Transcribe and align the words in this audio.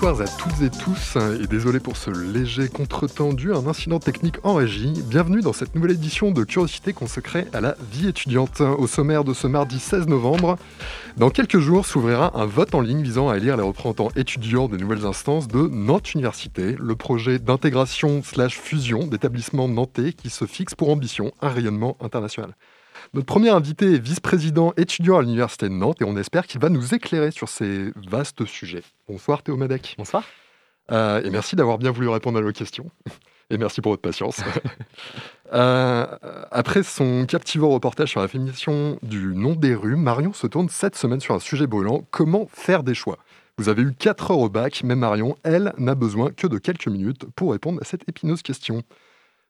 Bonsoir 0.00 0.20
à 0.20 0.28
toutes 0.38 0.62
et 0.62 0.70
tous, 0.70 1.18
et 1.42 1.48
désolé 1.48 1.80
pour 1.80 1.96
ce 1.96 2.10
léger 2.10 2.68
à 2.68 3.56
un 3.56 3.66
incident 3.66 3.98
technique 3.98 4.36
en 4.44 4.54
régie. 4.54 4.92
Bienvenue 5.04 5.40
dans 5.40 5.52
cette 5.52 5.74
nouvelle 5.74 5.90
édition 5.90 6.30
de 6.30 6.44
Curiosité 6.44 6.92
consacrée 6.92 7.46
à 7.52 7.60
la 7.60 7.74
vie 7.90 8.06
étudiante. 8.06 8.60
Au 8.60 8.86
sommaire 8.86 9.24
de 9.24 9.34
ce 9.34 9.48
mardi 9.48 9.80
16 9.80 10.06
novembre, 10.06 10.56
dans 11.16 11.30
quelques 11.30 11.58
jours 11.58 11.84
s'ouvrira 11.84 12.30
un 12.40 12.46
vote 12.46 12.76
en 12.76 12.80
ligne 12.80 13.02
visant 13.02 13.28
à 13.28 13.38
élire 13.38 13.56
les 13.56 13.64
représentants 13.64 14.10
étudiants 14.14 14.68
des 14.68 14.76
nouvelles 14.76 15.04
instances 15.04 15.48
de 15.48 15.66
Nantes 15.66 16.14
Université, 16.14 16.76
le 16.78 16.94
projet 16.94 17.40
d'intégration 17.40 18.22
slash 18.22 18.56
fusion 18.56 19.04
d'établissements 19.04 19.66
nantais 19.66 20.12
qui 20.12 20.30
se 20.30 20.44
fixe 20.44 20.76
pour 20.76 20.90
ambition 20.90 21.32
un 21.42 21.48
rayonnement 21.48 21.96
international. 22.00 22.54
Notre 23.14 23.26
premier 23.26 23.48
invité 23.48 23.94
est 23.94 23.98
vice-président 23.98 24.74
étudiant 24.76 25.18
à 25.18 25.22
l'Université 25.22 25.68
de 25.68 25.74
Nantes 25.74 26.02
et 26.02 26.04
on 26.04 26.16
espère 26.16 26.46
qu'il 26.46 26.60
va 26.60 26.68
nous 26.68 26.94
éclairer 26.94 27.30
sur 27.30 27.48
ces 27.48 27.90
vastes 27.96 28.44
sujets. 28.44 28.82
Bonsoir 29.08 29.42
Théo 29.42 29.56
Madec. 29.56 29.94
Bonsoir. 29.96 30.24
Euh, 30.90 31.22
et 31.22 31.30
merci 31.30 31.56
d'avoir 31.56 31.78
bien 31.78 31.90
voulu 31.90 32.08
répondre 32.08 32.38
à 32.38 32.42
nos 32.42 32.52
questions. 32.52 32.90
Et 33.50 33.56
merci 33.56 33.80
pour 33.80 33.92
votre 33.92 34.02
patience. 34.02 34.42
euh, 35.54 36.06
après 36.50 36.82
son 36.82 37.24
captivant 37.24 37.70
reportage 37.70 38.10
sur 38.10 38.20
la 38.20 38.28
féminisation 38.28 38.98
du 39.02 39.34
nom 39.34 39.54
des 39.54 39.74
rues, 39.74 39.96
Marion 39.96 40.34
se 40.34 40.46
tourne 40.46 40.68
cette 40.68 40.96
semaine 40.96 41.20
sur 41.20 41.34
un 41.34 41.38
sujet 41.38 41.66
brûlant 41.66 42.04
comment 42.10 42.46
faire 42.52 42.82
des 42.82 42.92
choix? 42.92 43.16
Vous 43.56 43.70
avez 43.70 43.80
eu 43.80 43.94
4 43.94 44.32
heures 44.32 44.38
au 44.38 44.50
bac, 44.50 44.82
mais 44.84 44.96
Marion, 44.96 45.34
elle, 45.44 45.72
n'a 45.78 45.94
besoin 45.94 46.30
que 46.30 46.46
de 46.46 46.58
quelques 46.58 46.88
minutes 46.88 47.24
pour 47.34 47.52
répondre 47.52 47.80
à 47.80 47.86
cette 47.86 48.06
épineuse 48.06 48.42
question. 48.42 48.82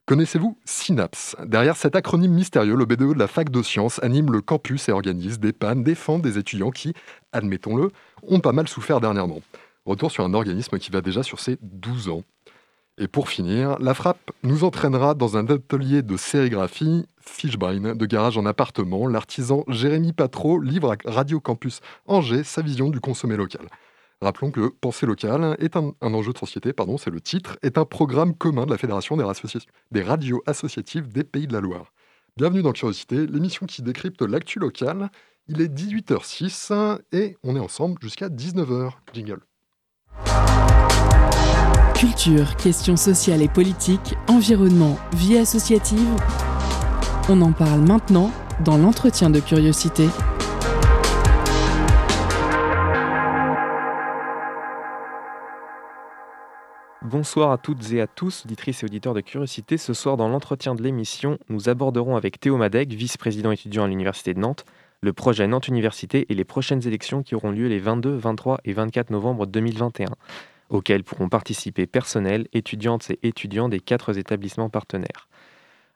Connaissez-vous 0.08 0.56
Synapse? 0.64 1.36
Derrière 1.44 1.76
cet 1.76 1.94
acronyme 1.94 2.32
mystérieux, 2.32 2.76
le 2.76 2.86
BDE 2.86 3.12
de 3.12 3.18
la 3.18 3.26
fac 3.26 3.50
de 3.50 3.62
sciences 3.62 4.02
anime 4.02 4.32
le 4.32 4.40
campus 4.40 4.88
et 4.88 4.92
organise 4.92 5.38
des 5.38 5.52
pannes, 5.52 5.84
défend 5.84 6.18
des 6.18 6.38
étudiants 6.38 6.70
qui, 6.70 6.94
admettons-le, 7.32 7.90
ont 8.26 8.40
pas 8.40 8.52
mal 8.52 8.68
souffert 8.68 9.02
dernièrement. 9.02 9.42
Retour 9.84 10.10
sur 10.10 10.24
un 10.24 10.32
organisme 10.32 10.78
qui 10.78 10.90
va 10.90 11.02
déjà 11.02 11.22
sur 11.22 11.40
ses 11.40 11.58
12 11.60 12.08
ans. 12.08 12.22
Et 12.96 13.06
pour 13.06 13.28
finir, 13.28 13.78
la 13.80 13.92
frappe 13.92 14.30
nous 14.42 14.64
entraînera 14.64 15.12
dans 15.12 15.36
un 15.36 15.46
atelier 15.46 16.00
de 16.00 16.16
sérigraphie, 16.16 17.04
Fishbine, 17.20 17.92
de 17.92 18.06
garage 18.06 18.38
en 18.38 18.46
appartement. 18.46 19.08
L'artisan 19.08 19.62
Jérémy 19.68 20.14
Patro 20.14 20.58
livre 20.58 20.90
à 20.90 20.96
Radio 21.04 21.38
Campus 21.38 21.80
Angers 22.06 22.44
sa 22.44 22.62
vision 22.62 22.88
du 22.88 23.00
consommé 23.00 23.36
local. 23.36 23.68
Rappelons 24.20 24.50
que 24.50 24.68
Pensée 24.68 25.06
locale 25.06 25.56
est 25.60 25.76
un, 25.76 25.92
enjeu 26.00 26.32
de 26.32 26.38
société, 26.38 26.72
pardon, 26.72 26.98
c'est 26.98 27.10
le 27.10 27.20
titre, 27.20 27.56
est 27.62 27.78
un 27.78 27.84
programme 27.84 28.34
commun 28.34 28.66
de 28.66 28.72
la 28.72 28.78
Fédération 28.78 29.16
des, 29.16 29.24
des 29.92 30.02
radios 30.02 30.42
associatives 30.44 31.06
des 31.06 31.22
Pays 31.22 31.46
de 31.46 31.52
la 31.52 31.60
Loire. 31.60 31.92
Bienvenue 32.36 32.62
dans 32.62 32.72
Curiosité, 32.72 33.28
l'émission 33.28 33.66
qui 33.66 33.80
décrypte 33.80 34.22
l'actu 34.22 34.58
locale. 34.58 35.10
Il 35.46 35.60
est 35.60 35.72
18h06 35.72 36.98
et 37.12 37.36
on 37.44 37.54
est 37.54 37.60
ensemble 37.60 37.96
jusqu'à 38.02 38.28
19h. 38.28 38.90
Jingle. 39.14 39.40
Culture, 41.94 42.56
questions 42.56 42.96
sociales 42.96 43.42
et 43.42 43.48
politiques, 43.48 44.14
environnement, 44.26 44.98
vie 45.14 45.38
associative. 45.38 46.08
On 47.28 47.40
en 47.40 47.52
parle 47.52 47.82
maintenant 47.82 48.32
dans 48.64 48.78
l'entretien 48.78 49.30
de 49.30 49.38
curiosité. 49.38 50.08
Bonsoir 57.10 57.52
à 57.52 57.56
toutes 57.56 57.90
et 57.92 58.02
à 58.02 58.06
tous, 58.06 58.44
auditrices 58.44 58.82
et 58.82 58.84
auditeurs 58.84 59.14
de 59.14 59.22
Curiosité. 59.22 59.78
Ce 59.78 59.94
soir, 59.94 60.18
dans 60.18 60.28
l'entretien 60.28 60.74
de 60.74 60.82
l'émission, 60.82 61.38
nous 61.48 61.70
aborderons 61.70 62.16
avec 62.16 62.38
Théo 62.38 62.58
Madec, 62.58 62.92
vice-président 62.92 63.50
étudiant 63.50 63.84
à 63.84 63.88
l'Université 63.88 64.34
de 64.34 64.40
Nantes, 64.40 64.66
le 65.00 65.14
projet 65.14 65.46
Nantes 65.46 65.68
Université 65.68 66.26
et 66.28 66.34
les 66.34 66.44
prochaines 66.44 66.86
élections 66.86 67.22
qui 67.22 67.34
auront 67.34 67.50
lieu 67.50 67.66
les 67.66 67.78
22, 67.78 68.14
23 68.14 68.60
et 68.66 68.74
24 68.74 69.08
novembre 69.08 69.46
2021, 69.46 70.08
auxquelles 70.68 71.02
pourront 71.02 71.30
participer 71.30 71.86
personnels, 71.86 72.46
étudiantes 72.52 73.10
et 73.10 73.18
étudiants 73.22 73.70
des 73.70 73.80
quatre 73.80 74.18
établissements 74.18 74.68
partenaires. 74.68 75.30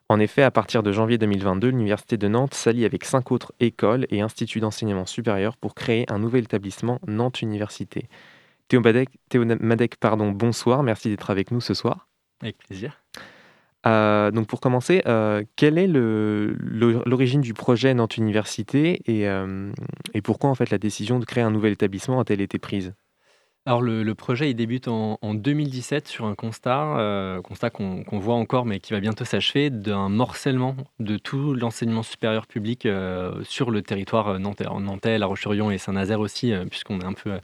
En 0.09 0.19
effet, 0.19 0.43
à 0.43 0.50
partir 0.50 0.83
de 0.83 0.93
janvier 0.93 1.19
2022, 1.19 1.69
l'Université 1.69 2.17
de 2.17 2.29
Nantes 2.29 2.55
s'allie 2.55 2.87
avec 2.87 3.05
cinq 3.05 3.33
autres 3.33 3.53
écoles 3.61 4.06
et 4.09 4.23
instituts 4.23 4.61
d'enseignement 4.61 5.05
supérieur 5.05 5.59
pour 5.59 5.75
créer 5.75 6.11
un 6.11 6.19
nouvel 6.19 6.44
établissement 6.44 7.00
Nantes 7.06 7.43
Université. 7.43 8.09
Théo 8.69 8.81
Madec, 8.81 9.09
Théo 9.28 9.45
Madec 9.61 9.97
pardon, 9.97 10.31
bonsoir, 10.31 10.83
merci 10.83 11.09
d'être 11.09 11.31
avec 11.31 11.50
nous 11.50 11.61
ce 11.61 11.75
soir. 11.75 12.09
Avec 12.41 12.59
plaisir. 12.59 13.03
Euh, 13.87 14.31
donc 14.31 14.47
pour 14.47 14.61
commencer, 14.61 15.03
euh, 15.06 15.43
quelle 15.56 15.77
est 15.77 15.89
l'origine 15.89 17.41
du 17.41 17.53
projet 17.53 17.95
Nantes 17.95 18.17
Université 18.17 19.03
et, 19.06 19.28
euh, 19.28 19.73
et, 20.15 20.23
pourquoi 20.23 20.50
en 20.50 20.55
fait 20.55 20.71
la 20.71 20.78
décision 20.78 21.19
de 21.19 21.25
créer 21.25 21.43
un 21.43 21.50
nouvel 21.50 21.73
établissement 21.73 22.21
a-t-elle 22.21 22.41
été 22.41 22.59
prise? 22.59 22.95
Alors 23.65 23.81
le, 23.81 24.03
le, 24.03 24.15
projet 24.17 24.50
il 24.50 24.55
débute 24.55 24.89
en, 24.89 25.19
en, 25.23 25.34
2017 25.34 26.09
sur 26.09 26.27
un 26.27 26.34
constat, 26.34 27.41
constat 27.44 27.71
qu'on 27.71 28.03
qu 28.03 28.17
voit 28.17 28.34
encore 28.34 28.67
mais 28.67 28.81
qui 28.81 28.93
va 28.93 28.99
bientôt 28.99 29.25
s'achever, 29.25 29.71
d'un 29.71 30.09
morcellement 30.09 30.77
de 30.99 31.17
tout 31.17 31.55
l'enseignement 31.55 32.03
supérieur 32.03 32.49
public 32.49 32.89
sur 33.44 33.71
le 33.71 33.83
territoire 33.83 34.41
nantais, 34.41 34.65
nantais 34.65 35.19
La 35.19 35.27
Roche-sur-Yon 35.27 35.71
et 35.71 35.79
Saint-Nazaire 35.79 36.19
aussi, 36.19 36.53
puisqu'on 36.71 37.00
est 37.00 37.05
un 37.05 37.12
peu 37.12 37.39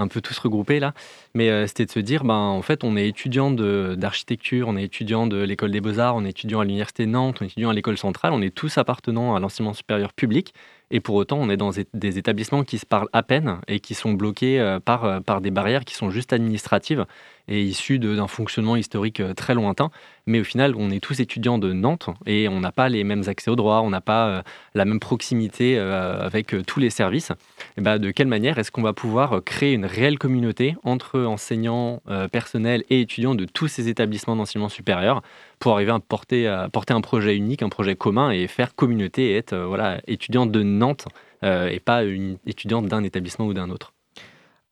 un 0.00 0.08
peu 0.08 0.20
tous 0.20 0.38
regroupés 0.38 0.80
là. 0.80 0.94
Mais 1.34 1.50
euh, 1.50 1.66
c'était 1.66 1.86
de 1.86 1.90
se 1.90 2.00
dire, 2.00 2.24
ben, 2.24 2.34
en 2.34 2.62
fait, 2.62 2.84
on 2.84 2.96
est 2.96 3.08
étudiant 3.08 3.50
d'architecture, 3.50 4.68
on 4.68 4.76
est 4.76 4.84
étudiant 4.84 5.26
de 5.26 5.42
l'école 5.42 5.70
des 5.70 5.80
beaux-arts, 5.80 6.16
on 6.16 6.24
est 6.24 6.30
étudiant 6.30 6.60
à 6.60 6.64
l'université 6.64 7.06
Nantes, 7.06 7.38
on 7.40 7.44
est 7.44 7.48
étudiant 7.48 7.70
à 7.70 7.74
l'école 7.74 7.98
centrale, 7.98 8.32
on 8.32 8.42
est 8.42 8.54
tous 8.54 8.78
appartenant 8.78 9.34
à 9.34 9.40
l'enseignement 9.40 9.74
supérieur 9.74 10.12
public. 10.12 10.54
Et 10.90 11.00
pour 11.00 11.14
autant, 11.14 11.38
on 11.38 11.48
est 11.48 11.56
dans 11.56 11.70
des 11.94 12.18
établissements 12.18 12.64
qui 12.64 12.78
se 12.78 12.86
parlent 12.86 13.08
à 13.12 13.22
peine 13.22 13.60
et 13.68 13.78
qui 13.78 13.94
sont 13.94 14.12
bloqués 14.12 14.60
euh, 14.60 14.80
par, 14.80 15.04
euh, 15.04 15.20
par 15.20 15.40
des 15.40 15.52
barrières 15.52 15.84
qui 15.84 15.94
sont 15.94 16.10
juste 16.10 16.32
administratives 16.32 17.06
et 17.50 17.62
issues 17.62 17.98
d'un 17.98 18.26
fonctionnement 18.26 18.76
historique 18.76 19.22
très 19.36 19.54
lointain. 19.54 19.90
Mais 20.26 20.40
au 20.40 20.44
final, 20.44 20.74
on 20.76 20.90
est 20.90 21.00
tous 21.00 21.20
étudiants 21.20 21.58
de 21.58 21.72
Nantes 21.72 22.08
et 22.24 22.48
on 22.48 22.60
n'a 22.60 22.72
pas 22.72 22.88
les 22.88 23.04
mêmes 23.04 23.24
accès 23.26 23.50
aux 23.50 23.56
droits, 23.56 23.82
on 23.82 23.90
n'a 23.90 24.00
pas 24.00 24.42
la 24.74 24.84
même 24.84 25.00
proximité 25.00 25.78
avec 25.78 26.54
tous 26.66 26.78
les 26.78 26.90
services. 26.90 27.32
Et 27.76 27.80
ben, 27.80 27.98
de 27.98 28.10
quelle 28.10 28.28
manière 28.28 28.58
est-ce 28.58 28.70
qu'on 28.70 28.82
va 28.82 28.92
pouvoir 28.92 29.42
créer 29.44 29.74
une 29.74 29.86
réelle 29.86 30.18
communauté 30.18 30.76
entre 30.84 31.20
enseignants, 31.20 32.00
personnels 32.30 32.84
et 32.90 33.00
étudiants 33.00 33.34
de 33.34 33.44
tous 33.44 33.66
ces 33.68 33.88
établissements 33.88 34.36
d'enseignement 34.36 34.68
supérieur 34.68 35.22
pour 35.58 35.72
arriver 35.72 35.92
à 35.92 35.98
porter, 35.98 36.46
un 36.46 37.00
projet 37.00 37.36
unique, 37.36 37.62
un 37.62 37.68
projet 37.68 37.96
commun 37.96 38.30
et 38.30 38.46
faire 38.46 38.74
communauté 38.74 39.30
et 39.30 39.36
être 39.36 39.56
voilà, 39.56 40.00
étudiante 40.06 40.52
de 40.52 40.62
Nantes 40.62 41.06
euh, 41.42 41.68
et 41.68 41.80
pas 41.80 42.04
une 42.04 42.38
étudiante 42.46 42.86
d'un 42.86 43.02
établissement 43.02 43.46
ou 43.46 43.54
d'un 43.54 43.70
autre? 43.70 43.92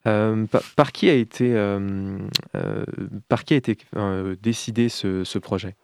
Euh, 0.09 0.47
par, 0.77 0.93
qui 0.93 1.09
a 1.11 1.15
été, 1.15 1.53
euh, 1.55 2.19
par 3.29 3.45
qui 3.45 3.55
a 3.55 3.57
été 3.57 3.77
décidé 4.43 4.89
ce, 4.89 5.39
projet? 5.39 5.75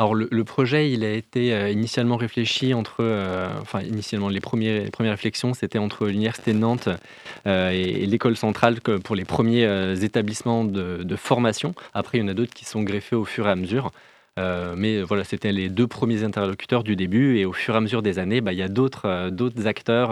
Alors 0.00 0.16
le, 0.16 0.44
projet, 0.44 0.90
il 0.90 1.04
a 1.04 1.12
été 1.12 1.54
euh, 1.54 1.70
initialement 1.70 2.16
réfléchi 2.16 2.74
entre, 2.74 2.96
euh, 3.00 3.48
enfin 3.60 3.80
initialement 3.80 4.28
les, 4.28 4.40
premières 4.40 4.90
réflexions, 4.98 5.54
c'était 5.54 5.78
entre 5.78 6.06
l'université 6.06 6.52
de 6.52 6.58
Nantes 6.58 6.88
euh, 7.46 7.70
et, 7.70 8.04
l'école 8.06 8.36
centrale 8.36 8.80
pour 8.80 9.14
les 9.14 9.24
premiers 9.24 9.94
établissements 10.02 10.64
de, 10.64 11.16
formation. 11.16 11.74
Après, 11.94 12.18
il 12.18 12.22
y 12.22 12.24
en 12.24 12.28
a 12.28 12.34
d'autres 12.34 12.52
qui 12.52 12.64
sont 12.64 12.82
greffés 12.82 13.14
au 13.14 13.24
fur 13.24 13.46
et 13.46 13.50
à 13.50 13.54
mesure. 13.54 13.92
Mais 14.36 15.02
voilà, 15.02 15.24
c'était 15.24 15.52
les 15.52 15.68
deux 15.68 15.86
premiers 15.86 16.24
interlocuteurs 16.24 16.84
du 16.84 16.96
début 16.96 17.38
et 17.38 17.44
au 17.44 17.52
fur 17.52 17.74
et 17.74 17.76
à 17.76 17.80
mesure 17.80 18.02
des 18.02 18.18
années, 18.18 18.40
bah, 18.40 18.52
il 18.52 18.58
y 18.58 18.62
a 18.62 18.68
d'autres 18.68 19.30
d'autres 19.30 19.66
acteurs 19.66 20.10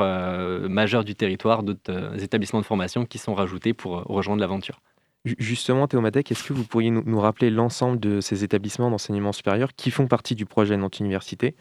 majeurs 0.69 1.05
du 1.05 1.15
territoire, 1.15 1.63
d'autres 1.63 2.23
établissements 2.23 2.61
de 2.61 2.67
formation 2.67 3.05
qui 3.05 3.19
sont 3.19 3.35
rajoutés 3.35 3.75
pour 3.75 4.05
rejoindre 4.05 4.41
l'aventure. 4.41 4.81
Justement, 5.25 5.87
Théo 5.87 6.01
Madec, 6.01 6.33
est-ce 6.33 6.43
que 6.43 6.53
vous 6.53 6.65
pourriez 6.65 6.91
nous, 6.91 7.05
nous 7.07 7.21
rappeler 7.21 7.51
l'ensemble 7.51 8.01
de 8.01 8.21
ces 8.21 8.43
établissements 8.43 8.91
d'enseignement 8.91 9.33
supérieur 9.33 9.71
qui 9.77 9.93
font 9.93 10.09
partie 10.09 10.35
du 10.35 10.47
projet 10.47 10.77
Nantes 10.77 10.99
Université? 10.99 11.55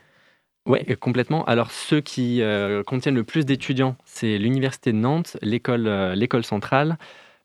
Oui, 0.66 0.80
complètement. 1.00 1.44
Alors, 1.46 1.72
ceux 1.72 2.02
qui 2.02 2.42
euh, 2.42 2.84
contiennent 2.84 3.16
le 3.16 3.24
plus 3.24 3.46
d'étudiants, 3.46 3.96
c'est 4.06 4.38
l'Université 4.38 4.92
de 4.92 4.98
Nantes, 4.98 5.38
l'école 5.42 5.88
euh, 5.88 6.42
centrale, 6.42 6.98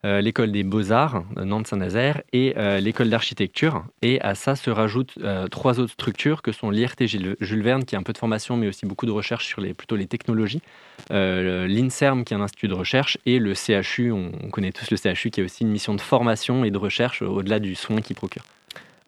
l'école 0.03 0.51
des 0.51 0.63
beaux-arts, 0.63 1.23
Nantes-Saint-Nazaire, 1.35 2.21
et 2.33 2.53
l'école 2.79 3.09
d'architecture. 3.09 3.83
Et 4.01 4.21
à 4.21 4.35
ça 4.35 4.55
se 4.55 4.69
rajoutent 4.69 5.17
trois 5.51 5.79
autres 5.79 5.93
structures 5.93 6.41
que 6.41 6.51
sont 6.51 6.69
l'IRT 6.69 6.95
Jules 7.05 7.63
Verne, 7.63 7.83
qui 7.83 7.95
a 7.95 7.99
un 7.99 8.03
peu 8.03 8.13
de 8.13 8.17
formation, 8.17 8.57
mais 8.57 8.67
aussi 8.67 8.85
beaucoup 8.85 9.05
de 9.05 9.11
recherche 9.11 9.45
sur 9.45 9.61
les, 9.61 9.73
plutôt 9.73 9.95
les 9.95 10.07
technologies, 10.07 10.61
l'INSERM, 11.09 12.23
qui 12.25 12.33
est 12.33 12.37
un 12.37 12.41
institut 12.41 12.67
de 12.67 12.73
recherche, 12.73 13.17
et 13.25 13.39
le 13.39 13.53
CHU, 13.53 14.11
on, 14.11 14.31
on 14.43 14.49
connaît 14.49 14.71
tous 14.71 14.89
le 14.91 14.97
CHU, 14.97 15.29
qui 15.29 15.41
a 15.41 15.43
aussi 15.43 15.63
une 15.63 15.71
mission 15.71 15.93
de 15.93 16.01
formation 16.01 16.63
et 16.63 16.71
de 16.71 16.77
recherche 16.77 17.21
au-delà 17.21 17.59
du 17.59 17.75
soin 17.75 18.01
qu'il 18.01 18.15
procure. 18.15 18.43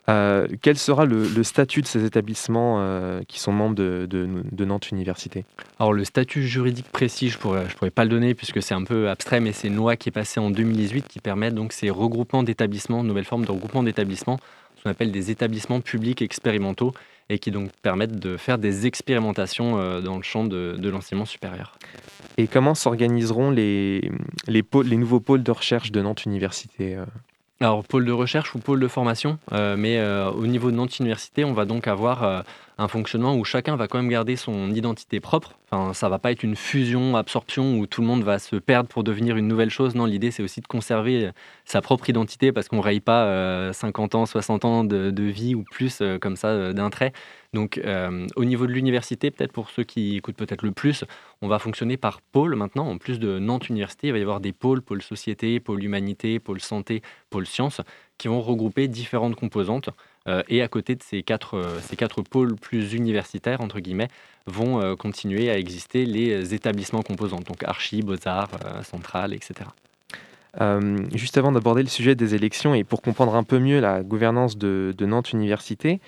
Euh, 0.10 0.48
quel 0.62 0.78
sera 0.78 1.06
le, 1.06 1.44
statut 1.44 1.82
de 1.82 1.88
ces 1.88 2.04
établissements 2.04 2.78
euh, 2.80 3.22
qui 3.28 3.40
sont 3.40 3.52
membres 3.52 3.76
de, 3.76 4.66
Nantes 4.66 4.92
Université? 4.92 5.46
Alors 5.80 5.94
le 5.94 6.04
statut 6.04 6.48
juridique 6.48 6.90
précis, 6.92 7.30
je 7.30 7.38
ne 7.38 7.42
pourrais, 7.42 7.70
je 7.70 7.76
pourrais 7.76 7.92
pas 7.92 8.04
le 8.04 8.10
donner 8.10 8.34
puisque 8.34 8.62
c'est 8.62 8.74
un 8.74 8.84
peu 8.84 9.10
abstrait, 9.10 9.40
mais 9.40 9.52
c'est 9.52 9.68
une 9.68 9.76
loi 9.76 9.96
qui 9.96 10.10
est 10.10 10.14
passée 10.14 10.40
en 10.40 10.50
2018 10.50 11.08
qui 11.08 11.20
permet 11.20 11.52
donc 11.52 11.74
ces 11.74 11.90
regroupements 11.90 12.44
d'établissements, 12.44 13.04
nouvelles 13.04 13.26
formes 13.26 13.46
de 13.46 13.52
regroupement 13.52 13.84
d'établissements, 13.84 14.40
ce 14.78 14.84
qu'on 14.84 14.90
appelle 14.90 15.12
des 15.12 15.30
établissements 15.32 15.82
publics 15.82 16.22
expérimentaux 16.22 16.94
et 17.30 17.38
qui 17.38 17.52
donc 17.52 17.70
permettent 17.84 18.20
de 18.20 18.38
faire 18.38 18.58
des 18.58 18.88
expérimentations 18.88 19.80
euh, 19.80 20.02
dans 20.02 20.18
le 20.18 20.24
champ 20.24 20.44
de, 20.44 20.90
l'enseignement 20.90 21.26
supérieur. 21.26 21.78
Et 22.38 22.48
comment 22.48 22.74
s'organiseront 22.74 23.52
les, 23.52 24.10
les, 24.48 24.64
les, 24.84 24.98
nouveaux 24.98 25.20
pôles 25.20 25.44
de 25.44 25.52
recherche 25.52 25.92
de 25.92 26.02
Nantes 26.02 26.26
Université 26.26 26.98
alors, 27.62 27.84
pôle 27.84 28.06
de 28.06 28.14
recherche 28.14 28.56
ou 28.56 28.60
pôle 28.60 28.80
de 28.80 28.88
formation, 28.88 29.38
euh, 29.52 29.76
mais 29.76 29.98
euh, 29.98 30.32
au 30.32 30.48
niveau 30.48 30.72
de 30.72 30.78
Nantes 30.78 30.98
Université, 31.00 31.44
on 31.44 31.52
va 31.52 31.66
donc 31.66 31.90
avoir 31.90 32.24
euh, 32.24 32.42
un 32.78 32.88
fonctionnement 32.88 33.36
où 33.36 33.44
chacun 33.44 33.76
va 33.76 33.90
quand 33.90 33.98
même 33.98 34.08
garder 34.08 34.38
son 34.38 34.72
identité 34.72 35.20
propre. 35.20 35.56
Enfin, 35.70 35.94
ça 35.94 36.08
va 36.08 36.20
pas 36.20 36.32
être 36.32 36.44
une 36.44 36.56
fusion, 36.56 37.18
absorption 37.18 37.78
où 37.78 37.86
tout 37.86 38.00
le 38.00 38.08
monde 38.08 38.24
va 38.24 38.40
se 38.40 38.56
perdre 38.56 38.88
pour 38.88 39.04
devenir 39.04 39.36
une 39.36 39.50
nouvelle 39.50 39.72
chose. 39.72 39.94
Non, 39.94 40.06
l'idée 40.06 40.32
c'est 40.32 40.42
aussi 40.42 40.62
de 40.62 40.68
conserver 40.68 41.32
sa 41.66 41.82
propre 41.82 42.10
identité 42.10 42.54
parce 42.54 42.70
qu'on 42.70 42.78
ne 42.78 42.82
raye 42.82 43.02
pas 43.02 43.74
50 43.74 44.16
ans, 44.16 44.26
60 44.26 44.64
ans 44.64 44.84
de, 44.86 45.12
de 45.12 45.24
vie 45.24 45.54
ou 45.54 45.64
plus 45.64 46.02
comme 46.22 46.38
ça 46.38 46.72
d'un 46.72 46.90
trait. 46.90 47.12
Donc, 47.54 47.80
euh, 47.80 48.28
au 48.36 48.46
niveau 48.46 48.68
de 48.68 48.72
l'université, 48.72 49.32
peut-être 49.32 49.52
pour 49.52 49.72
ceux 49.72 49.84
qui 49.84 50.18
écoutent 50.18 50.36
peut-être 50.36 50.62
le 50.62 50.72
plus, 50.72 51.04
on 51.42 51.48
va 51.48 51.58
fonctionner 51.58 51.98
par 51.98 52.22
pôle 52.22 52.56
maintenant. 52.56 52.88
En 52.88 52.98
plus 52.98 53.20
de 53.20 53.40
Nantes 53.40 53.70
Université, 53.70 54.08
il 54.08 54.14
va 54.14 54.20
y 54.20 54.22
avoir 54.22 54.40
des 54.40 54.54
pôles, 54.54 54.82
pôle 54.82 55.02
société, 55.02 55.60
pôle 55.60 55.84
humanité, 55.84 56.40
pôle 56.40 56.62
santé, 56.62 57.02
pôle 57.32 57.48
sciences, 57.48 57.82
qui 58.20 58.28
vont 58.28 58.42
regrouper 58.42 58.88
différentes 58.88 59.36
composantes. 59.36 59.90
Euh, 60.28 60.44
et 60.48 60.62
à 60.62 60.68
côté 60.68 60.96
de 60.96 61.02
ces 61.02 61.24
quatre, 61.24 61.56
euh, 61.56 61.80
ces 61.82 61.96
quatre 61.96 62.22
pôles 62.22 62.56
plus 62.56 62.94
universitaires, 62.94 63.62
entre 63.62 63.80
guillemets, 63.80 64.10
vont 64.46 64.96
continuer 64.96 65.52
à 65.52 65.60
exister 65.60 66.08
les 66.08 66.56
établissements 66.56 67.04
composants, 67.04 67.40
donc 67.40 67.62
archi, 67.64 68.02
beaux-arts, 68.02 68.50
centrales, 68.84 69.32
etc. 69.32 69.70
juste 71.14 71.38
avant 71.38 71.52
d'aborder 71.52 71.84
le 71.84 71.88
sujet 71.88 72.16
des 72.16 72.34
élections 72.34 72.74
et 72.74 72.84
pour 72.84 73.04
comprendre 73.04 73.36
un 73.36 73.44
peu 73.44 73.60
mieux 73.60 73.80
la 73.80 74.02
gouvernance 74.02 74.58
de 74.58 75.06
Nantes 75.06 75.34
Université, 75.34 76.02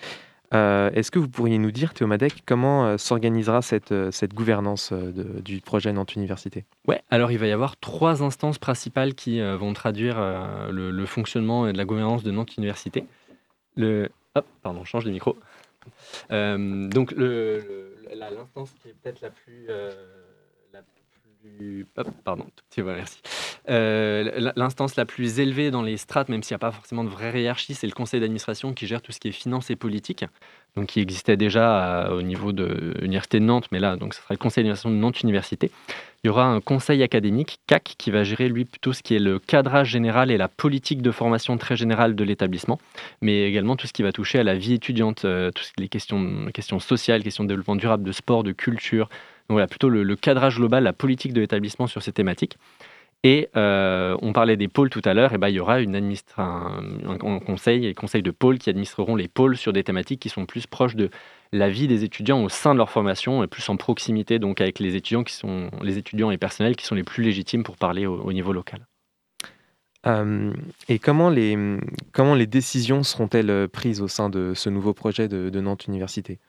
euh, 0.54 0.90
est-ce 0.94 1.12
que 1.12 1.20
vous 1.20 1.30
pourriez 1.30 1.58
nous 1.58 1.72
dire, 1.72 1.94
Théo 1.94 2.08
Madec, 2.08 2.44
comment 2.46 2.86
euh, 2.86 2.98
s'organisera 2.98 3.62
cette, 3.62 3.92
euh, 3.92 4.12
cette 4.12 4.34
gouvernance 4.34 4.92
du 4.94 5.62
projet 5.62 5.94
Nantes 5.94 6.16
Université? 6.16 6.66
Ouais, 6.88 7.02
alors 7.10 7.32
il 7.32 7.38
va 7.38 7.48
y 7.48 7.52
avoir 7.52 7.78
trois 7.78 8.22
instances 8.24 8.60
principales 8.60 9.14
qui 9.14 9.42
vont 9.42 9.74
traduire 9.74 10.20
le, 10.70 11.06
fonctionnement 11.06 11.68
et 11.68 11.74
de 11.74 11.78
la 11.78 11.86
gouvernance 11.86 12.24
de 12.24 12.32
Nantes 12.32 12.58
Université. 12.58 13.06
Le, 13.76 14.10
hop, 14.36 14.46
pardon, 14.62 14.84
change 14.84 15.06
de 15.06 15.12
micro. 15.12 15.38
donc 16.30 17.14
l'instance 17.14 18.72
qui 18.82 18.90
est 18.90 18.96
peut-être 19.02 19.22
la 19.22 19.30
plus 19.30 19.68
pardon, 22.24 22.46
merci. 22.78 23.22
Euh, 23.70 24.52
l'instance 24.56 24.96
la 24.96 25.06
plus 25.06 25.40
élevée 25.40 25.70
dans 25.72 25.84
les 25.84 25.98
strates, 25.98 26.30
même 26.30 26.42
s'il 26.42 26.56
n'y 26.56 26.58
a 26.58 26.60
pas 26.60 26.72
forcément 26.72 27.04
de 27.04 27.10
vraie 27.10 27.42
hiérarchie, 27.42 27.76
c'est 27.76 27.88
le 27.88 27.94
conseil 27.94 28.20
d'administration 28.20 28.74
qui 28.74 28.88
gère 28.88 29.02
tout 29.02 29.12
ce 29.12 29.20
qui 29.20 29.28
est 29.28 29.32
finance 29.32 29.70
et 29.70 29.76
politique, 29.76 30.26
donc 30.76 30.88
qui 30.88 31.00
existait 31.00 31.38
déjà 31.38 32.10
au 32.12 32.22
niveau 32.24 32.54
de 32.54 32.96
l'université 33.00 33.40
de 33.40 33.46
Nantes, 33.46 33.68
mais 33.72 33.80
là, 33.80 33.98
donc 33.98 34.14
ce 34.14 34.22
sera 34.22 34.34
le 34.34 34.40
conseil 34.40 34.64
d'administration 34.64 34.90
de 34.90 34.96
Nantes 34.96 35.22
Université. 35.22 35.70
Il 36.24 36.28
y 36.28 36.30
aura 36.30 36.46
un 36.46 36.62
conseil 36.62 37.02
académique, 37.02 37.60
CAC, 37.66 37.96
qui 37.98 38.12
va 38.12 38.24
gérer 38.24 38.48
lui 38.48 38.66
plutôt 38.66 38.94
ce 38.94 39.02
qui 39.02 39.16
est 39.16 39.20
le 39.20 39.40
cadrage 39.40 39.90
général 39.90 40.30
et 40.30 40.38
la 40.38 40.48
politique 40.48 41.02
de 41.02 41.10
formation 41.10 41.58
très 41.58 41.76
générale 41.76 42.16
de 42.16 42.24
l'établissement, 42.24 42.80
mais 43.22 43.48
également 43.48 43.76
tout 43.76 43.88
ce 43.88 43.94
qui 43.94 44.04
va 44.04 44.12
toucher 44.12 44.38
à 44.38 44.44
la 44.44 44.56
vie 44.56 44.74
étudiante, 44.74 45.26
euh, 45.26 45.50
toutes 45.50 45.72
les 45.80 45.88
questions, 45.88 46.80
sociales, 46.80 47.24
questions 47.24 47.44
de 47.44 47.50
développement 47.50 47.76
durable, 47.76 48.04
de 48.04 48.12
sport, 48.12 48.44
de 48.44 48.52
culture, 48.52 49.10
voilà, 49.50 49.68
plutôt 49.68 49.90
le, 49.90 50.16
cadrage 50.16 50.58
global, 50.58 50.84
la 50.84 50.94
politique 50.94 51.34
de 51.34 51.42
l'établissement 51.42 51.88
sur 51.88 52.04
ces 52.04 52.14
thématiques. 52.14 52.58
Et 53.24 53.50
euh, 53.56 54.18
on 54.24 54.34
parlait 54.34 54.58
des 54.58 54.68
pôles 54.68 54.90
tout 54.90 55.02
à 55.06 55.14
l'heure, 55.14 55.34
et 55.34 55.38
ben, 55.38 55.50
il 55.50 55.56
y 55.56 55.60
aura 55.60 55.76
un, 55.78 57.40
conseil 57.46 57.94
conseil 57.94 58.24
de 58.24 58.32
pôles 58.32 58.58
qui 58.58 58.70
administreront 58.72 59.16
les 59.16 59.28
pôles 59.28 59.58
sur 59.58 59.74
des 59.74 59.84
thématiques 59.84 60.20
qui 60.20 60.30
sont 60.30 60.48
plus 60.48 60.66
proches 60.66 60.96
de 60.96 61.12
la 61.52 61.70
vie 61.70 61.88
des 61.88 62.04
étudiants 62.04 62.44
au 62.44 62.50
sein 62.50 62.74
de 62.74 62.80
leur 62.80 62.90
formation 62.90 63.44
et 63.44 63.48
plus 63.48 63.68
en 63.70 63.78
proximité 63.78 64.40
donc 64.40 64.60
avec 64.60 64.80
les 64.80 64.96
étudiants 64.96 65.24
qui 65.24 65.34
sont 65.34 65.70
les 65.84 66.00
étudiants 66.00 66.32
et 66.32 66.38
personnels 66.38 66.76
qui 66.76 66.86
sont 66.86 66.96
les 66.96 67.04
plus 67.04 67.24
légitimes 67.24 67.64
pour 67.64 67.78
parler 67.78 68.08
au, 68.08 68.34
niveau 68.34 68.54
local. 68.54 68.88
Euh, 70.08 70.52
et 70.90 70.98
comment 70.98 71.30
les, 71.30 71.56
comment 72.14 72.34
les 72.34 72.48
décisions 72.48 73.04
seront-elles 73.04 73.68
prises 73.68 74.02
au 74.02 74.08
sein 74.08 74.32
de 74.32 74.54
ce 74.56 74.70
nouveau 74.72 74.96
projet 74.96 75.28
de 75.28 75.60
Nantes 75.60 75.86
Université? 75.86 76.40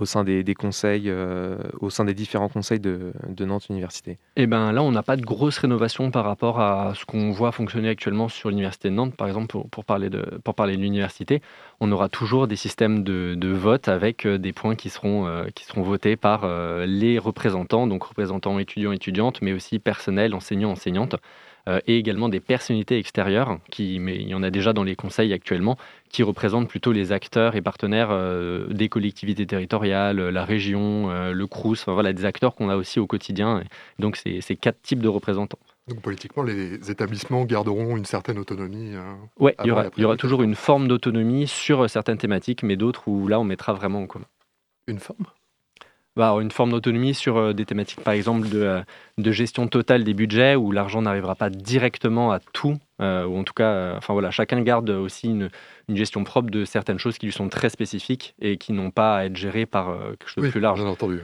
Au 0.00 0.06
sein 0.06 0.24
des, 0.24 0.54
conseils, 0.54 1.04
euh, 1.06 1.56
au 1.80 1.88
sein 1.88 2.04
des 2.04 2.14
différents 2.14 2.48
conseils 2.48 2.80
de, 2.80 3.12
Nantes 3.40 3.68
Université 3.68 4.18
Eh 4.36 4.46
ben 4.46 4.72
là, 4.72 4.82
on 4.82 4.90
n'a 4.90 5.02
pas 5.02 5.16
de 5.16 5.22
grosse 5.22 5.58
rénovation 5.58 6.10
par 6.10 6.24
rapport 6.24 6.60
à 6.60 6.94
ce 6.94 7.04
qu'on 7.04 7.30
voit 7.30 7.52
fonctionner 7.52 7.88
actuellement 7.88 8.28
sur 8.28 8.48
l'université 8.48 8.90
de 8.90 8.94
Nantes, 8.94 9.14
par 9.16 9.28
exemple, 9.28 9.56
pour, 9.70 9.84
parler 9.84 10.10
de 10.10 10.76
l'université, 10.76 11.42
on 11.80 11.92
aura 11.92 12.08
toujours 12.08 12.48
des 12.48 12.56
systèmes 12.56 13.04
de, 13.04 13.52
vote 13.54 13.88
avec 13.88 14.26
euh, 14.26 14.36
des 14.38 14.52
points 14.52 14.74
qui 14.74 14.90
seront 14.90 15.26
euh, 15.26 15.44
qui 15.54 15.64
seront 15.64 15.82
votés 15.82 16.16
par 16.16 16.46
les 16.86 17.18
représentants, 17.18 17.86
donc 17.86 18.02
représentants 18.04 18.58
étudiants 18.58 18.92
étudiantes, 18.92 19.40
mais 19.42 19.52
aussi 19.52 19.78
personnel, 19.78 20.34
enseignants 20.34 20.72
enseignantes. 20.72 21.16
Euh, 21.66 21.80
et 21.86 21.96
également 21.96 22.28
des 22.28 22.40
personnalités 22.40 22.98
extérieures, 22.98 23.58
qui, 23.70 23.98
mais 23.98 24.16
il 24.16 24.28
y 24.28 24.34
en 24.34 24.42
a 24.42 24.50
déjà 24.50 24.74
dans 24.74 24.82
les 24.82 24.96
conseils 24.96 25.32
actuellement, 25.32 25.78
qui 26.10 26.22
représentent 26.22 26.68
plutôt 26.68 26.92
les 26.92 27.10
acteurs 27.10 27.56
et 27.56 27.62
partenaires 27.62 28.08
euh, 28.10 28.66
des 28.68 28.90
collectivités 28.90 29.46
territoriales, 29.46 30.20
la 30.28 30.44
région, 30.44 31.10
euh, 31.10 31.32
le 31.32 31.46
CRUS, 31.46 31.80
enfin, 31.80 31.94
voilà, 31.94 32.12
des 32.12 32.26
acteurs 32.26 32.54
qu'on 32.54 32.68
a 32.68 32.76
aussi 32.76 33.00
au 33.00 33.06
quotidien. 33.06 33.62
Donc 33.98 34.16
c'est 34.16 34.42
ces 34.42 34.56
quatre 34.56 34.82
types 34.82 35.00
de 35.00 35.08
représentants. 35.08 35.58
Donc 35.88 36.02
politiquement, 36.02 36.42
les 36.42 36.90
établissements 36.90 37.44
garderont 37.44 37.96
une 37.96 38.04
certaine 38.04 38.38
autonomie 38.38 38.92
Oui, 39.38 39.52
y 39.64 39.70
aura, 39.70 39.86
il 39.96 40.02
y 40.02 40.04
aura 40.04 40.16
toujours 40.16 40.42
une 40.42 40.54
forme 40.54 40.86
d'autonomie 40.86 41.46
sur 41.46 41.88
certaines 41.88 42.18
thématiques, 42.18 42.62
mais 42.62 42.76
d'autres 42.76 43.08
où 43.08 43.26
là, 43.26 43.40
on 43.40 43.44
mettra 43.44 43.72
vraiment 43.72 44.00
en 44.02 44.06
commun. 44.06 44.26
Une 44.86 44.98
forme? 44.98 45.26
Bah, 46.16 46.30
une 46.40 46.50
forme 46.50 46.70
d'autonomie 46.70 47.14
sur 47.14 47.36
euh, 47.36 47.52
des 47.52 47.64
thématiques, 47.64 48.00
par 48.00 48.14
exemple, 48.14 48.48
de, 48.48 48.60
euh, 48.60 48.82
de, 49.18 49.32
gestion 49.32 49.66
totale 49.66 50.04
des 50.04 50.14
budgets, 50.14 50.54
où 50.54 50.70
l'argent 50.70 51.02
n'arrivera 51.02 51.34
pas 51.34 51.50
directement 51.50 52.30
à 52.30 52.38
tout, 52.38 52.76
euh, 53.02 53.24
ou 53.24 53.36
en 53.36 53.42
tout 53.42 53.52
cas, 53.52 53.96
enfin 53.96 54.12
voilà, 54.12 54.30
chacun 54.30 54.60
garde 54.60 54.90
aussi 54.90 55.26
une, 55.26 55.50
une, 55.88 55.96
gestion 55.96 56.22
propre 56.22 56.50
de 56.50 56.64
certaines 56.64 56.98
choses 56.98 57.18
qui 57.18 57.26
lui 57.26 57.32
sont 57.32 57.48
très 57.48 57.68
spécifiques 57.68 58.34
et 58.40 58.58
qui 58.58 58.72
n'ont 58.72 58.92
pas 58.92 59.16
à 59.16 59.24
être 59.24 59.36
gérées 59.36 59.66
par 59.66 59.96
quelque 60.18 60.28
chose 60.28 60.44
de 60.44 60.50
plus 60.50 60.60
large. 60.60 60.80
Bien 60.80 60.88
entendu. 60.88 61.18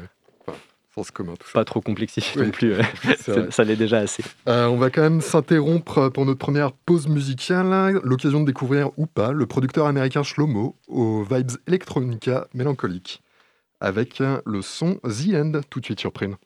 sens 0.93 1.13
commun, 1.13 1.35
tout 1.39 1.47
Pas 1.55 1.65
trop 1.65 1.81
complexifié 1.81 2.43
non 2.43 2.51
plus, 2.51 2.75
ça 3.51 3.63
l'est 3.63 3.77
déjà 3.77 3.99
assez. 3.99 4.25
on 4.47 4.77
va 4.77 4.91
quand 4.91 5.03
même 5.03 5.21
s'interrompre 5.21 6.09
pour 6.09 6.27
notre 6.27 6.39
première 6.41 6.73
pause 6.73 7.07
musicale, 7.07 8.01
l'occasion 8.03 8.41
de 8.41 8.47
découvrir 8.47 8.91
ou 8.97 9.07
pas 9.07 9.31
le 9.31 9.47
producteur 9.47 9.87
américain 9.87 10.25
Shlomo 10.25 10.75
aux 10.89 11.23
vibes 11.23 11.53
electronica 11.69 12.49
mélancoliques 12.55 13.23
avec 13.81 14.23
le 14.45 14.63
son 14.63 14.97
The 15.05 15.35
End 15.35 15.61
tout 15.71 15.81
de 15.81 15.85
suite 15.87 16.01
sur 16.01 16.13
Prime. 16.13 16.37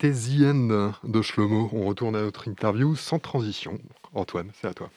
C'était 0.00 0.54
de 0.54 1.20
Shlomo. 1.20 1.68
On 1.74 1.84
retourne 1.84 2.16
à 2.16 2.22
notre 2.22 2.48
interview 2.48 2.96
sans 2.96 3.18
transition. 3.18 3.78
Antoine, 4.14 4.50
c'est 4.54 4.66
à 4.66 4.72
toi. 4.72 4.88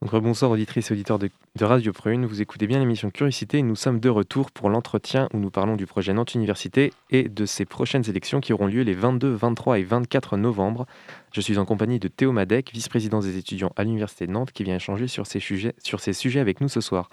Donc, 0.00 0.14
bonsoir 0.22 0.50
auditrices 0.50 0.90
et 0.90 0.94
auditeurs 0.94 1.18
de, 1.18 1.28
Radio 1.60 1.92
Prune. 1.92 2.24
Vous 2.24 2.40
écoutez 2.40 2.66
bien 2.66 2.78
l'émission 2.78 3.10
Curiosité. 3.10 3.60
Nous 3.60 3.76
sommes 3.76 4.00
de 4.00 4.08
retour 4.08 4.50
pour 4.50 4.70
l'entretien 4.70 5.28
où 5.34 5.38
nous 5.38 5.50
parlons 5.50 5.76
du 5.76 5.84
projet 5.84 6.14
Nantes 6.14 6.34
Université 6.34 6.94
et 7.10 7.28
de 7.28 7.44
ses 7.44 7.66
prochaines 7.66 8.08
élections 8.08 8.40
qui 8.40 8.54
auront 8.54 8.66
lieu 8.66 8.80
les 8.80 8.94
22, 8.94 9.30
23 9.30 9.78
et 9.78 9.82
24 9.82 10.38
novembre. 10.38 10.86
Je 11.34 11.42
suis 11.42 11.58
en 11.58 11.66
compagnie 11.66 11.98
de 11.98 12.08
Théo 12.08 12.32
Madec, 12.32 12.70
vice-président 12.72 13.20
des 13.20 13.36
étudiants 13.36 13.72
à 13.76 13.84
l'Université 13.84 14.26
de 14.26 14.32
Nantes, 14.32 14.52
qui 14.52 14.64
vient 14.64 14.76
échanger 14.76 15.06
sur 15.06 15.26
ces 15.26 15.40
sujets, 15.40 15.74
sur 15.84 16.00
ces 16.00 16.14
sujets 16.14 16.40
avec 16.40 16.62
nous 16.62 16.70
ce 16.70 16.80
soir. 16.80 17.10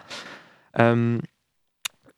Euh, 0.80 1.20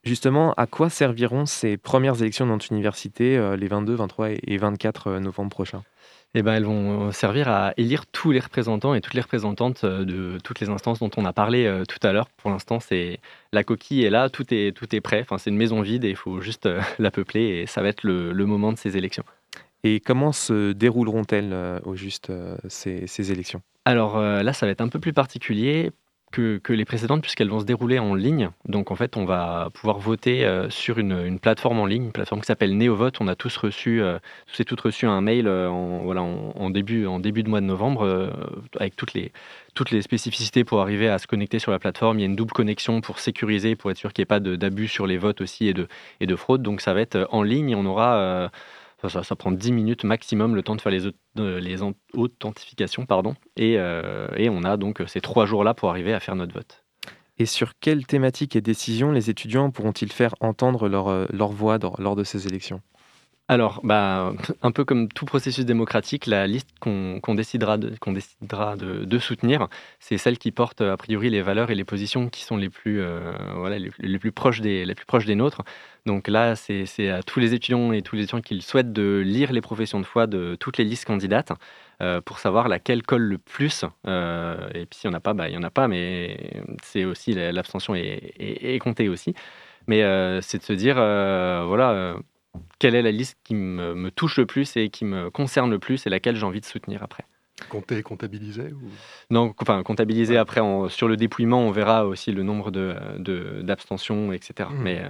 Justement, 0.07 0.53
à 0.53 0.67
quoi 0.67 0.89
serviront 0.89 1.45
ces 1.45 1.75
premières 1.75 2.21
élections 2.21 2.45
dans 2.45 2.53
notre 2.53 2.71
université 2.71 3.37
euh, 3.37 3.57
les 3.57 3.67
22, 3.67 3.93
23 3.95 4.29
et 4.41 4.57
24 4.57 5.07
euh, 5.07 5.19
novembre 5.19 5.49
prochains? 5.49 5.83
Eh 6.33 6.41
ben, 6.43 6.53
elles 6.53 6.63
vont 6.63 7.11
servir 7.11 7.49
à 7.49 7.73
élire 7.75 8.05
tous 8.05 8.31
les 8.31 8.39
représentants 8.39 8.93
et 8.93 9.01
toutes 9.01 9.15
les 9.15 9.21
représentantes 9.21 9.83
euh, 9.83 10.05
de 10.05 10.37
toutes 10.41 10.61
les 10.61 10.69
instances 10.69 10.99
dont 10.99 11.09
on 11.17 11.25
a 11.25 11.33
parlé 11.33 11.69
tout 11.89 11.99
à 12.07 12.13
l'heure. 12.13 12.29
Pour 12.37 12.51
l'instant, 12.51 12.79
c'est 12.79 13.19
la 13.51 13.65
coquille 13.65 14.05
est 14.05 14.09
là, 14.09 14.29
tout 14.29 14.45
est, 14.53 14.73
tout 14.73 14.95
est 14.95 15.01
prêt. 15.01 15.19
Enfin, 15.19 15.37
c'est 15.37 15.49
une 15.49 15.57
maison 15.57 15.81
vide 15.81 16.05
et 16.05 16.09
il 16.09 16.15
faut 16.15 16.39
juste 16.39 16.69
la 16.99 17.11
peupler 17.11 17.41
et 17.41 17.65
ça 17.65 17.81
va 17.81 17.89
être 17.89 18.03
le, 18.03 18.31
moment 18.45 18.71
de 18.71 18.77
ces 18.77 18.95
élections. 18.95 19.25
Et 19.83 19.99
comment 19.99 20.31
se 20.31 20.71
dérouleront-elles 20.71 21.53
au 21.83 21.97
juste 21.97 22.31
ces, 22.69 23.07
ces 23.07 23.31
élections? 23.33 23.61
Alors 23.83 24.17
là, 24.17 24.53
ça 24.53 24.65
va 24.65 24.71
être 24.71 24.81
un 24.81 24.87
peu 24.87 24.99
plus 24.99 25.13
particulier 25.13 25.91
que, 26.31 26.59
les 26.73 26.85
précédentes 26.85 27.21
puisqu'elles 27.21 27.49
vont 27.49 27.59
se 27.59 27.65
dérouler 27.65 27.99
en 27.99 28.13
ligne. 28.13 28.49
Donc 28.65 28.91
en 28.91 28.95
fait, 28.95 29.17
on 29.17 29.25
va 29.25 29.69
pouvoir 29.73 29.99
voter 29.99 30.45
euh, 30.45 30.69
sur 30.69 30.99
une, 30.99 31.39
plateforme 31.39 31.79
en 31.79 31.85
ligne, 31.85 32.05
une 32.05 32.11
plateforme 32.11 32.41
qui 32.41 32.47
s'appelle 32.47 32.77
NeoVote. 32.77 33.21
On 33.21 33.27
a 33.27 33.35
tous 33.35 33.55
reçu, 33.57 34.01
euh, 34.01 34.19
tous 34.65 34.81
reçu 34.81 35.05
un 35.05 35.21
mail 35.21 35.47
euh, 35.47 35.69
en, 35.69 35.99
voilà, 35.99 36.21
en, 36.21 36.69
début, 36.69 37.05
en 37.05 37.19
début 37.19 37.43
de 37.43 37.49
mois 37.49 37.61
de 37.61 37.65
novembre 37.65 38.31
avec 38.79 38.95
toutes 38.95 39.13
les, 39.13 39.31
toutes 39.73 39.91
les 39.91 40.01
spécificités 40.01 40.63
pour 40.63 40.81
arriver 40.81 41.07
à 41.07 41.17
se 41.17 41.27
connecter 41.27 41.59
sur 41.59 41.71
la 41.71 41.79
plateforme. 41.79 42.19
Il 42.19 42.21
y 42.21 42.25
a 42.25 42.27
une 42.27 42.35
double 42.35 42.53
connexion 42.53 43.01
pour 43.01 43.19
sécuriser, 43.19 43.75
pour 43.75 43.91
être 43.91 43.97
sûr 43.97 44.13
qu'il 44.13 44.21
n'y 44.21 44.23
ait 44.23 44.25
pas 44.25 44.39
d'abus 44.39 44.87
sur 44.87 45.07
les 45.07 45.17
votes 45.17 45.41
aussi 45.41 45.67
et 45.67 45.73
de, 45.73 45.87
et 46.19 46.27
de 46.27 46.35
fraude. 46.35 46.61
Donc 46.61 46.81
ça 46.81 46.93
va 46.93 47.01
être 47.01 47.27
en 47.31 47.41
ligne. 47.41 47.75
On 47.75 47.85
aura 47.85 48.51
ça, 49.01 49.35
prend 49.35 49.51
10 49.51 49.71
minutes 49.71 50.03
maximum 50.03 50.55
le 50.55 50.63
temps 50.63 50.75
de 50.75 50.81
faire 50.81 50.91
les, 50.91 51.05
euh, 51.05 51.59
les 51.59 51.77
authentifications. 52.13 53.05
Pardon, 53.05 53.35
et, 53.55 53.75
euh, 53.77 54.27
et 54.35 54.49
on 54.49 54.63
a 54.63 54.77
donc 54.77 55.03
ces 55.07 55.21
trois 55.21 55.45
jours-là 55.45 55.73
pour 55.73 55.89
arriver 55.89 56.13
à 56.13 56.19
faire 56.19 56.35
notre 56.35 56.53
vote. 56.53 56.83
Et 57.39 57.45
sur 57.45 57.73
quelles 57.79 58.07
thématiques 58.07 58.55
et 58.55 58.61
décisions 58.61 59.11
les 59.11 59.29
étudiants 59.29 59.69
pourront-ils 59.69 60.11
faire 60.11 60.33
entendre 60.39 60.89
leur, 60.89 61.07
euh, 61.07 61.25
leur 61.29 61.49
voix 61.49 61.77
lors 61.99 62.15
de 62.15 62.23
ces 62.23 62.47
élections? 62.47 62.81
Alors, 63.49 63.79
bah, 63.83 64.33
un 64.61 64.71
peu 64.73 64.83
comme 64.83 65.07
tout 65.07 65.25
processus 65.25 65.65
démocratique, 65.65 66.25
la 66.25 66.47
liste 66.47 66.67
qu'on 66.81 67.21
décidera, 67.33 67.77
de, 67.77 67.93
décidera 68.07 68.75
de, 68.75 69.19
soutenir, 69.19 69.69
c'est 70.01 70.17
celle 70.17 70.37
qui 70.37 70.51
porte 70.51 70.81
a 70.81 70.97
priori 70.97 71.29
les 71.29 71.41
valeurs 71.41 71.71
et 71.71 71.75
les 71.75 71.85
positions 71.85 72.27
qui 72.27 72.43
sont 72.43 72.57
les 72.57 72.69
plus, 72.69 73.01
euh, 73.01 73.31
voilà, 73.55 73.79
les, 73.79 74.19
plus 74.19 74.33
proches 74.33 74.59
des, 74.59 74.83
les 74.85 74.95
plus 74.95 75.05
proches 75.05 75.25
des 75.25 75.35
nôtres. 75.35 75.61
Donc 76.05 76.27
là, 76.27 76.55
c'est 76.57 77.09
à 77.09 77.23
tous 77.23 77.39
les 77.39 77.53
étudiants 77.53 77.93
et 77.93 78.01
tous 78.01 78.17
les 78.17 78.23
étudiants 78.23 78.41
qui 78.41 78.61
souhaitent 78.61 78.91
de 78.91 79.23
lire 79.25 79.53
les 79.53 79.61
professions 79.61 80.01
de 80.01 80.05
foi 80.05 80.27
de 80.27 80.55
toutes 80.59 80.77
les 80.77 80.83
listes 80.83 81.05
candidates 81.05 81.53
euh, 82.01 82.19
pour 82.19 82.39
savoir 82.39 82.67
laquelle 82.67 83.01
colle 83.03 83.23
le 83.23 83.37
plus. 83.37 83.85
Euh, 84.07 84.57
et 84.73 84.85
puis 84.85 84.99
s'il 84.99 85.09
n'y 85.09 85.15
en 85.15 85.17
a 85.17 85.21
pas, 85.21 85.33
bah, 85.33 85.47
il 85.47 85.51
n'y 85.51 85.57
en 85.57 85.63
a 85.63 85.69
pas, 85.69 85.87
mais 85.87 86.37
c'est 86.83 87.05
aussi 87.05 87.33
l'abstention 87.33 87.95
est, 87.95 88.33
est, 88.39 88.79
comptée 88.79 89.07
aussi. 89.07 89.33
Mais 89.87 90.01
c'est 90.41 90.57
de 90.57 90.63
se 90.63 90.73
dire, 90.73 90.95
voilà 90.95 92.17
quelle 92.79 92.95
est 92.95 93.01
la 93.01 93.11
liste 93.11 93.37
qui 93.43 93.55
me, 93.55 94.09
touche 94.09 94.37
le 94.37 94.45
plus 94.45 94.75
et 94.77 94.89
qui 94.89 95.05
me 95.05 95.29
concerne 95.29 95.69
le 95.69 95.79
plus 95.79 96.05
et 96.05 96.09
laquelle 96.09 96.35
j'ai 96.35 96.45
envie 96.45 96.61
de 96.61 96.65
soutenir 96.65 97.03
après. 97.03 97.25
Compter, 97.69 98.03
comptabiliser 98.03 98.71
ou... 98.71 98.81
Non, 99.31 99.53
enfin 99.59 99.81
comptabiliser 99.81 100.37
après 100.37 100.61
sur 100.89 101.07
le 101.07 101.17
dépouillement, 101.17 101.61
on 101.61 101.71
verra 101.71 102.05
aussi 102.05 102.31
le 102.31 102.43
nombre 102.43 102.69
de 102.69 103.61
d'abstentions, 103.63 104.31
etc. 104.31 104.69
Mmh. 104.71 104.77
Mais 104.77 104.99
euh, 105.03 105.09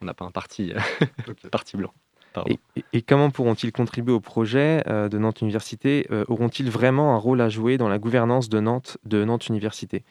on 0.00 0.06
n'a 0.06 0.14
pas 0.14 0.24
un 0.24 0.32
parti, 0.32 0.72
parti 1.52 1.76
blanc. 1.76 1.92
Et, 2.92 3.02
comment 3.02 3.30
pourront-ils 3.30 3.72
contribuer 3.72 4.12
au 4.12 4.20
projet 4.20 4.82
euh, 4.88 5.08
de 5.08 5.18
Nantes 5.18 5.42
Université 5.42 6.06
euh, 6.10 6.24
Auront-ils 6.28 6.70
vraiment 6.70 7.14
un 7.14 7.18
rôle 7.18 7.42
à 7.42 7.50
jouer 7.50 7.76
dans 7.76 7.88
la 7.88 7.98
gouvernance 7.98 8.48
de 8.48 8.58
Nantes, 8.58 8.96
de 9.04 9.24
Nantes 9.24 9.48
Université? 9.48 10.04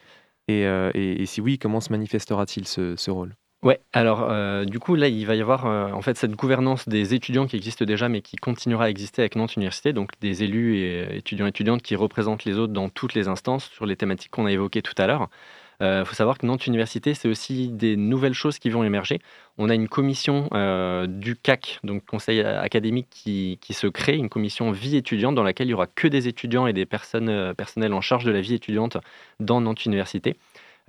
Et, 0.48 1.26
si 1.26 1.40
oui, 1.40 1.58
comment 1.58 1.80
se 1.80 1.90
manifestera-t-il 1.90 2.66
ce 2.66 3.10
rôle? 3.10 3.34
Ouais, 3.62 3.80
alors 3.92 4.26
euh, 4.28 4.64
du 4.64 4.80
coup 4.80 4.96
là 4.96 5.06
il 5.06 5.24
va 5.24 5.36
y 5.36 5.40
avoir 5.40 5.66
euh, 5.66 5.92
en 5.92 6.02
fait 6.02 6.16
cette 6.16 6.32
gouvernance 6.32 6.88
des 6.88 7.14
étudiants 7.14 7.46
qui 7.46 7.54
existe 7.54 7.84
déjà 7.84 8.08
mais 8.08 8.20
qui 8.20 8.34
continuera 8.34 8.86
à 8.86 8.88
exister 8.88 9.22
avec 9.22 9.36
Nantes 9.36 9.54
Université, 9.54 9.92
donc 9.92 10.10
des 10.20 10.42
élus 10.42 10.78
et 10.78 11.04
euh, 11.06 11.16
étudiants 11.16 11.46
étudiantes 11.46 11.80
qui 11.80 11.94
représentent 11.94 12.44
les 12.44 12.58
autres 12.58 12.72
dans 12.72 12.88
toutes 12.88 13.14
les 13.14 13.28
instances 13.28 13.70
sur 13.70 13.86
les 13.86 13.94
thématiques 13.94 14.32
qu'on 14.32 14.46
a 14.46 14.52
évoquées 14.52 14.82
tout 14.82 14.94
à 14.98 15.06
l'heure. 15.06 15.28
Il 15.84 16.04
faut 16.04 16.14
savoir 16.14 16.38
que 16.38 16.46
Nantes 16.46 16.68
Université, 16.68 17.12
c'est 17.12 17.26
aussi 17.26 17.66
des 17.66 17.96
nouvelles 17.96 18.34
choses 18.34 18.60
qui 18.60 18.70
vont 18.70 18.84
émerger. 18.84 19.18
On 19.58 19.68
a 19.68 19.74
une 19.74 19.88
commission 19.88 20.48
du 21.08 21.34
CAC, 21.34 21.80
donc 21.82 22.04
Conseil 22.04 22.40
académique, 22.40 23.08
qui, 23.10 23.58
se 23.72 23.88
crée, 23.88 24.14
une 24.14 24.28
commission 24.28 24.70
vie 24.70 24.96
étudiante 24.96 25.34
dans 25.34 25.42
laquelle 25.42 25.66
il 25.66 25.72
y 25.72 25.74
aura 25.74 25.88
que 25.88 26.06
des 26.06 26.28
étudiants 26.28 26.68
et 26.68 26.72
des 26.72 26.86
personnes 26.86 27.52
personnelles 27.56 27.94
en 27.94 28.00
charge 28.00 28.24
de 28.24 28.30
la 28.30 28.40
vie 28.40 28.54
étudiante 28.54 28.96
dans 29.40 29.60
Nantes 29.60 29.84
Université. 29.84 30.36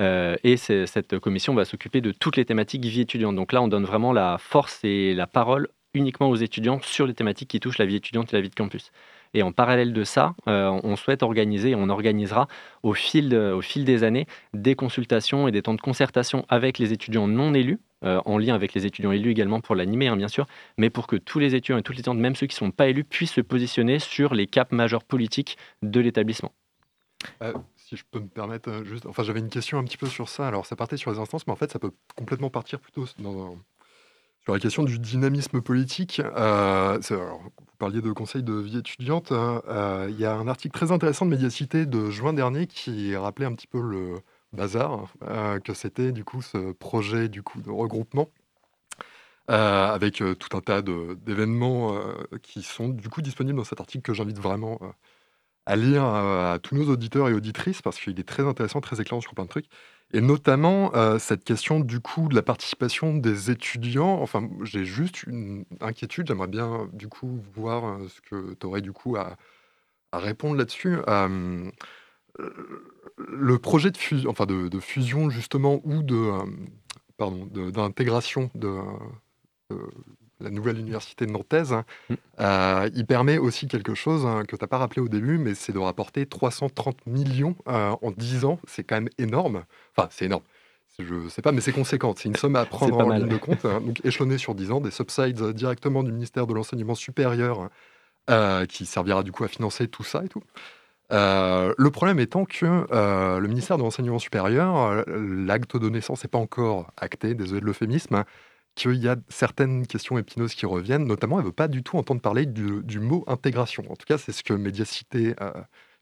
Euh, 0.01 0.35
et 0.43 0.57
cette 0.57 1.19
commission 1.19 1.53
va 1.53 1.65
s'occuper 1.65 2.01
de 2.01 2.11
toutes 2.11 2.37
les 2.37 2.45
thématiques 2.45 2.85
vie 2.85 3.01
étudiante. 3.01 3.35
Donc 3.35 3.53
là, 3.53 3.61
on 3.61 3.67
donne 3.67 3.85
vraiment 3.85 4.13
la 4.13 4.37
force 4.37 4.79
et 4.83 5.13
la 5.13 5.27
parole 5.27 5.67
uniquement 5.93 6.29
aux 6.29 6.35
étudiants 6.35 6.79
sur 6.81 7.05
les 7.05 7.13
thématiques 7.13 7.49
qui 7.49 7.59
touchent 7.59 7.77
la 7.77 7.85
vie 7.85 7.95
étudiante 7.95 8.33
et 8.33 8.37
la 8.37 8.41
vie 8.41 8.49
de 8.49 8.55
campus. 8.55 8.91
Et 9.35 9.41
en 9.41 9.51
parallèle 9.51 9.93
de 9.93 10.03
ça, 10.03 10.35
euh, 10.47 10.69
on 10.83 10.95
souhaite 10.95 11.23
organiser, 11.23 11.71
et 11.71 11.75
on 11.75 11.89
organisera 11.89 12.47
au 12.83 12.93
fil, 12.93 13.29
des 13.29 14.03
années 14.03 14.27
des 14.53 14.75
consultations 14.75 15.47
et 15.47 15.51
des 15.51 15.63
temps 15.63 15.73
de 15.73 15.81
concertation 15.81 16.45
avec 16.49 16.77
les 16.77 16.93
étudiants 16.93 17.27
non 17.27 17.53
élus, 17.53 17.79
euh, 18.03 18.21
en 18.25 18.37
lien 18.37 18.53
avec 18.53 18.73
les 18.73 18.85
étudiants 18.85 19.11
élus 19.11 19.31
également 19.31 19.59
pour 19.59 19.75
l'animer, 19.75 20.07
hein, 20.07 20.17
bien 20.17 20.27
sûr, 20.27 20.45
mais 20.77 20.89
pour 20.89 21.07
que 21.07 21.15
tous 21.15 21.39
les 21.39 21.55
étudiants 21.55 21.77
et 21.77 21.83
toutes 21.83 21.95
les 21.95 22.01
étudiantes, 22.01 22.19
même 22.19 22.35
ceux 22.35 22.47
qui 22.47 22.55
ne 22.55 22.67
sont 22.67 22.71
pas 22.71 22.87
élus, 22.87 23.03
puissent 23.03 23.33
se 23.33 23.41
positionner 23.41 23.97
sur 23.99 24.35
les 24.35 24.45
caps 24.45 24.71
majeurs 24.71 25.03
politiques 25.03 25.57
de 25.81 25.99
l'établissement 25.99 26.51
si 27.87 27.97
je 27.97 28.03
peux 28.09 28.19
me 28.19 28.27
permettre, 28.27 28.69
euh, 28.69 28.99
enfin 29.07 29.23
j'avais 29.23 29.39
une 29.39 29.49
question 29.49 29.77
un 29.77 29.83
petit 29.83 29.97
peu 29.97 30.07
sur 30.07 30.29
ça. 30.29 30.47
Alors 30.47 30.65
ça 30.65 30.75
partait 30.75 30.97
sur 30.97 31.11
les 31.11 31.19
instances, 31.19 31.45
mais 31.47 31.53
en 31.53 31.57
fait 31.57 31.71
ça 31.71 31.79
peut 31.79 31.91
complètement 32.15 32.49
partir 32.49 32.79
plutôt 32.79 33.05
sur 33.05 34.53
la 34.53 34.59
question 34.59 34.83
du 34.83 34.99
dynamisme 34.99 35.61
politique. 35.61 36.19
Euh, 36.19 36.99
vous 37.09 37.77
parliez 37.77 38.01
de 38.01 38.11
conseil 38.11 38.43
de 38.43 38.53
vie 38.53 38.77
étudiante. 38.77 39.31
Hein, 39.31 39.61
euh, 39.67 40.07
il 40.09 40.19
y 40.19 40.25
a 40.25 40.33
un 40.35 40.47
article 40.47 40.73
très 40.73 40.91
intéressant 40.91 41.25
de 41.25 41.31
Médiacité 41.31 41.85
de 41.85 42.09
juin 42.09 42.33
dernier 42.33 42.67
qui 42.67 43.15
rappelait 43.15 43.45
un 43.45 43.53
petit 43.53 43.67
peu 43.67 43.81
le 43.81 44.19
bazar 44.53 45.07
que 45.63 45.73
c'était 45.73 46.11
du 46.11 46.23
coup 46.23 46.41
ce 46.41 46.73
projet 46.73 47.27
du 47.27 47.41
coup 47.41 47.61
de 47.61 47.71
regroupement. 47.71 48.29
avec 49.47 50.15
tout 50.17 50.57
un 50.57 50.61
tas 50.61 50.81
d'événements 50.81 51.97
qui 52.43 52.61
sont 52.61 52.89
du 52.89 53.09
coup 53.09 53.21
disponibles 53.21 53.57
dans 53.57 53.63
cet 53.63 53.81
article 53.81 54.03
que 54.03 54.13
j'invite 54.13 54.39
vraiment 54.39 54.79
à 55.65 55.75
lire 55.75 56.03
à, 56.03 56.59
tous 56.61 56.75
nos 56.75 56.89
auditeurs 56.89 57.29
et 57.29 57.33
auditrices 57.33 57.81
parce 57.81 57.99
qu'il 57.99 58.19
est 58.19 58.27
très 58.27 58.43
intéressant, 58.43 58.81
très 58.81 58.99
éclairant 58.99 59.21
sur 59.21 59.33
plein 59.33 59.45
de 59.45 59.49
trucs. 59.49 59.67
Et 60.13 60.21
notamment 60.21 60.93
euh, 60.95 61.17
cette 61.17 61.43
question 61.43 61.79
du 61.79 61.99
coup 61.99 62.27
de 62.27 62.35
la 62.35 62.43
participation 62.43 63.15
des 63.15 63.49
étudiants. 63.49 64.21
Enfin, 64.21 64.47
j'ai 64.63 64.85
juste 64.85 65.23
une 65.23 65.65
inquiétude. 65.81 66.27
J'aimerais 66.27 66.47
bien 66.47 66.89
du 66.93 67.07
coup 67.07 67.41
voir 67.55 67.85
euh, 67.85 68.07
ce 68.09 68.21
que 68.21 68.53
tu 68.53 68.65
aurais 68.67 68.81
du 68.81 68.91
coup 68.91 69.15
à, 69.15 69.37
répondre 70.13 70.55
là-dessus. 70.57 70.97
Euh, 71.07 71.71
le 73.17 73.57
projet 73.59 73.89
de, 73.91 73.97
fusion, 73.97 74.29
enfin 74.29 74.45
de, 74.45 74.79
fusion 74.79 75.29
justement 75.29 75.81
ou 75.83 76.03
de 76.03 76.31
pardon 77.17 77.45
d'intégration 77.45 78.51
de, 78.55 78.77
la 80.43 80.49
nouvelle 80.49 80.79
université 80.79 81.25
nantaise, 81.25 81.73
hein, 81.73 81.85
mm. 82.09 82.13
euh, 82.39 82.89
il 82.93 83.05
permet 83.05 83.37
aussi 83.37 83.67
quelque 83.67 83.95
chose 83.95 84.25
hein, 84.25 84.43
que 84.47 84.55
tu 84.55 84.63
n'as 84.63 84.67
pas 84.67 84.77
rappelé 84.77 85.01
au 85.01 85.07
début, 85.07 85.37
mais 85.37 85.55
c'est 85.55 85.73
de 85.73 85.79
rapporter 85.79 86.25
330 86.25 87.07
millions 87.07 87.55
euh, 87.67 87.95
en 88.01 88.11
10 88.11 88.45
ans. 88.45 88.59
C'est 88.67 88.83
quand 88.83 88.95
même 88.95 89.09
énorme. 89.17 89.63
Enfin, 89.95 90.09
c'est 90.11 90.25
énorme. 90.25 90.43
Je 90.99 91.15
ne 91.15 91.29
sais 91.29 91.41
pas, 91.41 91.51
mais 91.51 91.61
c'est 91.61 91.71
conséquent. 91.71 92.13
C'est 92.15 92.29
une 92.29 92.35
somme 92.35 92.55
à 92.55 92.65
prendre 92.67 92.97
en 92.99 93.09
ligne 93.09 93.27
de 93.27 93.37
compte. 93.37 93.65
Hein. 93.65 93.81
donc 93.81 94.01
échelonné 94.03 94.37
sur 94.37 94.53
10 94.53 94.71
ans, 94.71 94.81
des 94.81 94.91
subsides 94.91 95.41
directement 95.53 96.03
du 96.03 96.11
ministère 96.11 96.45
de 96.45 96.53
l'Enseignement 96.53 96.95
supérieur 96.95 97.69
euh, 98.29 98.65
qui 98.65 98.85
servira 98.85 99.23
du 99.23 99.31
coup 99.31 99.43
à 99.43 99.47
financer 99.47 99.87
tout 99.87 100.03
ça 100.03 100.23
et 100.23 100.29
tout. 100.29 100.43
le 101.09 101.89
problème 101.89 102.19
étant 102.19 102.45
que 102.45 102.65
le 103.39 103.47
ministère 103.47 103.77
de 103.77 103.83
l'Enseignement 103.83 104.19
supérieur, 104.19 105.03
l'acte 105.07 105.77
de 105.77 105.89
naissance 105.89 106.23
n'est 106.23 106.29
pas 106.29 106.37
encore 106.37 106.91
acté, 106.97 107.33
désolé 107.33 107.61
de 107.61 107.65
l'euphémisme, 107.65 108.23
qu'il 108.75 108.95
y 108.95 109.07
a 109.07 109.15
certaines 109.29 109.85
questions 109.87 110.17
épineuses 110.17 110.55
qui 110.55 110.65
reviennent, 110.65 111.05
notamment 111.05 111.37
elle 111.37 111.43
ne 111.43 111.47
veut 111.47 111.53
pas 111.53 111.67
du 111.67 111.83
tout 111.83 111.97
entendre 111.97 112.21
parler 112.21 112.45
du, 112.45 112.99
mot 112.99 113.23
intégration. 113.27 113.83
En 113.89 113.95
tout 113.95 114.05
cas, 114.05 114.17
c'est 114.17 114.31
ce 114.31 114.43
que 114.43 114.53
Mediacité 114.53 115.35
euh, 115.41 115.51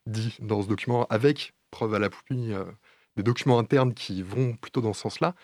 dit 0.05 0.37
dans 0.39 0.61
ce 0.61 0.67
document, 0.67 1.05
avec 1.09 1.53
preuve 1.69 1.93
à 1.93 1.99
la 1.99 2.09
pluie, 2.09 2.53
euh, 2.53 2.63
des 3.17 3.23
documents 3.23 3.59
internes 3.59 3.93
qui 3.93 4.23
vont 4.23 4.53
plutôt 4.53 4.81
dans 4.81 4.93
ce 4.93 5.01
sens-là. 5.01 5.35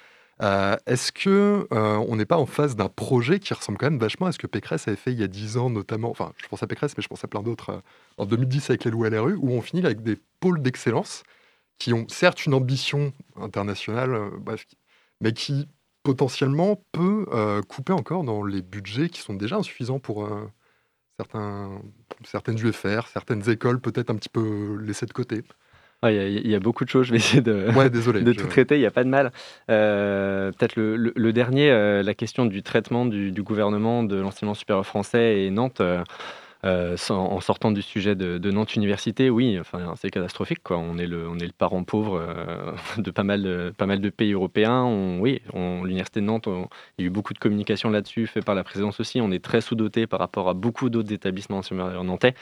Est-ce 0.85 1.11
que 1.11 1.67
on 1.71 2.15
n'est 2.15 2.27
pas 2.27 2.37
en 2.37 2.45
face 2.45 2.75
d'un 2.75 2.89
projet 2.89 3.39
qui 3.39 3.53
ressemble 3.55 3.79
quand 3.79 3.87
même 3.87 3.99
vachement 3.99 4.27
à 4.27 4.31
ce 4.31 4.37
que 4.37 4.45
Pécresse 4.45 4.87
avait 4.87 4.95
fait 4.95 5.11
il 5.11 5.19
y 5.19 5.23
a 5.23 5.27
10 5.27 5.57
ans, 5.57 5.69
notamment, 5.71 6.11
enfin, 6.11 6.31
je 6.37 6.47
pense 6.47 6.61
à 6.61 6.67
Pécresse, 6.67 6.93
mais 6.95 7.01
je 7.01 7.07
pense 7.07 7.23
à 7.23 7.27
plein 7.27 7.41
d'autres, 7.41 7.81
en 8.17 8.25
2010 8.25 8.69
avec 8.69 8.83
les 8.85 8.91
loups 8.91 9.03
LRU, 9.03 9.35
où 9.35 9.51
on 9.51 9.61
finit 9.61 9.83
avec 9.83 10.03
des 10.03 10.17
pôles 10.39 10.61
d'excellence 10.61 11.23
qui 11.79 11.93
ont 11.93 12.05
certes 12.07 12.45
une 12.45 12.53
ambition 12.53 13.13
internationale, 13.35 14.29
bref, 14.39 14.65
mais 15.21 15.33
qui 15.33 15.67
potentiellement 16.07 16.81
peut 16.93 17.25
couper 17.67 17.91
encore 17.91 18.23
dans 18.23 18.45
les 18.45 18.61
budgets 18.61 19.09
qui 19.09 19.19
sont 19.19 19.33
déjà 19.33 19.57
insuffisants 19.57 19.99
pour 19.99 20.25
certains, 21.17 21.81
certaines 22.23 22.57
UFR, 22.57 23.07
certaines 23.11 23.49
écoles 23.49 23.81
peut-être 23.81 24.09
un 24.09 24.15
petit 24.15 24.29
peu 24.29 24.77
laissées 24.81 25.05
de 25.05 25.11
côté. 25.11 25.43
Il 26.03 26.47
y, 26.47 26.55
a 26.55 26.59
beaucoup 26.59 26.85
de 26.85 26.89
choses, 26.89 27.07
je 27.07 27.11
vais 27.11 27.17
essayer 27.17 27.41
de, 27.41 27.65
de 28.23 28.33
tout 28.33 28.47
traiter, 28.47 28.75
il 28.75 28.79
n'y 28.79 28.85
a 28.85 28.91
pas 28.91 29.03
de 29.03 29.09
mal. 29.09 29.31
Euh, 29.69 30.51
peut-être 30.51 30.75
le, 30.77 31.33
dernier, 31.33 31.71
euh, 31.71 32.03
la 32.03 32.13
question 32.13 32.45
du 32.45 32.61
traitement 32.61 33.05
du, 33.05 33.31
du 33.31 33.43
gouvernement 33.43 34.03
de 34.03 34.15
l'enseignement 34.15 34.53
supérieur 34.53 34.85
français 34.85 35.41
et 35.41 35.49
Nantes. 35.49 35.81
Euh, 36.67 36.97
en 37.09 37.39
sortant 37.39 37.71
du 37.71 37.81
sujet 37.81 38.15
de, 38.15 38.51
Nantes 38.51 38.75
Université, 38.75 39.29
oui, 39.29 39.57
enfin, 39.57 39.93
c'est 39.95 40.09
catastrophique. 40.09 40.69
On, 40.69 40.97
est 40.97 41.07
le, 41.07 41.29
parent 41.57 41.83
pauvre 41.83 42.19
euh, 42.19 42.73
de, 42.97 43.09
pas 43.09 43.23
mal 43.23 43.41
de 44.01 44.09
pays 44.09 44.33
européens. 44.33 44.85
Oui, 45.19 45.41
l'Université 45.53 46.19
de 46.19 46.25
Nantes, 46.25 46.49
il 46.97 47.01
y 47.01 47.05
a 47.05 47.07
eu 47.07 47.09
beaucoup 47.09 47.33
de 47.33 47.39
communication 47.39 47.89
là-dessus, 47.89 48.27
fait 48.27 48.41
par 48.41 48.53
la 48.53 48.65
présidence 48.65 48.99
aussi. 48.99 49.21
On 49.21 49.31
est 49.31 49.43
très 49.43 49.61
sous-doté 49.61 50.07
par 50.07 50.19
rapport 50.19 50.49
à 50.49 50.53
beaucoup 50.53 50.89
d'autres 50.89 51.13
établissements 51.13 51.61
supérieurs 51.61 52.03
nantais. 52.03 52.33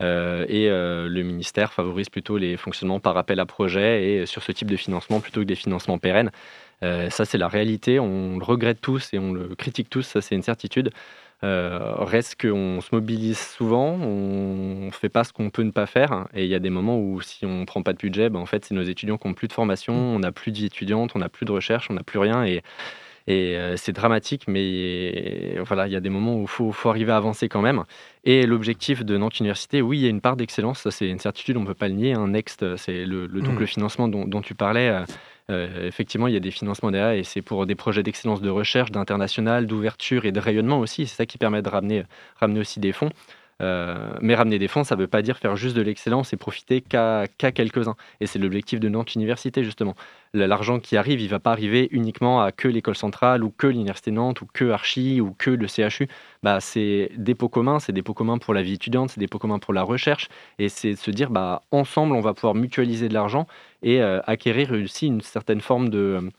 Euh, 0.00 0.46
et 0.48 0.68
le 0.68 1.22
ministère 1.22 1.72
favorise 1.72 2.08
plutôt 2.08 2.36
les 2.38 2.56
fonctionnements 2.56 3.00
par 3.00 3.16
appel 3.16 3.40
à 3.40 3.46
projet 3.46 4.04
et 4.04 4.26
sur 4.26 4.42
ce 4.42 4.52
type 4.52 4.70
de 4.70 4.76
financement 4.76 5.20
plutôt 5.20 5.40
que 5.40 5.46
des 5.46 5.56
financements 5.56 5.98
pérennes. 5.98 6.30
ça, 6.82 7.24
c'est 7.24 7.38
la 7.38 7.48
réalité. 7.48 7.98
On 7.98 8.38
le 8.38 8.44
regrette 8.44 8.80
tous 8.80 9.12
et 9.12 9.18
on 9.18 9.32
le 9.32 9.56
critique 9.56 9.90
tous. 9.90 10.02
Ça, 10.02 10.20
c'est 10.20 10.36
une 10.36 10.42
certitude. 10.42 10.92
Euh, 11.44 11.94
reste 11.98 12.40
qu'on 12.40 12.80
se 12.80 12.94
mobilise 12.94 13.38
souvent, 13.38 13.94
on 13.94 14.86
ne 14.86 14.90
fait 14.92 15.08
pas 15.08 15.24
ce 15.24 15.32
qu'on 15.32 15.50
peut 15.50 15.62
ne 15.62 15.72
pas 15.72 15.86
faire. 15.86 16.28
Et 16.34 16.44
il 16.44 16.48
y 16.48 16.54
a 16.54 16.60
des 16.60 16.70
moments 16.70 16.98
où, 17.00 17.20
si 17.20 17.44
on 17.44 17.60
ne 17.60 17.64
prend 17.64 17.82
pas 17.82 17.92
de 17.92 17.98
budget, 17.98 18.30
ben, 18.30 18.38
en 18.38 18.46
fait, 18.46 18.64
c'est 18.64 18.74
nos 18.74 18.82
étudiants 18.82 19.18
qui 19.18 19.26
n'ont 19.26 19.34
plus 19.34 19.48
de 19.48 19.52
formation, 19.52 19.94
mmh. 19.94 20.16
on 20.16 20.18
n'a 20.20 20.32
plus 20.32 20.52
d'étudiantes, 20.52 21.12
on 21.16 21.18
n'a 21.18 21.28
plus 21.28 21.44
de 21.44 21.52
recherche, 21.52 21.90
on 21.90 21.94
n'a 21.94 22.04
plus 22.04 22.20
rien. 22.20 22.44
Et, 22.44 22.62
et 23.26 23.56
euh, 23.56 23.76
c'est 23.76 23.92
dramatique, 23.92 24.44
mais 24.46 25.56
voilà, 25.66 25.88
il 25.88 25.92
y 25.92 25.96
a 25.96 26.00
des 26.00 26.10
moments 26.10 26.36
où 26.36 26.42
il 26.42 26.48
faut, 26.48 26.70
faut, 26.70 26.90
arriver 26.90 27.10
à 27.10 27.16
avancer 27.16 27.48
quand 27.48 27.62
même. 27.62 27.84
Et 28.24 28.46
l'objectif 28.46 29.04
de 29.04 29.16
Nantes 29.16 29.40
Université, 29.40 29.82
oui, 29.82 29.98
il 29.98 30.02
y 30.02 30.06
a 30.06 30.10
une 30.10 30.20
part 30.20 30.36
d'excellence, 30.36 30.80
ça 30.80 30.92
c'est 30.92 31.08
une 31.08 31.18
certitude, 31.18 31.56
on 31.56 31.62
ne 31.62 31.66
peut 31.66 31.74
pas 31.74 31.88
le 31.88 31.94
nier. 31.94 32.12
Un 32.12 32.28
Next, 32.28 32.76
c'est 32.76 33.04
le, 33.04 33.26
le, 33.26 33.40
donc, 33.40 33.56
mmh. 33.56 33.60
le 33.60 33.66
financement 33.66 34.08
dont, 34.08 34.26
dont 34.26 34.42
tu 34.42 34.54
parlais. 34.54 34.88
Euh, 34.88 35.04
euh, 35.52 35.86
effectivement, 35.86 36.26
il 36.26 36.34
y 36.34 36.36
a 36.36 36.40
des 36.40 36.50
financements 36.50 36.90
derrière 36.90 37.12
et 37.12 37.24
c'est 37.24 37.42
pour 37.42 37.66
des 37.66 37.74
projets 37.74 38.02
d'excellence 38.02 38.40
de 38.40 38.50
recherche, 38.50 38.90
d'international, 38.90 39.66
d'ouverture 39.66 40.24
et 40.24 40.32
de 40.32 40.40
rayonnement 40.40 40.80
aussi. 40.80 41.06
C'est 41.06 41.16
ça 41.16 41.26
qui 41.26 41.38
permet 41.38 41.62
de 41.62 41.68
ramener, 41.68 42.04
ramener 42.36 42.60
aussi 42.60 42.80
des 42.80 42.92
fonds. 42.92 43.10
Euh, 43.62 44.12
mais 44.20 44.34
ramener 44.34 44.58
des 44.58 44.68
fonds, 44.68 44.84
ça 44.84 44.96
ne 44.96 45.00
veut 45.00 45.06
pas 45.06 45.22
dire 45.22 45.38
faire 45.38 45.56
juste 45.56 45.76
de 45.76 45.82
l'excellence 45.82 46.32
et 46.32 46.36
profiter 46.36 46.80
qu'à 46.80 47.26
quelques-uns. 47.38 47.96
Et 48.20 48.26
c'est 48.26 48.38
l'objectif 48.38 48.80
de 48.80 48.88
Nantes 48.88 49.14
Université, 49.14 49.62
justement. 49.64 49.94
L'argent 50.34 50.80
qui 50.80 50.96
arrive, 50.96 51.20
il 51.20 51.26
ne 51.26 51.30
va 51.30 51.40
pas 51.40 51.52
arriver 51.52 51.88
uniquement 51.90 52.42
à 52.42 52.52
que 52.52 52.66
l'école 52.66 52.96
centrale 52.96 53.44
ou 53.44 53.50
que 53.50 53.66
l'Université 53.66 54.10
Nantes 54.10 54.40
ou 54.40 54.46
que 54.52 54.70
Archie 54.70 55.20
ou 55.20 55.34
que 55.36 55.50
le 55.50 55.66
CHU. 55.66 56.08
Bah, 56.42 56.58
c'est 56.60 57.10
des 57.16 57.34
pots 57.34 57.48
communs, 57.48 57.78
c'est 57.78 57.92
des 57.92 58.02
pots 58.02 58.14
communs 58.14 58.38
pour 58.38 58.54
la 58.54 58.62
vie 58.62 58.74
étudiante, 58.74 59.10
c'est 59.10 59.20
des 59.20 59.28
pots 59.28 59.38
communs 59.38 59.58
pour 59.58 59.74
la 59.74 59.82
recherche. 59.82 60.28
Et 60.58 60.68
c'est 60.68 60.96
se 60.96 61.10
dire, 61.10 61.30
bah, 61.30 61.62
ensemble, 61.70 62.14
on 62.14 62.20
va 62.20 62.34
pouvoir 62.34 62.54
mutualiser 62.54 63.08
de 63.08 63.14
l'argent 63.14 63.46
et 63.82 64.00
euh, 64.00 64.20
acquérir 64.26 64.72
aussi 64.72 65.06
une 65.06 65.20
certaine 65.20 65.60
forme 65.60 65.88
de 65.88 66.30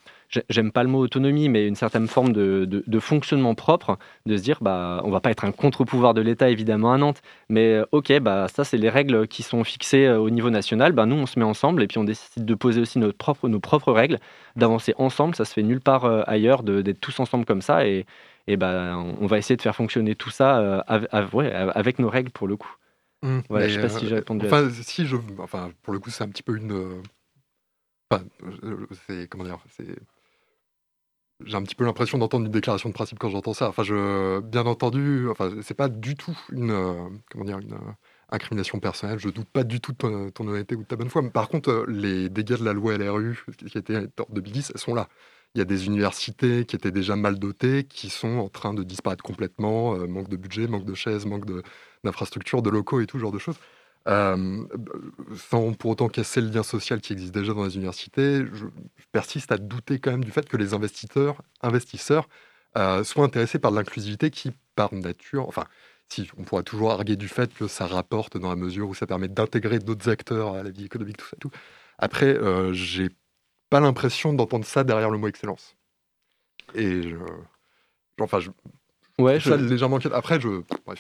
j'aime 0.50 0.72
pas 0.72 0.84
le 0.84 0.89
mot 0.89 1.00
autonomie, 1.00 1.50
mais 1.50 1.67
une 1.67 1.76
certaine 1.76 2.08
forme 2.08 2.34
de, 2.34 3.00
fonctionnement 3.00 3.56
propre, 3.56 3.98
de 4.26 4.38
se 4.38 4.41
dire, 4.41 4.60
bah, 4.62 5.02
on 5.04 5.12
va 5.12 5.19
pas 5.19 5.32
être 5.32 5.46
un 5.46 5.52
contre-pouvoir 5.52 6.13
de 6.13 6.22
l'État 6.22 6.50
évidemment 6.50 6.93
à 6.93 6.98
Nantes, 6.98 7.22
mais 7.50 7.74
euh, 7.74 7.86
ok, 7.91 8.19
bah, 8.19 8.48
ça 8.48 8.63
c'est 8.63 8.78
les 8.78 8.89
règles 8.89 9.28
qui 9.28 9.43
sont 9.43 9.63
fixées 9.63 10.06
euh, 10.06 10.19
au 10.19 10.30
niveau 10.30 10.50
national, 10.50 10.93
bah, 10.93 11.06
nous 11.06 11.15
on 11.15 11.26
se 11.26 11.38
met 11.39 11.46
ensemble 11.46 11.84
et 11.84 11.88
puis 11.88 11.98
on 11.98 12.04
décide 12.04 12.46
de 12.46 12.56
poser 12.56 12.82
aussi 12.82 13.00
notre 13.00 13.17
propre, 13.17 13.50
nos 13.50 13.60
propres 13.60 13.91
règles, 13.91 14.19
d'avancer 14.56 14.93
ensemble, 14.98 15.36
ça 15.36 15.46
se 15.46 15.54
fait 15.54 15.63
nulle 15.63 15.82
part 15.82 16.06
euh, 16.06 16.24
ailleurs 16.28 16.63
d'être 16.63 17.00
tous 17.00 17.19
ensemble 17.19 17.46
comme 17.46 17.62
ça 17.62 17.88
et, 17.88 18.06
et 18.48 18.58
bah, 18.58 18.98
on 19.19 19.26
va 19.26 19.38
essayer 19.38 19.56
de 19.56 19.62
faire 19.62 19.76
fonctionner 19.76 20.15
tout 20.15 20.30
ça 20.30 20.80
avec 20.88 22.00
nos 22.00 22.10
règles 22.10 22.32
pour 22.32 22.48
le 22.48 22.58
coup. 22.58 22.76
Mmh, 23.22 23.39
voilà, 23.50 23.69
je 23.69 23.76
sais 23.76 23.82
pas 23.82 23.89
si 23.89 24.08
j'ai 24.08 24.15
répondu. 24.15 24.46
Enfin, 24.46 24.69
si 24.69 25.06
je, 25.06 25.15
enfin, 25.38 25.72
pour 25.82 25.93
le 25.93 26.00
coup, 26.00 26.10
c'est 26.10 26.26
un 26.26 26.28
petit 26.28 26.43
peu 26.43 26.58
une. 26.58 27.02
Enfin, 28.12 28.26
c'est 29.08 29.30
comment 29.30 29.46
dire, 29.46 29.60
c'est 29.69 29.96
j'ai 31.45 31.56
un 31.56 31.63
petit 31.63 31.75
peu 31.75 31.86
l'impression 31.86 32.17
d'entendre 32.17 32.45
une 32.45 32.51
déclaration 32.51 32.89
de 32.89 32.93
principe 32.93 33.19
quand 33.19 33.29
j'entends 33.29 33.53
ça. 33.53 33.69
Enfin, 33.69 33.84
bien 34.41 34.65
entendu, 34.65 35.27
enfin, 35.29 35.51
c'est 35.62 35.73
pas 35.73 35.89
du 35.89 36.15
tout 36.15 36.38
une, 36.51 36.71
euh, 36.71 36.93
comment 37.32 37.45
dire, 37.45 37.60
une 37.60 37.73
euh, 37.73 37.91
incrimination 38.29 38.79
personnelle. 38.79 39.19
Je 39.19 39.29
doute 39.29 39.47
pas 39.47 39.63
du 39.63 39.79
tout 39.79 39.91
de 39.93 40.29
ton, 40.29 40.47
honnêteté 40.47 40.75
ou 40.75 40.84
de 40.84 40.88
ta 40.88 40.95
bonne 40.95 41.10
foi. 41.10 41.21
Mais 41.21 41.29
par 41.29 41.49
contre, 41.49 41.69
euh, 41.69 41.86
les 41.88 42.29
dégâts 42.29 42.58
de 42.58 42.65
la 42.65 42.73
loi 42.73 42.97
LRU 42.97 43.45
qui 43.58 43.77
étaient 43.77 43.97
en 43.97 44.34
2010, 44.34 44.71
elles 44.73 44.82
sont 44.82 44.95
là. 44.95 45.08
Il 45.56 45.60
y 45.60 45.62
a 45.62 45.65
des 45.65 45.86
universités 45.86 46.65
qui 46.65 46.75
étaient 46.75 46.91
déjà 46.91 47.15
mal 47.15 47.38
dotées, 47.38 47.84
qui 47.84 48.10
sont 48.10 48.38
en 48.39 48.49
train 48.49 48.73
de 48.73 48.84
disparaître 48.84 49.23
complètement. 49.23 49.95
manque 50.08 50.29
de 50.29 50.38
budget, 50.38 50.67
manque 50.67 50.86
de 50.86 50.95
chaises, 50.95 51.27
manque 51.27 51.45
d'infrastructures, 52.03 52.63
de, 52.63 52.71
de 52.71 52.75
locaux 52.75 53.01
et 53.01 53.06
tout 53.06 53.17
ce 53.17 53.21
genre 53.21 53.32
de 53.32 53.38
choses. 53.38 53.58
Euh, 54.09 54.65
sans 55.35 55.71
pour 55.73 55.91
autant 55.91 56.09
casser 56.09 56.41
le 56.41 56.49
lien 56.49 56.63
social 56.63 56.99
qui 56.99 57.13
existe 57.13 57.33
déjà 57.33 57.53
dans 57.53 57.63
les 57.63 57.75
universités, 57.75 58.43
je, 58.51 58.65
persiste 59.11 59.51
à 59.51 59.57
douter 59.57 59.99
quand 59.99 60.11
même 60.11 60.25
du 60.25 60.31
fait 60.31 60.47
que 60.47 60.57
les 60.57 60.73
investisseurs, 60.73 61.41
euh, 62.77 63.03
soient 63.03 63.23
intéressés 63.23 63.59
par 63.59 63.71
l'inclusivité 63.71 64.29
qui, 64.29 64.51
par 64.75 64.93
nature, 64.93 65.47
enfin, 65.47 65.65
si 66.09 66.29
on 66.37 66.43
pourra 66.43 66.63
toujours 66.63 66.91
arguer 66.91 67.15
du 67.15 67.27
fait 67.27 67.53
que 67.53 67.67
ça 67.67 67.87
rapporte 67.87 68.37
dans 68.37 68.49
la 68.49 68.55
mesure 68.55 68.89
où 68.89 68.93
ça 68.93 69.07
permet 69.07 69.27
d'intégrer 69.27 69.79
d'autres 69.79 70.09
acteurs 70.09 70.55
à 70.55 70.63
la 70.63 70.69
vie 70.71 70.85
économique, 70.85 71.17
tout 71.17 71.27
ça, 71.27 71.37
tout. 71.39 71.51
Après, 71.97 72.25
euh, 72.37 72.73
j'ai 72.73 73.09
pas 73.69 73.79
l'impression 73.79 74.33
d'entendre 74.33 74.65
ça 74.65 74.83
derrière 74.83 75.09
le 75.11 75.17
mot 75.17 75.27
excellence. 75.27 75.75
Et 76.75 77.03
je, 77.03 77.17
enfin, 78.19 78.39
je, 78.39 78.49
Ouais, 79.19 79.39
je... 79.39 79.54
légèrement 79.54 79.99
Après, 80.13 80.39
je... 80.39 80.47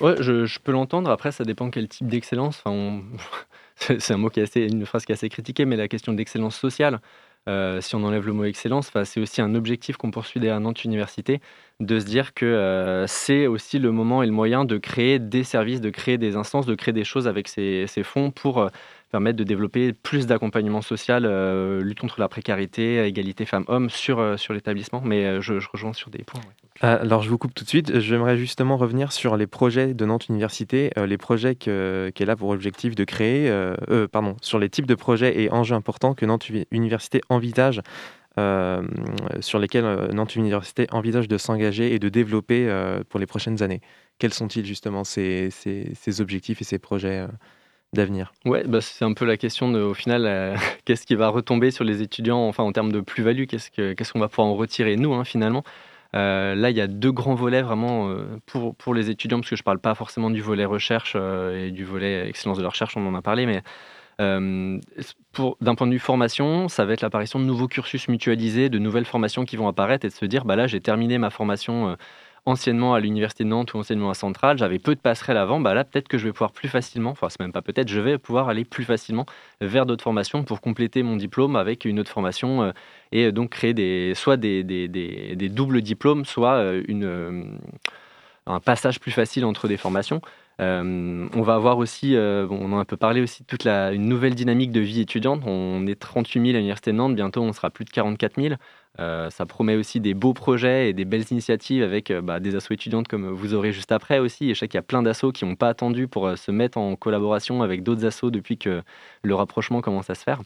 Ouais, 0.01 0.15
je, 0.19 0.45
je 0.45 0.59
peux 0.59 0.71
l'entendre. 0.71 1.09
Après, 1.09 1.31
ça 1.31 1.43
dépend 1.43 1.69
quel 1.69 1.87
type 1.87 2.07
d'excellence. 2.07 2.61
Enfin, 2.63 3.01
c'est 3.75 4.13
un 4.13 4.17
mot 4.17 4.29
qui 4.29 4.39
est 4.39 4.43
assez, 4.43 4.65
une 4.65 4.85
phrase 4.85 5.05
qui 5.05 5.11
est 5.11 5.15
assez 5.15 5.29
critiquée, 5.29 5.65
mais 5.65 5.75
la 5.75 5.87
question 5.87 6.13
d'excellence 6.13 6.55
sociale. 6.55 6.99
Euh, 7.49 7.81
si 7.81 7.95
on 7.95 8.03
enlève 8.03 8.25
le 8.25 8.31
mot 8.31 8.45
excellence, 8.45 8.89
c'est 9.03 9.19
aussi 9.19 9.41
un 9.41 9.53
objectif 9.53 9.97
qu'on 9.97 10.11
poursuit 10.11 10.39
derrière 10.39 10.61
Nantes 10.61 10.85
Université, 10.85 11.41
de 11.81 11.99
se 11.99 12.05
dire 12.05 12.33
que 12.33 12.45
euh, 12.45 13.05
c'est 13.07 13.47
aussi 13.47 13.79
le 13.79 13.91
moment 13.91 14.23
et 14.23 14.25
le 14.25 14.31
moyen 14.31 14.63
de 14.63 14.77
créer 14.77 15.19
des 15.19 15.43
services, 15.43 15.81
de 15.81 15.89
créer 15.89 16.17
des 16.17 16.37
instances, 16.37 16.65
de 16.65 16.75
créer 16.75 16.93
des 16.93 17.03
choses 17.03 17.27
avec 17.27 17.49
ces, 17.49 17.85
ces 17.87 18.03
fonds 18.03 18.31
pour 18.31 18.59
euh, 18.59 18.69
permettre 19.13 19.37
de 19.37 19.43
développer 19.43 19.93
plus 19.93 20.25
d'accompagnement 20.25 20.81
social, 20.81 21.25
euh, 21.27 21.83
lutte 21.83 21.99
contre 21.99 22.19
la 22.19 22.27
précarité, 22.27 23.05
égalité 23.05 23.45
femmes-hommes 23.45 23.91
sur, 23.91 24.17
euh, 24.17 24.37
sur 24.37 24.55
l'établissement. 24.55 25.03
Mais 25.05 25.25
euh, 25.25 25.39
je, 25.39 25.53
rejoins 25.71 25.93
sur 25.93 26.09
des 26.09 26.23
points. 26.23 26.41
Alors 26.81 27.21
je 27.21 27.29
vous 27.29 27.37
coupe 27.37 27.53
tout 27.53 27.63
de 27.63 27.69
suite. 27.69 27.99
J'aimerais 27.99 28.37
justement 28.37 28.75
revenir 28.75 29.11
sur 29.11 29.37
les 29.37 29.45
projets 29.45 29.93
de 29.93 30.03
Nantes 30.03 30.29
Université, 30.29 30.89
les 30.97 31.19
projets 31.19 31.53
qu'elle 31.53 32.29
a 32.29 32.35
pour 32.35 32.49
objectif 32.49 32.95
de 32.95 33.03
créer, 33.03 33.51
pardon, 34.11 34.35
sur 34.41 34.57
les 34.57 34.69
types 34.69 34.87
de 34.87 34.95
projets 34.95 35.39
et 35.39 35.51
enjeux 35.51 35.75
importants 35.75 36.15
que 36.15 36.25
Nantes 36.25 36.49
Université 36.71 37.21
envisage. 37.29 37.81
sur 38.37 39.59
lesquels 39.59 40.09
Nantes 40.13 40.35
Université 40.35 40.87
envisage 40.91 41.27
de 41.27 41.37
s'engager 41.37 41.93
et 41.93 41.99
de 41.99 42.09
développer 42.09 42.67
pour 43.09 43.19
les 43.19 43.27
prochaines 43.27 43.61
années. 43.61 43.81
Quels 44.17 44.33
sont-ils 44.33 44.65
justement 44.65 45.03
ces, 45.03 45.51
ces, 45.51 45.91
ces, 45.93 46.21
objectifs 46.21 46.59
et 46.61 46.65
ces 46.65 46.79
projets 46.79 47.27
d'avenir 47.93 48.33
Ouais, 48.45 48.63
bah 48.65 48.81
c'est 48.81 49.05
un 49.05 49.13
peu 49.13 49.25
la 49.25 49.37
question 49.37 49.71
de, 49.71 49.81
au 49.81 49.93
final, 49.93 50.25
euh, 50.25 50.55
qu'est-ce 50.85 51.05
qui 51.05 51.15
va 51.15 51.29
retomber 51.29 51.71
sur 51.71 51.83
les 51.83 52.01
étudiants, 52.01 52.47
enfin 52.47 52.63
en 52.63 52.71
termes 52.71 52.91
de 52.91 52.99
plus-value, 52.99 53.45
qu'est-ce 53.45 54.13
qu'on 54.13 54.19
va 54.19 54.27
pouvoir 54.27 54.47
en 54.47 54.55
retirer 54.55 54.95
nous, 54.95 55.13
hein, 55.13 55.23
finalement. 55.23 55.63
Euh, 56.15 56.53
là, 56.53 56.69
il 56.69 56.77
y 56.77 56.81
a 56.81 56.87
deux 56.87 57.11
grands 57.11 57.33
volets 57.33 57.63
vraiment 57.63 58.09
euh, 58.09 58.25
pour, 58.45 58.75
pour 58.75 58.93
les 58.93 59.09
étudiants, 59.09 59.39
parce 59.39 59.49
que 59.49 59.55
je 59.55 59.61
ne 59.61 59.65
parle 59.65 59.79
pas 59.79 59.95
forcément 59.95 60.29
du 60.29 60.41
volet 60.41 60.65
recherche 60.65 61.15
et 61.15 61.71
du 61.71 61.85
volet 61.85 62.27
excellence 62.27 62.57
de 62.57 62.63
la 62.63 62.69
recherche, 62.69 62.95
on 62.97 63.07
en 63.07 63.15
a 63.15 63.21
parlé, 63.21 63.45
mais 63.45 63.63
d'un 64.19 65.75
point 65.75 65.87
de 65.87 65.91
vue 65.91 65.99
formation, 65.99 66.67
ça 66.69 66.85
va 66.85 66.93
être 66.93 67.01
l'apparition 67.01 67.39
de 67.39 67.45
nouveaux 67.45 67.67
cursus 67.67 68.07
mutualisés, 68.07 68.69
de 68.69 68.77
nouvelles 68.77 69.05
formations 69.05 69.43
qui 69.43 69.57
vont 69.57 69.67
apparaître 69.67 70.05
et 70.05 70.09
de 70.09 70.13
se 70.13 70.25
dire, 70.25 70.45
bah 70.45 70.55
là, 70.55 70.67
j'ai 70.67 70.81
terminé 70.81 71.17
ma 71.17 71.31
formation 71.31 71.97
anciennement 72.45 72.93
à 72.93 72.99
l'université 72.99 73.43
de 73.43 73.49
Nantes 73.49 73.73
ou 73.73 73.77
anciennement 73.77 74.09
à 74.09 74.13
Centrale, 74.13 74.57
j'avais 74.57 74.79
peu 74.79 74.95
de 74.95 74.99
passerelles 74.99 75.37
avant, 75.37 75.61
bah 75.61 75.73
là 75.73 75.85
peut-être 75.85 76.07
que 76.07 76.17
je 76.17 76.25
vais 76.25 76.33
pouvoir 76.33 76.51
plus 76.51 76.67
facilement, 76.67 77.11
enfin 77.11 77.29
c'est 77.29 77.39
même 77.39 77.53
pas 77.53 77.61
peut-être, 77.61 77.87
je 77.87 77.99
vais 78.01 78.17
pouvoir 78.17 78.49
aller 78.49 78.65
plus 78.65 78.83
facilement 78.83 79.25
vers 79.61 79.85
d'autres 79.85 80.03
formations 80.03 80.43
pour 80.43 80.59
compléter 80.59 81.03
mon 81.03 81.15
diplôme 81.15 81.55
avec 81.55 81.85
une 81.85 81.99
autre 81.99 82.11
formation 82.11 82.63
euh, 82.63 82.71
et 83.13 83.31
donc 83.31 83.51
créer 83.51 83.73
des, 83.73 84.13
soit 84.15 84.35
des, 84.37 84.63
des, 84.63 84.87
des, 84.89 85.49
doubles 85.49 85.81
diplômes, 85.81 86.25
soit 86.25 86.55
euh, 86.55 86.83
euh, 86.89 87.43
un 88.45 88.59
passage 88.59 88.99
plus 88.99 89.11
facile 89.11 89.45
entre 89.45 89.67
des 89.69 89.77
formations. 89.77 90.21
on 90.59 91.41
va 91.41 91.55
avoir 91.55 91.77
aussi, 91.77 92.15
on 92.17 92.73
en 92.73 92.77
a 92.77 92.81
un 92.81 92.85
peu 92.85 92.97
parlé 92.97 93.21
aussi, 93.21 93.45
toute 93.45 93.63
la, 93.63 93.91
une 93.93 94.07
nouvelle 94.07 94.35
dynamique 94.35 94.71
de 94.71 94.81
vie 94.81 95.01
étudiante. 95.01 95.43
On 95.45 95.87
est 95.87 95.99
38 95.99 96.41
000 96.41 96.49
à 96.49 96.57
l'Université 96.57 96.91
de 96.91 96.97
Nantes, 96.97 97.15
bientôt 97.15 97.41
on 97.41 97.53
sera 97.53 97.69
plus 97.69 97.85
de 97.85 97.91
44 97.91 98.41
000. 98.41 98.55
Ça 98.97 99.45
promet 99.47 99.75
aussi 99.75 99.99
des 99.99 100.13
beaux 100.13 100.33
projets 100.33 100.89
et 100.89 100.93
des 100.93 101.05
belles 101.05 101.25
initiatives 101.31 101.83
avec 101.83 102.11
bah, 102.11 102.39
des 102.39 102.55
assos 102.55 102.73
étudiantes 102.73 103.07
comme 103.07 103.27
vous 103.29 103.53
aurez 103.53 103.71
juste 103.71 103.91
après 103.91 104.19
aussi. 104.19 104.49
Et 104.49 104.53
je 104.53 104.59
sais 104.59 104.67
qu'il 104.67 104.77
y 104.77 104.79
a 104.79 104.83
plein 104.83 105.01
d'assos 105.01 105.31
qui 105.31 105.45
n'ont 105.45 105.55
pas 105.55 105.69
attendu 105.69 106.07
pour 106.07 106.37
se 106.37 106.51
mettre 106.51 106.77
en 106.77 106.95
collaboration 106.95 107.63
avec 107.63 107.83
d'autres 107.83 108.05
assos 108.05 108.31
depuis 108.31 108.57
que 108.57 108.83
le 109.23 109.35
rapprochement 109.35 109.81
commence 109.81 110.09
à 110.09 110.15
se 110.15 110.23
faire. 110.23 110.41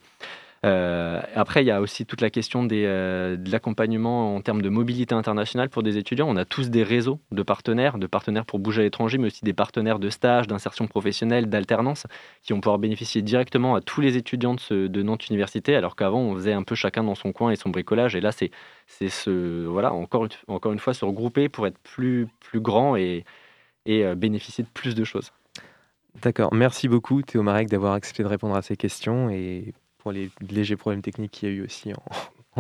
Euh, 0.66 1.22
après, 1.36 1.64
il 1.64 1.68
y 1.68 1.72
a 1.72 1.82
aussi 1.82 2.06
toute 2.06 2.22
la 2.22 2.30
question 2.30 2.68
euh, 2.72 3.38
de 3.38 3.52
l'accompagnement 3.52 4.36
en 4.36 4.42
termes 4.42 4.62
de 4.62 4.70
mobilité 4.70 5.14
internationale 5.14 5.70
pour 5.70 5.84
des 5.84 5.98
étudiants. 5.98 6.28
On 6.30 6.36
a 6.36 6.46
tous 6.46 6.70
des 6.70 6.84
réseaux 6.84 7.20
de 7.32 7.44
partenaires, 7.44 7.98
de 7.98 8.08
partenaires 8.08 8.46
pour 8.46 8.60
bouger 8.60 8.82
à 8.82 8.84
l'étranger, 8.84 9.18
mais 9.18 9.28
aussi 9.28 9.46
des 9.46 9.54
partenaires 9.54 10.00
de 10.00 10.10
stage, 10.10 10.48
d'insertion 10.48 10.88
professionnelle, 10.88 11.48
d'alternance, 11.48 12.08
qui 12.42 12.54
vont 12.54 12.60
pouvoir 12.60 12.80
bénéficier 12.80 13.22
directement 13.22 13.76
à 13.76 13.82
tous 13.82 14.02
les 14.02 14.18
étudiants 14.18 14.56
de, 14.70 15.04
Nantes 15.04 15.30
Université, 15.30 15.76
alors 15.76 15.96
qu'avant, 15.96 16.20
on 16.20 16.36
faisait 16.36 16.54
un 16.54 16.64
peu 16.64 16.76
chacun 16.76 17.04
dans 17.04 17.16
son 17.16 17.32
coin 17.32 17.52
et 17.52 17.56
son 17.56 17.70
bricolage. 17.70 18.16
Et 18.16 18.22
là, 18.22 18.32
c'est 18.32 18.52
ce, 19.10 19.66
voilà, 19.66 19.94
encore, 19.94 20.28
encore 20.48 20.74
une 20.74 20.80
fois 20.80 20.94
se 20.94 21.06
regrouper 21.06 21.50
pour 21.50 21.68
être 21.68 21.78
plus, 21.80 22.28
plus 22.40 22.60
grand 22.60 22.96
et, 22.96 23.24
et 23.86 24.04
euh, 24.04 24.16
bénéficier 24.16 24.64
de 24.64 24.70
plus 24.70 24.96
de 24.96 25.04
choses. 25.04 25.32
D'accord. 26.22 26.54
Merci 26.54 26.88
beaucoup, 26.88 27.22
Théo 27.22 27.44
Marek, 27.44 27.70
d'avoir 27.70 27.94
accepté 27.94 28.24
de 28.24 28.28
répondre 28.28 28.56
à 28.56 28.62
ces 28.62 28.76
questions 28.76 29.30
et 29.30 29.74
les 30.12 30.32
légers 30.50 30.76
problèmes 30.76 31.02
techniques 31.02 31.32
qu'il 31.32 31.50
y 31.50 31.52
a 31.52 31.56
eu 31.56 31.66
aussi 31.66 31.94
en, 31.94 32.04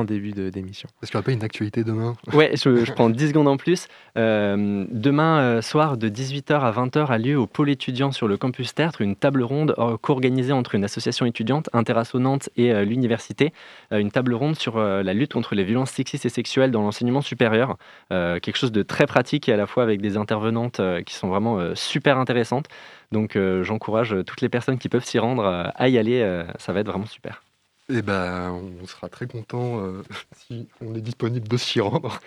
début 0.04 0.32
d'émission. 0.32 0.90
Est-ce 1.02 1.12
qu'il 1.12 1.18
n'y 1.18 1.20
aura 1.20 1.26
pas 1.26 1.32
une 1.32 1.44
actualité 1.44 1.84
demain? 1.84 2.16
Ouais, 2.34 2.52
je, 2.56 2.92
prends 2.92 3.10
10 3.10 3.30
secondes 3.30 3.48
en 3.48 3.58
plus. 3.58 3.88
Euh, 4.18 4.86
demain 4.92 5.40
euh, 5.40 5.62
soir, 5.62 5.98
de 5.98 6.10
18h 6.10 6.60
à 6.60 6.72
20h, 6.72 7.08
a 7.08 7.18
lieu 7.18 7.38
au 7.38 7.48
pôle 7.48 7.70
étudiant 7.70 8.12
sur 8.12 8.28
le 8.28 8.38
campus 8.38 8.74
Tertre 8.74 9.02
une 9.02 9.16
table 9.16 9.44
ronde 9.44 9.74
euh, 9.78 9.98
co-organisée 9.98 10.54
entre 10.54 10.76
une 10.76 10.84
association 10.84 11.26
étudiante, 11.26 11.70
Interassonante 11.74 12.50
et 12.56 12.74
l'université. 12.86 13.54
une 13.92 14.12
table 14.12 14.34
ronde 14.34 14.56
sur 14.56 14.80
la 14.80 15.14
lutte 15.14 15.34
contre 15.34 15.56
les 15.56 15.64
violences 15.64 15.92
sexistes 15.92 16.26
et 16.26 16.30
sexuelles 16.30 16.72
dans 16.72 16.82
l'enseignement 16.82 17.22
supérieur. 17.22 17.78
quelque 18.10 18.58
chose 18.58 18.72
de 18.72 18.84
très 18.84 19.06
pratique 19.06 19.50
et 19.50 19.54
à 19.54 19.58
la 19.58 19.68
fois 19.68 19.84
avec 19.84 20.02
des 20.02 20.18
intervenantes 20.18 20.82
qui 21.06 21.14
sont 21.14 21.28
vraiment 21.28 21.76
super 21.76 22.18
intéressantes. 22.18 22.68
Donc 23.12 23.36
euh, 23.36 23.64
j'encourage 23.64 24.16
toutes 24.26 24.42
les 24.42 24.50
personnes 24.50 24.78
qui 24.78 24.90
peuvent 24.90 25.06
s'y 25.06 25.20
rendre 25.20 25.44
euh, 25.44 25.70
à 25.76 25.88
y 25.90 25.98
aller. 25.98 26.22
Euh, 26.22 26.44
ça 26.58 26.74
va 26.74 26.82
être 26.82 26.88
vraiment 26.88 27.06
super. 27.06 27.44
Eh 27.90 28.02
ben, 28.02 28.52
on 28.52 28.86
sera 28.86 29.08
très 29.08 29.28
content 29.28 29.82
si 30.36 30.68
on 30.82 30.94
est 30.94 31.02
disponible 31.02 31.48
de 31.48 31.56
s'y 31.56 31.80
rendre. 31.80 32.20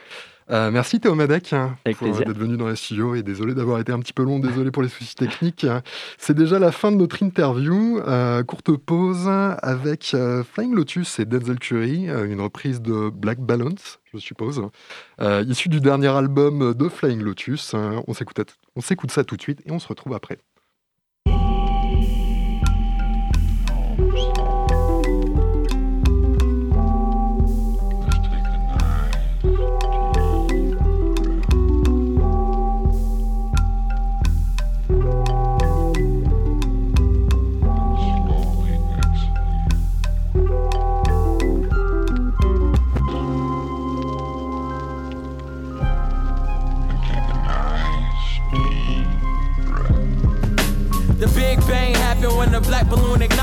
merci 0.48 1.00
Théo 1.00 1.14
Madec 1.14 1.52
hein, 1.52 1.76
d'être 1.84 2.32
venu 2.32 2.56
dans 2.56 2.66
la 2.66 2.76
studio 2.76 3.14
et 3.14 3.22
désolé 3.22 3.52
d'avoir 3.54 3.78
été 3.78 3.92
un 3.92 3.98
petit 3.98 4.14
peu 4.14 4.22
long, 4.22 4.38
désolé 4.38 4.70
pour 4.70 4.82
les 4.82 4.88
soucis 4.88 5.14
techniques. 5.14 5.66
C'est 6.16 6.32
déjà 6.32 6.58
la 6.58 6.72
fin 6.72 6.90
de 6.90 6.96
notre 6.96 7.22
interview. 7.22 8.00
courte 8.46 8.74
pause 8.78 9.28
avec 9.28 10.16
Flying 10.50 10.74
Lotus 10.74 11.18
et 11.18 11.26
Denzel 11.26 11.58
Curry, 11.58 12.08
une 12.08 12.40
reprise 12.40 12.80
de 12.80 13.10
Black 13.10 13.40
Balance, 13.40 14.00
je 14.14 14.18
suppose, 14.18 14.62
issue 15.46 15.68
du 15.68 15.80
dernier 15.80 16.08
album 16.08 16.72
de 16.72 16.88
Flying 16.88 17.20
Lotus. 17.20 17.74
on 17.74 18.12
s'écoute 18.14 19.10
ça 19.10 19.24
tout 19.24 19.36
de 19.36 19.42
suite 19.42 19.60
et 19.66 19.72
on 19.72 19.78
se 19.78 19.88
retrouve 19.88 20.14
après. 20.14 20.38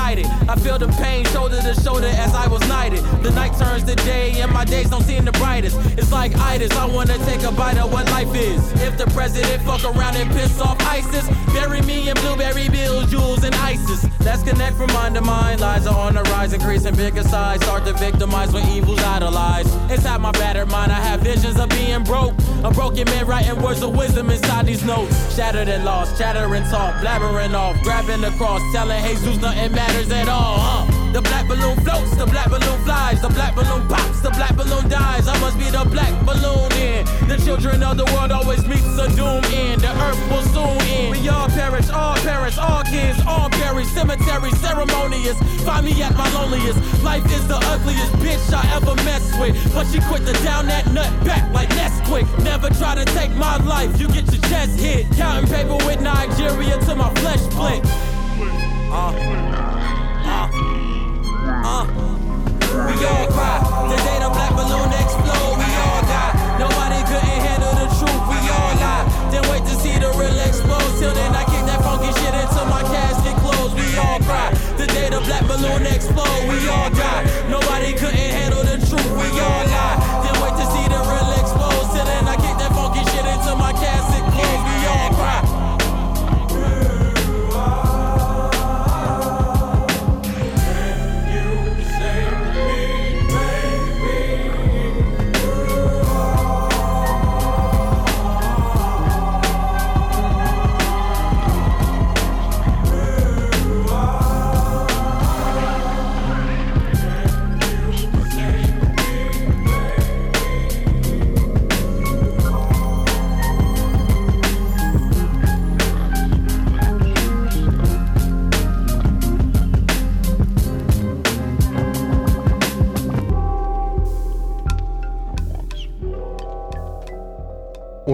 I 0.08 0.56
feel 0.56 0.78
the 0.78 0.88
pain 0.88 1.22
shoulder 1.26 1.60
to 1.60 1.74
shoulder 1.82 2.06
as 2.06 2.32
I 2.32 2.48
was 2.48 2.66
knighted. 2.66 3.04
The 3.22 3.30
night 3.30 3.52
turns 3.58 3.84
to 3.84 3.94
day 3.94 4.40
and 4.40 4.50
my 4.50 4.64
days 4.64 4.88
don't 4.88 5.02
seem 5.02 5.26
the 5.26 5.32
brightest. 5.32 5.76
It's 5.98 6.10
like 6.10 6.34
itis, 6.38 6.72
I 6.72 6.86
wanna 6.86 7.18
take 7.26 7.42
a 7.42 7.52
bite 7.52 7.76
of 7.76 7.92
what 7.92 8.06
life 8.06 8.34
is. 8.34 8.72
If 8.80 8.96
the 8.96 9.04
president 9.08 9.62
fuck 9.64 9.84
around 9.84 10.16
and 10.16 10.30
piss 10.30 10.62
off 10.62 10.80
ISIS, 10.80 11.28
bury 11.52 11.82
me 11.82 12.08
in 12.08 12.14
blueberry 12.22 12.70
bills, 12.70 13.10
jewels, 13.10 13.44
and 13.44 13.54
ISIS. 13.56 14.06
Let's 14.20 14.42
connect 14.42 14.78
from 14.78 14.90
mind 14.94 15.14
to 15.16 15.20
mind. 15.20 15.60
Lies 15.60 15.86
are 15.86 15.94
on 15.94 16.14
the 16.14 16.22
rise, 16.22 16.54
increasing 16.54 16.94
bigger 16.94 17.22
size. 17.22 17.60
Start 17.60 17.84
to 17.84 17.92
victimize 17.92 18.50
when 18.52 18.66
evil's 18.68 19.00
idolized. 19.00 19.74
Inside 19.90 20.22
my 20.22 20.32
battered 20.32 20.70
mind, 20.70 20.90
I 20.90 21.00
have 21.00 21.20
visions 21.20 21.58
of 21.58 21.68
being 21.68 22.02
broke. 22.04 22.34
A 22.64 22.70
broken 22.70 23.04
man 23.06 23.26
writing 23.26 23.60
words 23.62 23.82
of 23.82 23.96
wisdom 23.96 24.30
inside 24.30 24.66
these 24.66 24.84
notes. 24.84 25.14
Shattered 25.34 25.68
and 25.68 25.84
lost, 25.84 26.18
chattering 26.18 26.64
talk, 26.64 26.94
blabbering 27.02 27.54
off, 27.54 27.80
grabbing 27.82 28.22
the 28.22 28.30
cross, 28.32 28.60
telling 28.72 29.02
Jesus 29.04 29.36
nothing 29.40 29.72
matters 29.72 29.97
at 30.06 30.28
all, 30.28 30.58
huh? 30.58 31.12
The 31.12 31.20
black 31.20 31.48
balloon 31.48 31.74
floats, 31.82 32.14
the 32.14 32.24
black 32.24 32.48
balloon 32.48 32.78
flies, 32.86 33.20
the 33.20 33.30
black 33.30 33.56
balloon 33.56 33.82
pops, 33.88 34.20
the 34.20 34.30
black 34.30 34.54
balloon 34.54 34.88
dies. 34.88 35.26
I 35.26 35.36
must 35.40 35.58
be 35.58 35.64
the 35.70 35.82
black 35.90 36.14
balloon 36.24 36.70
in. 36.78 37.02
The 37.26 37.34
children 37.44 37.82
of 37.82 37.96
the 37.96 38.04
world 38.14 38.30
always 38.30 38.64
meets 38.64 38.86
a 38.94 39.10
doom 39.18 39.42
in. 39.50 39.80
The 39.80 39.90
earth 39.90 40.22
will 40.30 40.46
soon 40.54 40.78
end. 40.86 41.10
We 41.10 41.28
all 41.28 41.48
perish, 41.48 41.90
all 41.90 42.14
parents, 42.22 42.58
all 42.58 42.84
kids, 42.84 43.18
all 43.26 43.50
buried. 43.50 43.86
Cemetery 43.88 44.52
ceremonious. 44.62 45.36
Find 45.66 45.84
me 45.84 46.00
at 46.00 46.14
my 46.14 46.30
loneliest. 46.32 46.78
Life 47.02 47.26
is 47.34 47.48
the 47.48 47.58
ugliest 47.58 48.12
bitch 48.22 48.54
I 48.54 48.62
ever 48.78 48.94
messed 49.02 49.34
with. 49.40 49.58
But 49.74 49.90
she 49.90 49.98
quit 50.06 50.22
to 50.26 50.32
down 50.46 50.68
that 50.68 50.86
nut 50.94 51.10
back 51.26 51.52
like 51.52 51.70
Nesquik. 51.70 52.22
Never 52.44 52.70
try 52.70 52.94
to 52.94 53.04
take 53.18 53.32
my 53.34 53.56
life, 53.66 53.98
you 53.98 54.06
get 54.06 54.30
your 54.30 54.42
chest 54.46 54.78
hit. 54.78 55.10
Counting 55.18 55.50
paper 55.50 55.74
with 55.84 56.00
Nigeria 56.00 56.78
till 56.86 56.94
my 56.94 57.12
flesh 57.14 57.40
split. 57.50 57.82
Uh. 58.94 59.77
Uh, 61.64 61.84
we 62.86 62.94
all 63.04 63.26
cry. 63.34 63.58
The 63.90 63.96
day 64.06 64.18
the 64.22 64.30
black 64.30 64.52
balloon 64.54 64.90
explode, 64.94 65.58
we 65.58 65.68
all 65.82 66.02
die. 66.06 66.32
Nobody 66.58 67.00
couldn't 67.06 67.40
handle 67.42 67.74
the 67.74 67.88
truth, 67.98 68.22
we 68.30 68.38
all 68.48 68.74
lie. 68.78 69.04
Then 69.30 69.42
wait 69.50 69.64
to 69.66 69.74
see 69.82 69.98
the 69.98 70.10
real 70.14 70.38
explode. 70.38 70.90
Till 70.98 71.14
then, 71.14 71.34
I 71.34 71.44
kick 71.44 71.64
that 71.66 71.82
funky 71.82 72.12
shit 72.20 72.34
until 72.34 72.66
my 72.66 72.82
casket 72.82 73.36
closed. 73.42 73.74
We 73.74 73.96
all 73.98 74.20
cry. 74.20 74.54
The 74.76 74.86
day 74.86 75.10
the 75.10 75.20
black 75.20 75.46
balloon 75.46 75.86
explode, 75.86 76.48
we 76.48 76.68
all 76.68 76.90
die. 76.90 77.26
Nobody 77.50 77.92
couldn't 77.92 78.07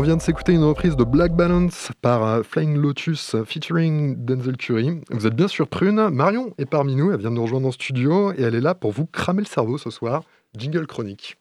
vient 0.05 0.17
de 0.19 0.23
s'écouter 0.23 0.53
une 0.53 0.65
reprise 0.65 0.97
de 0.97 1.05
Black 1.05 1.35
Balance 1.35 1.91
par 2.03 2.23
euh, 2.25 2.43
Flying 2.43 2.77
Lotus 2.77 3.37
featuring 3.47 4.23
Denzel 4.23 4.59
Curry. 4.59 5.01
Vous 5.11 5.27
êtes 5.27 5.35
bien 5.35 5.49
sûr 5.49 5.67
prune. 5.67 6.11
Marion 6.11 6.53
est 6.59 6.67
parmi 6.67 6.95
nous, 6.95 7.11
elle 7.11 7.21
vient 7.21 7.31
de 7.31 7.37
nous 7.37 7.43
rejoindre 7.43 7.69
en 7.69 7.73
studio 7.73 8.31
et 8.33 8.43
elle 8.43 8.55
est 8.55 8.61
là 8.61 8.75
pour 8.75 8.93
vous 8.93 9.07
cramer 9.07 9.41
le 9.41 9.47
cerveau 9.47 9.79
ce 9.79 9.89
soir. 9.89 10.25
Jingle 10.59 10.87
chronique. 10.87 11.39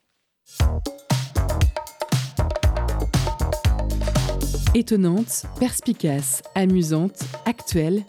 Étonnante, 4.74 5.44
perspicace, 5.60 6.42
amusante, 6.56 7.22
actuelle, 7.46 8.04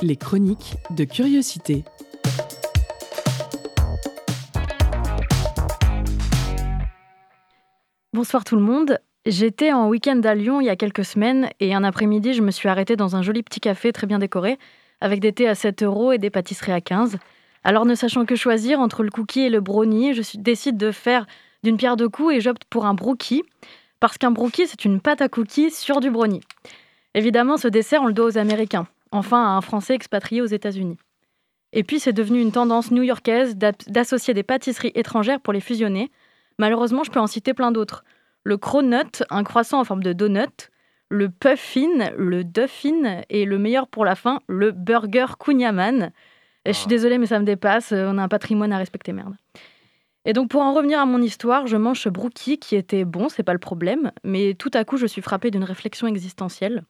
les 0.00 0.16
chroniques 0.16 0.76
de 0.96 1.04
curiosité. 1.04 1.84
Bonsoir 8.14 8.42
tout 8.44 8.56
le 8.56 8.62
monde. 8.62 8.98
J'étais 9.26 9.70
en 9.72 9.88
week-end 9.88 10.20
à 10.24 10.34
Lyon 10.34 10.62
il 10.62 10.66
y 10.66 10.70
a 10.70 10.76
quelques 10.76 11.04
semaines 11.04 11.50
et 11.60 11.74
un 11.74 11.84
après-midi, 11.84 12.32
je 12.32 12.40
me 12.40 12.50
suis 12.50 12.70
arrêtée 12.70 12.96
dans 12.96 13.16
un 13.16 13.22
joli 13.22 13.42
petit 13.42 13.60
café 13.60 13.92
très 13.92 14.06
bien 14.06 14.18
décoré 14.18 14.58
avec 15.02 15.20
des 15.20 15.32
thés 15.32 15.48
à 15.48 15.54
7 15.54 15.82
euros 15.82 16.12
et 16.12 16.18
des 16.18 16.30
pâtisseries 16.30 16.72
à 16.72 16.80
15. 16.80 17.18
Alors, 17.62 17.84
ne 17.84 17.94
sachant 17.94 18.24
que 18.24 18.34
choisir 18.34 18.80
entre 18.80 19.02
le 19.02 19.10
cookie 19.10 19.40
et 19.40 19.50
le 19.50 19.60
brownie, 19.60 20.14
je 20.14 20.22
décide 20.38 20.78
de 20.78 20.90
faire 20.90 21.26
d'une 21.62 21.76
pierre 21.76 21.96
deux 21.96 22.08
coups 22.08 22.34
et 22.34 22.40
j'opte 22.40 22.64
pour 22.64 22.86
un 22.86 22.94
brookie, 22.94 23.42
parce 23.98 24.16
qu'un 24.16 24.30
brookie, 24.30 24.66
c'est 24.66 24.84
une 24.84 25.00
pâte 25.00 25.20
à 25.20 25.28
cookies 25.28 25.70
sur 25.70 26.00
du 26.00 26.10
brownie. 26.10 26.40
Évidemment, 27.14 27.58
ce 27.58 27.68
dessert, 27.68 28.02
on 28.02 28.06
le 28.06 28.14
doit 28.14 28.26
aux 28.26 28.38
Américains, 28.38 28.86
enfin 29.12 29.42
à 29.42 29.50
un 29.50 29.60
Français 29.60 29.94
expatrié 29.94 30.40
aux 30.40 30.46
États-Unis. 30.46 30.96
Et 31.72 31.84
puis, 31.84 32.00
c'est 32.00 32.14
devenu 32.14 32.40
une 32.40 32.52
tendance 32.52 32.90
new-yorkaise 32.90 33.56
d'associer 33.56 34.32
des 34.32 34.42
pâtisseries 34.42 34.92
étrangères 34.94 35.40
pour 35.40 35.52
les 35.52 35.60
fusionner. 35.60 36.10
Malheureusement, 36.58 37.04
je 37.04 37.10
peux 37.10 37.20
en 37.20 37.26
citer 37.26 37.52
plein 37.52 37.72
d'autres. 37.72 38.04
Le 38.44 38.56
cronut, 38.56 39.22
un 39.30 39.44
croissant 39.44 39.80
en 39.80 39.84
forme 39.84 40.02
de 40.02 40.12
donut, 40.12 40.70
le 41.10 41.28
puffin, 41.28 42.10
le 42.16 42.44
duffin 42.44 43.22
et 43.28 43.44
le 43.44 43.58
meilleur 43.58 43.88
pour 43.88 44.04
la 44.04 44.14
fin, 44.14 44.40
le 44.48 44.70
burger 44.70 45.26
kunyaman. 45.38 46.12
Et 46.64 46.72
je 46.72 46.78
suis 46.78 46.86
ah. 46.86 46.90
désolée, 46.90 47.18
mais 47.18 47.26
ça 47.26 47.38
me 47.38 47.44
dépasse. 47.44 47.92
On 47.92 48.18
a 48.18 48.22
un 48.22 48.28
patrimoine 48.28 48.72
à 48.72 48.78
respecter, 48.78 49.12
merde. 49.12 49.34
Et 50.24 50.32
donc, 50.32 50.50
pour 50.50 50.60
en 50.60 50.74
revenir 50.74 51.00
à 51.00 51.06
mon 51.06 51.20
histoire, 51.22 51.66
je 51.66 51.76
mange 51.76 52.00
ce 52.00 52.08
brookie 52.08 52.58
qui 52.58 52.76
était 52.76 53.04
bon, 53.04 53.28
c'est 53.28 53.42
pas 53.42 53.54
le 53.54 53.58
problème, 53.58 54.12
mais 54.22 54.54
tout 54.54 54.70
à 54.74 54.84
coup, 54.84 54.98
je 54.98 55.06
suis 55.06 55.22
frappée 55.22 55.50
d'une 55.50 55.64
réflexion 55.64 56.06
existentielle. 56.06 56.84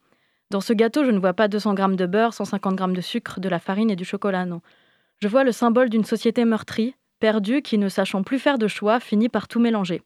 Dans 0.51 0.61
ce 0.61 0.73
gâteau, 0.73 1.05
je 1.05 1.13
ne 1.13 1.19
vois 1.21 1.33
pas 1.33 1.47
200 1.47 1.75
grammes 1.75 1.95
de 1.95 2.07
beurre, 2.07 2.35
150 2.35 2.75
grammes 2.75 2.97
de 2.97 3.01
sucre, 3.01 3.39
de 3.39 3.49
la 3.49 3.61
farine 3.61 3.89
et 3.89 3.97
du 3.97 4.05
chocolat, 4.05 4.47
non. 4.47 4.61
Je 5.23 5.29
vois 5.29 5.45
le 5.45 5.53
symbole 5.53 5.91
d'une 5.91 6.05
société 6.05 6.45
meurtrie, 6.45 6.97
perdue, 7.21 7.63
qui, 7.63 7.79
ne 7.79 7.89
sachant 7.89 8.25
plus 8.25 8.41
faire 8.41 8.59
de 8.59 8.67
choix, 8.67 8.99
finit 8.99 9.29
par 9.29 9.47
tout 9.47 9.61
mélanger. 9.61 10.03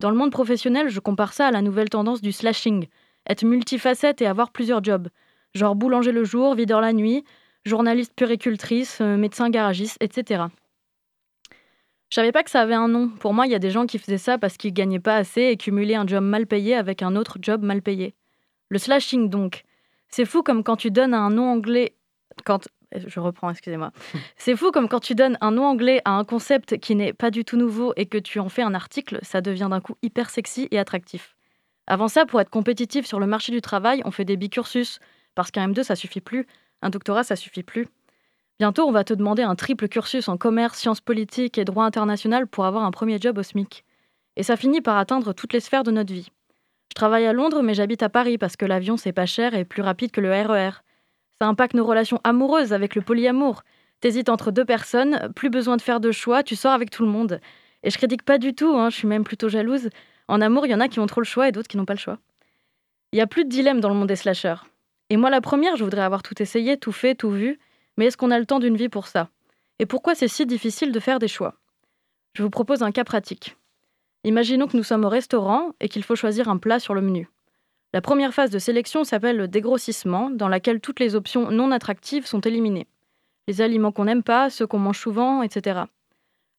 Dans 0.00 0.10
le 0.10 0.16
monde 0.16 0.30
professionnel, 0.30 0.88
je 0.88 1.00
compare 1.00 1.32
ça 1.32 1.48
à 1.48 1.50
la 1.50 1.60
nouvelle 1.60 1.88
tendance 1.88 2.20
du 2.20 2.30
slashing, 2.30 2.86
être 3.28 3.44
multifacette 3.44 4.22
et 4.22 4.26
avoir 4.26 4.52
plusieurs 4.52 4.82
jobs, 4.82 5.08
genre 5.54 5.74
boulanger 5.74 6.12
le 6.12 6.22
jour, 6.22 6.54
videur 6.54 6.80
la 6.80 6.92
nuit, 6.92 7.24
journaliste 7.64 8.14
puricultrice, 8.14 9.00
euh, 9.00 9.16
médecin 9.16 9.50
garagiste, 9.50 9.96
etc. 10.00 10.44
Je 12.10 12.14
savais 12.14 12.32
pas 12.32 12.42
que 12.42 12.50
ça 12.50 12.60
avait 12.60 12.74
un 12.74 12.88
nom. 12.88 13.08
Pour 13.08 13.34
moi, 13.34 13.46
il 13.46 13.52
y 13.52 13.56
a 13.56 13.58
des 13.58 13.70
gens 13.70 13.86
qui 13.86 13.98
faisaient 13.98 14.18
ça 14.18 14.38
parce 14.38 14.56
qu'ils 14.56 14.72
gagnaient 14.72 15.00
pas 15.00 15.16
assez 15.16 15.42
et 15.42 15.56
cumulaient 15.56 15.96
un 15.96 16.06
job 16.06 16.22
mal 16.22 16.46
payé 16.46 16.74
avec 16.74 17.02
un 17.02 17.16
autre 17.16 17.38
job 17.42 17.62
mal 17.62 17.82
payé. 17.82 18.14
Le 18.68 18.78
slashing, 18.78 19.28
donc. 19.28 19.64
C'est 20.08 20.24
fou 20.24 20.42
comme 20.42 20.64
quand 20.64 20.76
tu 20.76 20.90
donnes 20.90 21.12
un 21.12 21.28
nom 21.28 21.50
anglais. 21.50 21.96
Quand. 22.46 22.66
Je 22.94 23.20
reprends, 23.20 23.50
excusez-moi. 23.50 23.92
C'est 24.36 24.56
fou 24.56 24.70
comme 24.70 24.88
quand 24.88 25.00
tu 25.00 25.14
donnes 25.14 25.36
un 25.40 25.50
nom 25.50 25.66
anglais 25.66 26.00
à 26.04 26.12
un 26.12 26.24
concept 26.24 26.78
qui 26.78 26.94
n'est 26.94 27.12
pas 27.12 27.30
du 27.30 27.44
tout 27.44 27.56
nouveau 27.56 27.92
et 27.96 28.06
que 28.06 28.18
tu 28.18 28.38
en 28.38 28.48
fais 28.48 28.62
un 28.62 28.74
article, 28.74 29.18
ça 29.22 29.40
devient 29.40 29.68
d'un 29.70 29.80
coup 29.80 29.96
hyper 30.02 30.30
sexy 30.30 30.68
et 30.70 30.78
attractif. 30.78 31.36
Avant 31.86 32.08
ça, 32.08 32.26
pour 32.26 32.40
être 32.40 32.50
compétitif 32.50 33.06
sur 33.06 33.20
le 33.20 33.26
marché 33.26 33.52
du 33.52 33.60
travail, 33.60 34.02
on 34.04 34.10
fait 34.10 34.24
des 34.24 34.36
bicursus, 34.36 35.00
parce 35.34 35.50
qu'un 35.50 35.68
M2, 35.68 35.82
ça 35.82 35.96
suffit 35.96 36.20
plus, 36.20 36.46
un 36.82 36.90
doctorat, 36.90 37.24
ça 37.24 37.36
suffit 37.36 37.62
plus. 37.62 37.88
Bientôt, 38.58 38.86
on 38.86 38.92
va 38.92 39.04
te 39.04 39.14
demander 39.14 39.42
un 39.42 39.54
triple 39.54 39.88
cursus 39.88 40.28
en 40.28 40.36
commerce, 40.36 40.78
sciences 40.78 41.00
politiques 41.00 41.58
et 41.58 41.64
droit 41.64 41.84
international 41.84 42.46
pour 42.46 42.64
avoir 42.64 42.84
un 42.84 42.90
premier 42.90 43.18
job 43.20 43.38
au 43.38 43.42
SMIC. 43.42 43.84
Et 44.36 44.42
ça 44.42 44.56
finit 44.56 44.80
par 44.80 44.96
atteindre 44.96 45.32
toutes 45.32 45.52
les 45.52 45.60
sphères 45.60 45.84
de 45.84 45.90
notre 45.90 46.12
vie. 46.12 46.30
Je 46.90 46.94
travaille 46.94 47.26
à 47.26 47.32
Londres, 47.32 47.62
mais 47.62 47.74
j'habite 47.74 48.02
à 48.02 48.08
Paris 48.08 48.38
parce 48.38 48.56
que 48.56 48.66
l'avion, 48.66 48.96
c'est 48.96 49.12
pas 49.12 49.26
cher 49.26 49.54
et 49.54 49.64
plus 49.64 49.82
rapide 49.82 50.10
que 50.10 50.20
le 50.20 50.32
RER. 50.32 50.70
Ça 51.40 51.48
impacte 51.48 51.74
nos 51.74 51.84
relations 51.84 52.20
amoureuses 52.24 52.72
avec 52.72 52.94
le 52.94 53.02
polyamour. 53.02 53.62
T'hésites 54.00 54.28
entre 54.28 54.50
deux 54.50 54.64
personnes, 54.64 55.32
plus 55.34 55.50
besoin 55.50 55.76
de 55.76 55.82
faire 55.82 56.00
de 56.00 56.10
choix, 56.12 56.42
tu 56.42 56.56
sors 56.56 56.72
avec 56.72 56.90
tout 56.90 57.04
le 57.04 57.10
monde. 57.10 57.40
Et 57.82 57.90
je 57.90 57.98
critique 57.98 58.24
pas 58.24 58.38
du 58.38 58.54
tout, 58.54 58.74
hein, 58.76 58.90
je 58.90 58.96
suis 58.96 59.08
même 59.08 59.24
plutôt 59.24 59.48
jalouse. 59.48 59.90
En 60.28 60.40
amour, 60.40 60.66
il 60.66 60.70
y 60.70 60.74
en 60.74 60.80
a 60.80 60.88
qui 60.88 61.00
ont 61.00 61.06
trop 61.06 61.20
le 61.20 61.26
choix 61.26 61.48
et 61.48 61.52
d'autres 61.52 61.68
qui 61.68 61.76
n'ont 61.76 61.84
pas 61.84 61.94
le 61.94 61.98
choix. 61.98 62.18
Il 63.12 63.16
n'y 63.16 63.22
a 63.22 63.26
plus 63.26 63.44
de 63.44 63.48
dilemme 63.48 63.80
dans 63.80 63.88
le 63.88 63.94
monde 63.94 64.08
des 64.08 64.16
slashers. 64.16 64.62
Et 65.10 65.16
moi, 65.16 65.30
la 65.30 65.40
première, 65.40 65.76
je 65.76 65.84
voudrais 65.84 66.02
avoir 66.02 66.22
tout 66.22 66.40
essayé, 66.42 66.76
tout 66.76 66.92
fait, 66.92 67.14
tout 67.14 67.30
vu. 67.30 67.58
Mais 67.96 68.06
est-ce 68.06 68.16
qu'on 68.16 68.30
a 68.30 68.38
le 68.38 68.46
temps 68.46 68.58
d'une 68.58 68.76
vie 68.76 68.88
pour 68.88 69.06
ça? 69.06 69.30
Et 69.78 69.86
pourquoi 69.86 70.14
c'est 70.14 70.28
si 70.28 70.44
difficile 70.44 70.92
de 70.92 71.00
faire 71.00 71.18
des 71.18 71.28
choix? 71.28 71.54
Je 72.34 72.42
vous 72.42 72.50
propose 72.50 72.82
un 72.82 72.92
cas 72.92 73.04
pratique. 73.04 73.56
Imaginons 74.24 74.66
que 74.66 74.76
nous 74.76 74.82
sommes 74.82 75.04
au 75.04 75.08
restaurant 75.08 75.70
et 75.80 75.88
qu'il 75.88 76.02
faut 76.02 76.16
choisir 76.16 76.48
un 76.48 76.58
plat 76.58 76.78
sur 76.78 76.94
le 76.94 77.00
menu. 77.00 77.28
La 77.94 78.02
première 78.02 78.34
phase 78.34 78.50
de 78.50 78.58
sélection 78.58 79.02
s'appelle 79.02 79.38
le 79.38 79.48
dégrossissement, 79.48 80.30
dans 80.30 80.48
laquelle 80.48 80.80
toutes 80.80 81.00
les 81.00 81.14
options 81.14 81.50
non 81.50 81.70
attractives 81.70 82.26
sont 82.26 82.40
éliminées. 82.40 82.86
Les 83.46 83.62
aliments 83.62 83.92
qu'on 83.92 84.04
n'aime 84.04 84.22
pas, 84.22 84.50
ceux 84.50 84.66
qu'on 84.66 84.78
mange 84.78 84.98
souvent, 84.98 85.42
etc. 85.42 85.80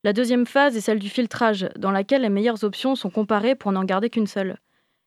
La 0.04 0.14
deuxième 0.14 0.48
phase 0.48 0.76
est 0.76 0.82
celle 0.82 0.98
du 0.98 1.10
filtrage, 1.10 1.70
dans 1.78 1.92
laquelle 1.92 2.24
les 2.24 2.30
meilleures 2.30 2.64
options 2.64 2.96
sont 2.96 3.12
comparées 3.12 3.54
pour 3.54 3.72
n'en 3.72 3.84
garder 3.84 4.10
qu'une 4.10 4.26
seule. 4.26 4.58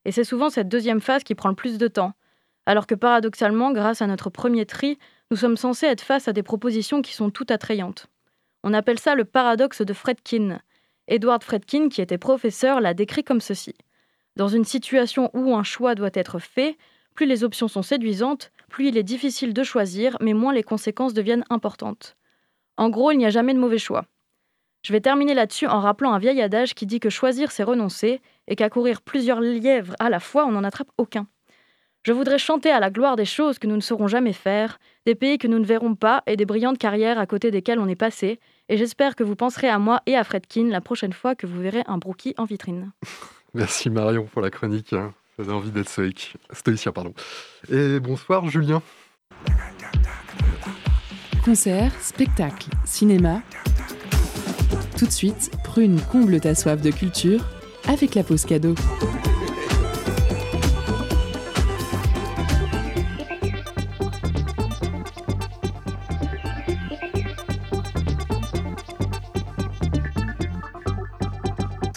Et 0.05 0.13
c'est 0.13 0.23
souvent 0.23 0.49
cette 0.49 0.69
deuxième 0.69 1.01
phase 1.01 1.25
qui 1.25 1.35
prend 1.35 1.49
le 1.49 1.57
plus 1.57 1.77
de 1.77 1.89
temps, 1.89 2.13
alors 2.67 2.87
que 2.87 2.95
paradoxalement, 2.95 3.73
grâce 3.73 4.01
à 4.01 4.07
notre 4.07 4.31
premier 4.31 4.65
tri, 4.65 4.99
nous 5.33 5.37
sommes 5.37 5.57
censés 5.57 5.87
être 5.87 6.03
face 6.03 6.29
à 6.29 6.33
des 6.33 6.45
propositions 6.45 7.03
qui 7.03 7.15
sont 7.15 7.31
toutes 7.31 7.51
attrayantes. 7.51 8.07
On 8.63 8.75
appelle 8.75 9.01
ça 9.01 9.17
le 9.17 9.25
paradoxe 9.25 9.83
de 9.83 9.93
Fredkin. 9.93 10.61
Edward 11.09 11.43
Fredkin, 11.43 11.89
qui 11.89 12.01
était 12.01 12.19
professeur, 12.19 12.81
l'a 12.81 12.95
décrit 12.95 13.25
comme 13.25 13.41
ceci. 13.41 13.75
Dans 14.37 14.49
une 14.49 14.65
situation 14.65 15.31
où 15.35 15.55
un 15.55 15.63
choix 15.63 15.95
doit 15.95 16.11
être 16.15 16.39
fait, 16.39 16.77
plus 17.15 17.27
les 17.27 17.45
options 17.45 17.69
sont 17.69 17.83
séduisantes, 17.83 18.51
plus 18.69 18.89
il 18.89 18.97
est 18.97 19.03
difficile 19.03 19.53
de 19.53 19.63
choisir, 19.63 20.17
mais 20.21 20.33
moins 20.33 20.55
les 20.55 20.63
conséquences 20.63 21.13
deviennent 21.13 21.45
importantes. 21.51 22.17
En 22.79 22.89
gros, 22.89 23.11
il 23.11 23.19
n'y 23.19 23.27
a 23.27 23.31
jamais 23.31 23.53
de 23.53 23.59
mauvais 23.59 23.79
choix. 23.79 24.07
Je 24.83 24.93
vais 24.93 25.01
terminer 25.01 25.35
là-dessus 25.35 25.67
en 25.67 25.81
rappelant 25.81 26.13
un 26.13 26.19
vieil 26.19 26.41
adage 26.41 26.75
qui 26.75 26.87
dit 26.87 26.99
que 26.99 27.11
choisir, 27.11 27.53
c'est 27.53 27.63
renoncer, 27.63 28.21
et 28.49 28.57
qu'à 28.57 28.71
courir 28.71 29.03
plusieurs 29.03 29.41
lièvres 29.41 29.95
à 30.01 30.11
la 30.11 30.19
fois, 30.19 30.47
on 30.47 30.53
n'en 30.53 30.65
attrape 30.65 30.91
aucun. 30.97 31.29
Je 32.03 32.13
voudrais 32.13 32.39
chanter 32.39 32.73
à 32.73 32.81
la 32.81 32.91
gloire 32.91 33.15
des 33.15 33.25
choses 33.25 33.61
que 33.61 33.69
nous 33.69 33.77
ne 33.77 33.81
saurons 33.81 34.09
jamais 34.09 34.33
faire, 34.33 34.81
des 35.07 35.15
pays 35.15 35.39
que 35.39 35.47
nous 35.47 35.61
ne 35.61 35.65
verrons 35.65 35.95
pas 35.95 36.25
et 36.27 36.37
des 36.37 36.47
brillantes 36.47 36.79
carrières 36.79 37.21
à 37.21 37.27
côté 37.27 37.53
desquelles 37.53 37.79
on 37.79 37.87
est 37.87 37.95
passé, 37.95 38.41
et 38.69 38.77
j'espère 38.77 39.15
que 39.15 39.23
vous 39.23 39.37
penserez 39.37 39.69
à 39.69 39.79
moi 39.79 40.03
et 40.07 40.17
à 40.17 40.25
Fredkin 40.25 40.69
la 40.69 40.81
prochaine 40.81 41.13
fois 41.13 41.37
que 41.37 41.47
vous 41.47 41.61
verrez 41.61 41.85
un 41.87 41.99
brookie 41.99 42.35
en 42.39 42.45
vitrine. 42.45 42.91
Merci 43.55 43.91
Marion 43.91 44.25
pour 44.25 44.43
la 44.43 44.51
chronique. 44.51 44.91
Ça 44.91 45.53
envie 45.53 45.71
d'être 45.71 45.91
stoïcien. 46.53 46.93
Pardon. 46.93 47.15
Et 47.71 48.01
bonsoir 48.01 48.49
Julien. 48.49 48.83
Concert, 51.45 51.93
spectacle, 52.01 52.69
cinéma, 52.85 53.43
tout 54.97 55.07
de 55.07 55.11
suite, 55.11 55.51
Prune 55.65 56.01
comble 56.13 56.39
ta 56.39 56.55
soif 56.55 56.81
de 56.81 56.93
culture 56.93 57.45
avec 57.89 58.15
la 58.15 58.23
pause 58.23 58.45
cadeau. 58.45 58.77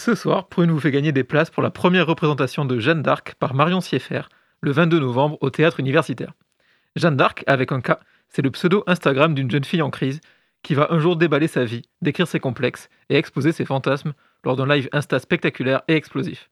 Ce 0.06 0.14
soir, 0.14 0.46
Prune 0.46 0.70
vous 0.70 0.78
fait 0.78 0.92
gagner 0.92 1.10
des 1.10 1.24
places 1.24 1.50
pour 1.50 1.64
la 1.64 1.72
première 1.72 2.06
représentation 2.06 2.64
de 2.64 2.78
Jeanne 2.78 3.02
d'Arc 3.02 3.34
par 3.40 3.54
Marion 3.54 3.80
Sieffert, 3.80 4.28
le 4.60 4.70
22 4.70 5.00
novembre 5.00 5.36
au 5.40 5.50
théâtre 5.50 5.80
universitaire. 5.80 6.32
Jeanne 6.94 7.16
d'Arc, 7.16 7.42
avec 7.48 7.72
un 7.72 7.80
K, 7.80 7.94
c'est 8.28 8.40
le 8.40 8.52
pseudo 8.52 8.84
Instagram 8.86 9.34
d'une 9.34 9.50
jeune 9.50 9.64
fille 9.64 9.82
en 9.82 9.90
crise 9.90 10.20
qui 10.62 10.74
va 10.74 10.86
un 10.90 11.00
jour 11.00 11.16
déballer 11.16 11.48
sa 11.48 11.64
vie, 11.64 11.82
décrire 12.02 12.28
ses 12.28 12.38
complexes 12.38 12.88
et 13.08 13.16
exposer 13.16 13.50
ses 13.50 13.64
fantasmes 13.64 14.12
lors 14.44 14.54
d'un 14.54 14.72
live 14.72 14.88
Insta 14.92 15.18
spectaculaire 15.18 15.82
et 15.88 15.96
explosif. 15.96 16.50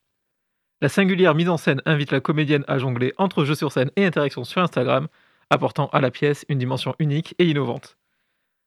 La 0.81 0.89
singulière 0.89 1.37
mise 1.37 1.49
en 1.49 1.57
scène 1.57 1.81
invite 1.87 2.11
la 2.11 2.19
comédienne 2.19 2.65
à 2.67 2.79
jongler 2.79 3.13
entre 3.19 3.45
jeux 3.45 3.55
sur 3.55 3.71
scène 3.71 3.93
et 3.95 4.05
interactions 4.05 4.43
sur 4.43 4.63
Instagram, 4.63 5.07
apportant 5.49 5.87
à 5.93 6.01
la 6.01 6.11
pièce 6.11 6.45
une 6.49 6.59
dimension 6.59 6.97
unique 6.99 7.37
et 7.39 7.47
innovante. 7.47 7.99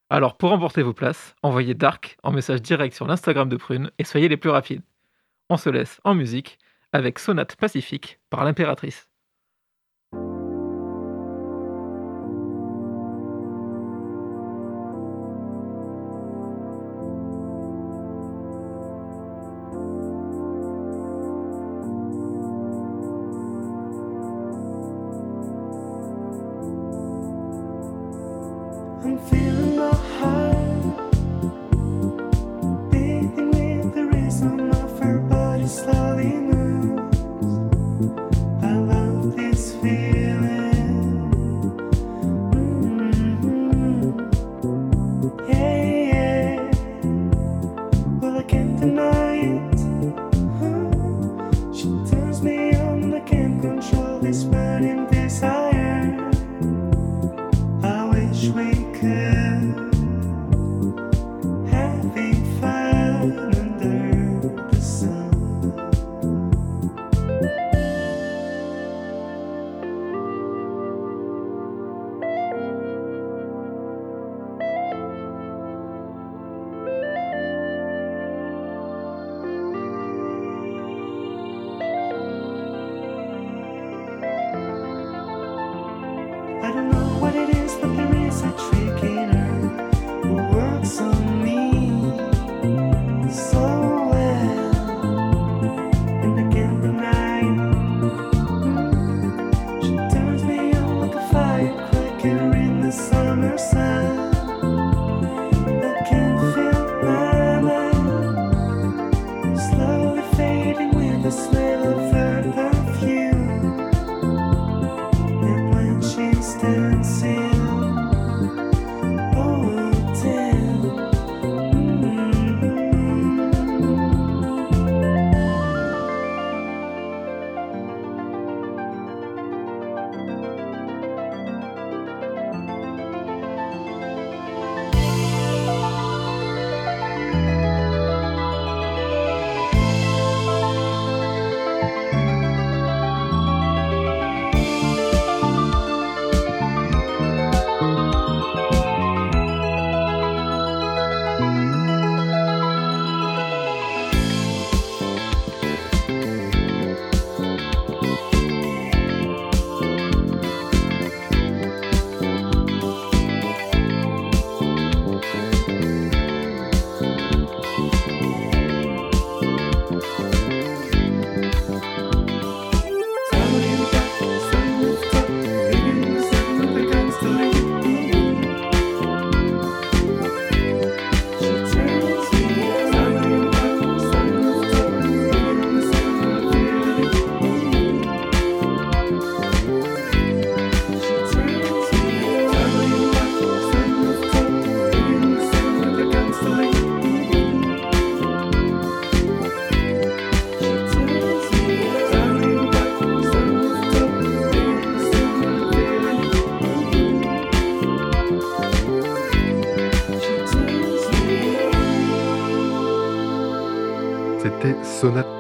Alors 0.10 0.38
pour 0.38 0.52
remporter 0.52 0.84
vos 0.84 0.94
places, 0.94 1.36
envoyez 1.44 1.74
Dark 1.74 2.18
en 2.24 2.32
message 2.32 2.62
direct 2.62 2.96
sur 2.96 3.08
l'Instagram 3.08 3.50
de 3.50 3.58
Prune 3.58 3.92
et 4.00 4.06
soyez 4.06 4.30
les 4.30 4.38
plus 4.38 4.50
rapides. 4.50 4.84
On 5.50 5.58
se 5.58 5.70
laisse 5.70 6.00
en 6.06 6.16
musique 6.16 6.60
avec 6.94 7.20
Sonate 7.20 7.58
Pacifique 7.58 8.20
par 8.30 8.46
l'impératrice. 8.46 9.07
day. 45.68 45.97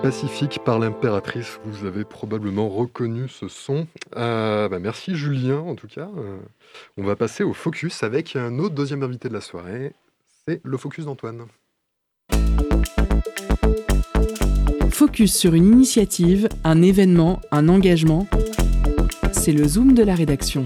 Pacifique 0.07 0.59
par 0.63 0.79
l'impératrice, 0.79 1.59
vous 1.65 1.85
avez 1.85 2.05
probablement 2.05 2.69
reconnu 2.69 3.27
ce 3.27 3.49
son. 3.49 3.87
Euh, 4.15 4.69
bah, 4.69 4.79
merci 4.79 5.15
Julien 5.15 5.59
en 5.59 5.75
tout 5.75 5.89
cas. 5.89 6.07
Euh, 6.17 6.37
on 6.95 7.03
va 7.03 7.17
passer 7.17 7.43
au 7.43 7.51
focus 7.51 8.03
avec 8.03 8.37
un 8.37 8.57
autre 8.59 8.73
deuxième 8.73 9.03
invité 9.03 9.27
de 9.27 9.33
la 9.33 9.41
soirée, 9.41 9.91
c'est 10.47 10.61
le 10.63 10.77
focus 10.77 11.03
d'Antoine. 11.03 11.47
Focus 14.91 15.35
sur 15.35 15.53
une 15.55 15.65
initiative, 15.65 16.47
un 16.63 16.81
événement, 16.81 17.41
un 17.51 17.67
engagement. 17.67 18.27
C'est 19.33 19.51
le 19.51 19.67
zoom 19.67 19.93
de 19.93 20.03
la 20.03 20.15
rédaction. 20.15 20.63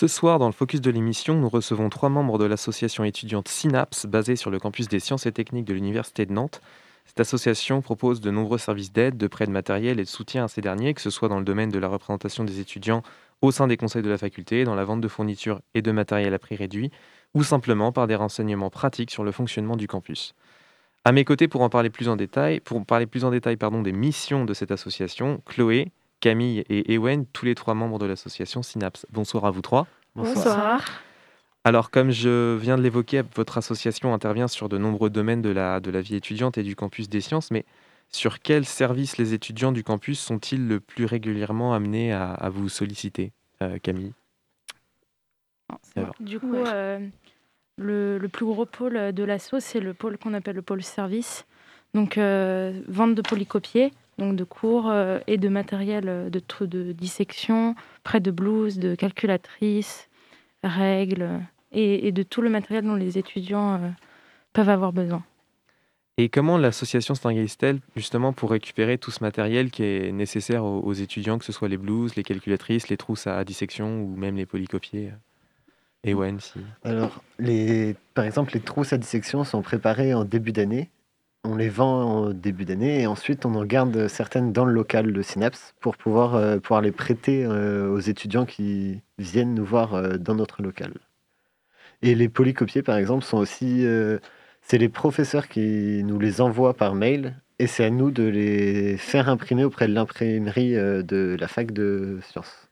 Ce 0.00 0.06
soir, 0.06 0.38
dans 0.38 0.46
le 0.46 0.54
focus 0.54 0.80
de 0.80 0.90
l'émission, 0.90 1.34
nous 1.34 1.50
recevons 1.50 1.90
trois 1.90 2.08
membres 2.08 2.38
de 2.38 2.46
l'association 2.46 3.04
étudiante 3.04 3.48
Synapse, 3.48 4.06
basée 4.06 4.34
sur 4.34 4.50
le 4.50 4.58
campus 4.58 4.88
des 4.88 4.98
sciences 4.98 5.26
et 5.26 5.32
techniques 5.32 5.66
de 5.66 5.74
l'Université 5.74 6.24
de 6.24 6.32
Nantes. 6.32 6.62
Cette 7.04 7.20
association 7.20 7.82
propose 7.82 8.22
de 8.22 8.30
nombreux 8.30 8.56
services 8.56 8.94
d'aide, 8.94 9.18
de 9.18 9.26
prêt 9.26 9.44
de 9.44 9.50
matériel 9.50 10.00
et 10.00 10.04
de 10.04 10.08
soutien 10.08 10.44
à 10.44 10.48
ces 10.48 10.62
derniers, 10.62 10.94
que 10.94 11.02
ce 11.02 11.10
soit 11.10 11.28
dans 11.28 11.38
le 11.38 11.44
domaine 11.44 11.68
de 11.68 11.78
la 11.78 11.86
représentation 11.86 12.44
des 12.44 12.60
étudiants 12.60 13.02
au 13.42 13.50
sein 13.50 13.66
des 13.66 13.76
conseils 13.76 14.00
de 14.00 14.08
la 14.08 14.16
faculté, 14.16 14.64
dans 14.64 14.74
la 14.74 14.84
vente 14.84 15.02
de 15.02 15.08
fournitures 15.08 15.60
et 15.74 15.82
de 15.82 15.92
matériel 15.92 16.32
à 16.32 16.38
prix 16.38 16.56
réduit, 16.56 16.90
ou 17.34 17.44
simplement 17.44 17.92
par 17.92 18.06
des 18.06 18.14
renseignements 18.14 18.70
pratiques 18.70 19.10
sur 19.10 19.22
le 19.22 19.32
fonctionnement 19.32 19.76
du 19.76 19.86
campus. 19.86 20.34
À 21.04 21.12
mes 21.12 21.26
côtés, 21.26 21.46
pour 21.46 21.60
en 21.60 21.68
parler 21.68 21.90
plus 21.90 22.08
en 22.08 22.16
détail, 22.16 22.62
des 23.82 23.92
missions 23.92 24.46
de 24.46 24.54
cette 24.54 24.70
association, 24.70 25.42
Chloé, 25.44 25.92
Camille 26.20 26.64
et 26.68 26.92
Ewen, 26.94 27.26
tous 27.26 27.46
les 27.46 27.54
trois 27.54 27.74
membres 27.74 27.98
de 27.98 28.06
l'association 28.06 28.62
Synapse. 28.62 29.06
Bonsoir 29.10 29.46
à 29.46 29.50
vous 29.50 29.62
trois. 29.62 29.86
Bonsoir. 30.14 30.84
Alors, 31.64 31.90
comme 31.90 32.10
je 32.10 32.56
viens 32.56 32.76
de 32.76 32.82
l'évoquer, 32.82 33.22
votre 33.34 33.58
association 33.58 34.14
intervient 34.14 34.48
sur 34.48 34.68
de 34.68 34.78
nombreux 34.78 35.10
domaines 35.10 35.42
de 35.42 35.50
la, 35.50 35.80
de 35.80 35.90
la 35.90 36.00
vie 36.00 36.16
étudiante 36.16 36.58
et 36.58 36.62
du 36.62 36.76
campus 36.76 37.08
des 37.08 37.20
sciences, 37.20 37.50
mais 37.50 37.64
sur 38.08 38.40
quels 38.40 38.64
services 38.64 39.18
les 39.18 39.34
étudiants 39.34 39.72
du 39.72 39.84
campus 39.84 40.18
sont-ils 40.18 40.66
le 40.66 40.80
plus 40.80 41.04
régulièrement 41.04 41.74
amenés 41.74 42.12
à, 42.12 42.48
vous 42.50 42.68
solliciter, 42.68 43.32
euh, 43.62 43.78
Camille? 43.78 44.12
Du 46.18 46.40
coup, 46.40 46.54
euh, 46.54 46.98
le, 47.76 48.18
le, 48.18 48.28
plus 48.28 48.44
gros 48.44 48.66
pôle 48.66 49.12
de 49.12 49.24
l'asso, 49.24 49.54
c'est 49.60 49.80
le 49.80 49.94
pôle 49.94 50.18
qu'on 50.18 50.34
appelle 50.34 50.56
le 50.56 50.62
pôle 50.62 50.82
service. 50.82 51.46
Donc, 51.94 52.18
euh, 52.18 52.80
vente 52.88 53.14
de 53.14 53.22
polycopiers, 53.22 53.92
donc 54.20 54.36
de 54.36 54.44
cours 54.44 54.88
euh, 54.88 55.18
et 55.26 55.38
de 55.38 55.48
matériel 55.48 56.04
euh, 56.08 56.30
de, 56.30 56.40
de 56.66 56.92
dissection, 56.92 57.74
près 58.04 58.20
de 58.20 58.30
blouses, 58.30 58.78
de 58.78 58.94
calculatrices, 58.94 60.08
règles 60.62 61.40
et, 61.72 62.12
de 62.12 62.22
tout 62.22 62.42
le 62.42 62.50
matériel 62.50 62.84
dont 62.84 62.94
les 62.94 63.18
étudiants 63.18 63.74
euh, 63.74 63.88
peuvent 64.52 64.68
avoir 64.68 64.92
besoin. 64.92 65.24
Et 66.18 66.28
comment 66.28 66.58
l'association 66.58 67.14
s'organise-t-elle 67.14 67.78
justement 67.96 68.32
pour 68.34 68.50
récupérer 68.50 68.98
tout 68.98 69.10
ce 69.10 69.24
matériel 69.24 69.70
qui 69.70 69.84
est 69.84 70.12
nécessaire 70.12 70.64
aux, 70.64 70.92
étudiants, 70.92 71.38
que 71.38 71.46
ce 71.46 71.52
soit 71.52 71.68
les 71.68 71.78
blouses, 71.78 72.14
les 72.14 72.22
calculatrices, 72.22 72.88
les 72.88 72.98
trousses 72.98 73.26
à 73.26 73.42
dissection 73.42 74.02
ou 74.02 74.16
même 74.16 74.36
les 74.36 74.44
polycopiers 74.44 75.12
et 76.02 76.14
si... 76.38 76.60
Alors, 76.82 77.22
les, 77.38 77.94
par 78.14 78.24
exemple, 78.24 78.54
les 78.54 78.60
trousses 78.60 78.94
à 78.94 78.98
dissection 78.98 79.44
sont 79.44 79.60
préparées 79.60 80.14
en 80.14 80.24
début 80.24 80.52
d'année 80.52 80.88
on 81.44 81.56
les 81.56 81.68
vend 81.68 82.26
au 82.26 82.32
début 82.32 82.64
d'année 82.64 83.00
et 83.02 83.06
ensuite 83.06 83.46
on 83.46 83.54
en 83.54 83.64
garde 83.64 84.08
certaines 84.08 84.52
dans 84.52 84.64
le 84.64 84.72
local 84.72 85.12
de 85.12 85.22
Synapse 85.22 85.74
pour 85.80 85.96
pouvoir, 85.96 86.34
euh, 86.34 86.58
pouvoir 86.58 86.82
les 86.82 86.92
prêter 86.92 87.44
euh, 87.44 87.88
aux 87.90 88.00
étudiants 88.00 88.46
qui 88.46 89.00
viennent 89.18 89.54
nous 89.54 89.64
voir 89.64 89.94
euh, 89.94 90.16
dans 90.18 90.34
notre 90.34 90.62
local. 90.62 90.92
Et 92.02 92.14
les 92.14 92.28
polycopiers, 92.28 92.82
par 92.82 92.96
exemple, 92.96 93.24
sont 93.24 93.36
aussi. 93.36 93.84
c'est 94.62 94.78
les 94.78 94.88
professeurs 94.88 95.48
qui 95.48 96.02
nous 96.02 96.18
les 96.18 96.40
envoient 96.40 96.72
par 96.74 96.94
mail 96.94 97.36
et 97.58 97.66
c'est 97.66 97.84
à 97.84 97.90
nous 97.90 98.10
de 98.10 98.22
les 98.22 98.96
faire 98.96 99.28
imprimer 99.28 99.64
auprès 99.64 99.86
de 99.86 99.92
l'imprimerie 99.92 100.72
de 100.72 101.36
la 101.38 101.46
fac 101.48 101.72
de 101.72 102.18
sciences. 102.22 102.69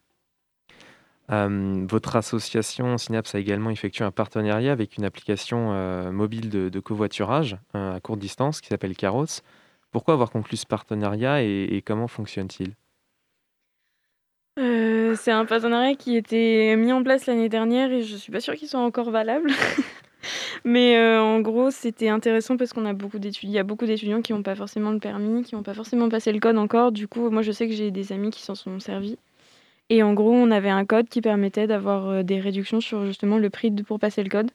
Euh, 1.31 1.85
votre 1.89 2.17
association 2.17 2.97
Synapse 2.97 3.35
a 3.35 3.39
également 3.39 3.71
effectué 3.71 4.05
un 4.05 4.11
partenariat 4.11 4.73
avec 4.73 4.97
une 4.97 5.05
application 5.05 5.73
euh, 5.73 6.11
mobile 6.11 6.49
de, 6.49 6.81
covoiturage 6.81 7.59
euh, 7.75 7.97
à 7.97 8.01
courte 8.01 8.19
distance 8.19 8.61
qui 8.61 8.69
s'appelle 8.69 8.97
Caros. 8.97 9.43
Pourquoi 9.91 10.15
avoir 10.15 10.31
conclu 10.31 10.57
ce 10.57 10.67
partenariat 10.67 11.43
et, 11.43 11.83
comment 11.85 12.09
fonctionne-t-il? 12.09 12.75
C'est 15.17 15.33
un 15.33 15.47
partenariat 15.47 15.95
qui 15.95 16.17
été 16.17 16.77
mis 16.77 16.93
en 16.93 17.03
place 17.03 17.27
l'année 17.27 17.49
dernière 17.49 17.91
et 17.91 18.03
je 18.03 18.13
ne 18.13 18.19
suis 18.19 18.31
pas 18.31 18.41
sûre 18.41 18.55
qu'il 18.55 18.69
soit 18.69 18.81
encore 18.81 19.11
valable. 19.11 19.51
Mais 20.65 20.99
en 21.19 21.41
gros, 21.41 21.71
c'était 21.71 22.09
intéressant 22.09 22.57
parce 22.57 22.73
qu'on 22.73 22.85
a 22.85 22.93
beaucoup 22.93 23.19
d'étudiants, 23.19 23.53
y 23.53 23.59
a 23.59 23.63
beaucoup 23.63 23.87
d'étudiants 23.87 24.21
qui 24.21 24.33
n'ont 24.33 24.43
pas 24.43 24.55
forcément 24.55 24.91
le 24.91 24.99
permis, 24.99 25.43
qui 25.43 25.55
n'ont 25.55 25.63
pas 25.63 25.75
forcément 25.75 26.09
passé 26.09 26.33
le 26.33 26.41
code 26.41 26.59
encore. 26.59 26.93
Du 26.93 27.09
coup, 27.09 27.31
moi, 27.31 27.43
je 27.43 27.53
sais 27.53 27.67
que 27.67 27.75
j'ai 27.75 27.91
des 27.91 28.13
amis 28.13 28.31
qui 28.31 28.43
s'en 28.43 28.55
sont 28.55 28.79
servis. 28.79 29.17
Et 29.91 30.03
en 30.03 30.13
gros, 30.13 30.33
on 30.33 30.51
avait 30.51 30.71
un 30.71 30.85
code 30.85 31.09
qui 31.09 31.21
permettait 31.21 31.67
d'avoir 31.67 32.09
euh, 32.09 32.23
des 32.23 32.41
réductions 32.41 32.81
sur 32.81 33.07
justement 33.07 33.39
le 33.39 33.49
prix 33.51 33.71
pour 33.71 33.99
passer 33.99 34.23
le 34.23 34.29
code. 34.29 34.51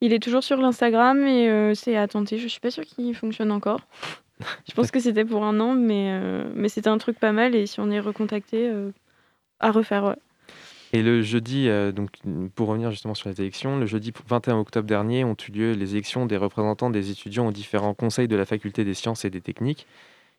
Il 0.00 0.12
est 0.12 0.22
toujours 0.22 0.44
sur 0.44 0.56
l'Instagram 0.58 1.26
et 1.26 1.48
euh, 1.48 1.74
c'est 1.74 1.96
à 1.96 2.06
tenter. 2.06 2.38
Je 2.38 2.48
suis 2.48 2.60
pas 2.60 2.70
sûre 2.70 2.84
qu'il 2.84 3.14
fonctionne 3.14 3.50
encore. 3.50 3.80
Je 4.68 4.72
pense 4.74 4.90
que 4.90 5.00
c'était 5.00 5.24
pour 5.24 5.44
un 5.44 5.58
an, 5.60 5.74
mais, 5.74 6.10
euh, 6.12 6.50
mais 6.54 6.68
c'était 6.68 6.88
un 6.88 6.98
truc 6.98 7.18
pas 7.18 7.32
mal. 7.32 7.54
Et 7.54 7.66
si 7.66 7.80
on 7.80 7.90
est 7.90 8.00
recontacté, 8.00 8.72
à 9.58 9.70
refaire. 9.70 10.16
Et 10.92 11.02
le 11.02 11.20
jeudi, 11.22 11.68
donc 11.94 12.10
pour 12.54 12.68
revenir 12.68 12.90
justement 12.90 13.14
sur 13.14 13.28
les 13.28 13.40
élections, 13.40 13.78
le 13.78 13.86
jeudi 13.86 14.12
21 14.26 14.58
octobre 14.58 14.88
dernier 14.88 15.24
ont 15.24 15.36
eu 15.48 15.52
lieu 15.52 15.72
les 15.72 15.92
élections 15.92 16.24
des 16.24 16.38
représentants 16.38 16.88
des 16.88 17.10
étudiants 17.10 17.46
aux 17.46 17.52
différents 17.52 17.94
conseils 17.94 18.26
de 18.28 18.36
la 18.36 18.46
faculté 18.46 18.84
des 18.84 18.94
sciences 18.94 19.26
et 19.26 19.30
des 19.30 19.42
techniques. 19.42 19.86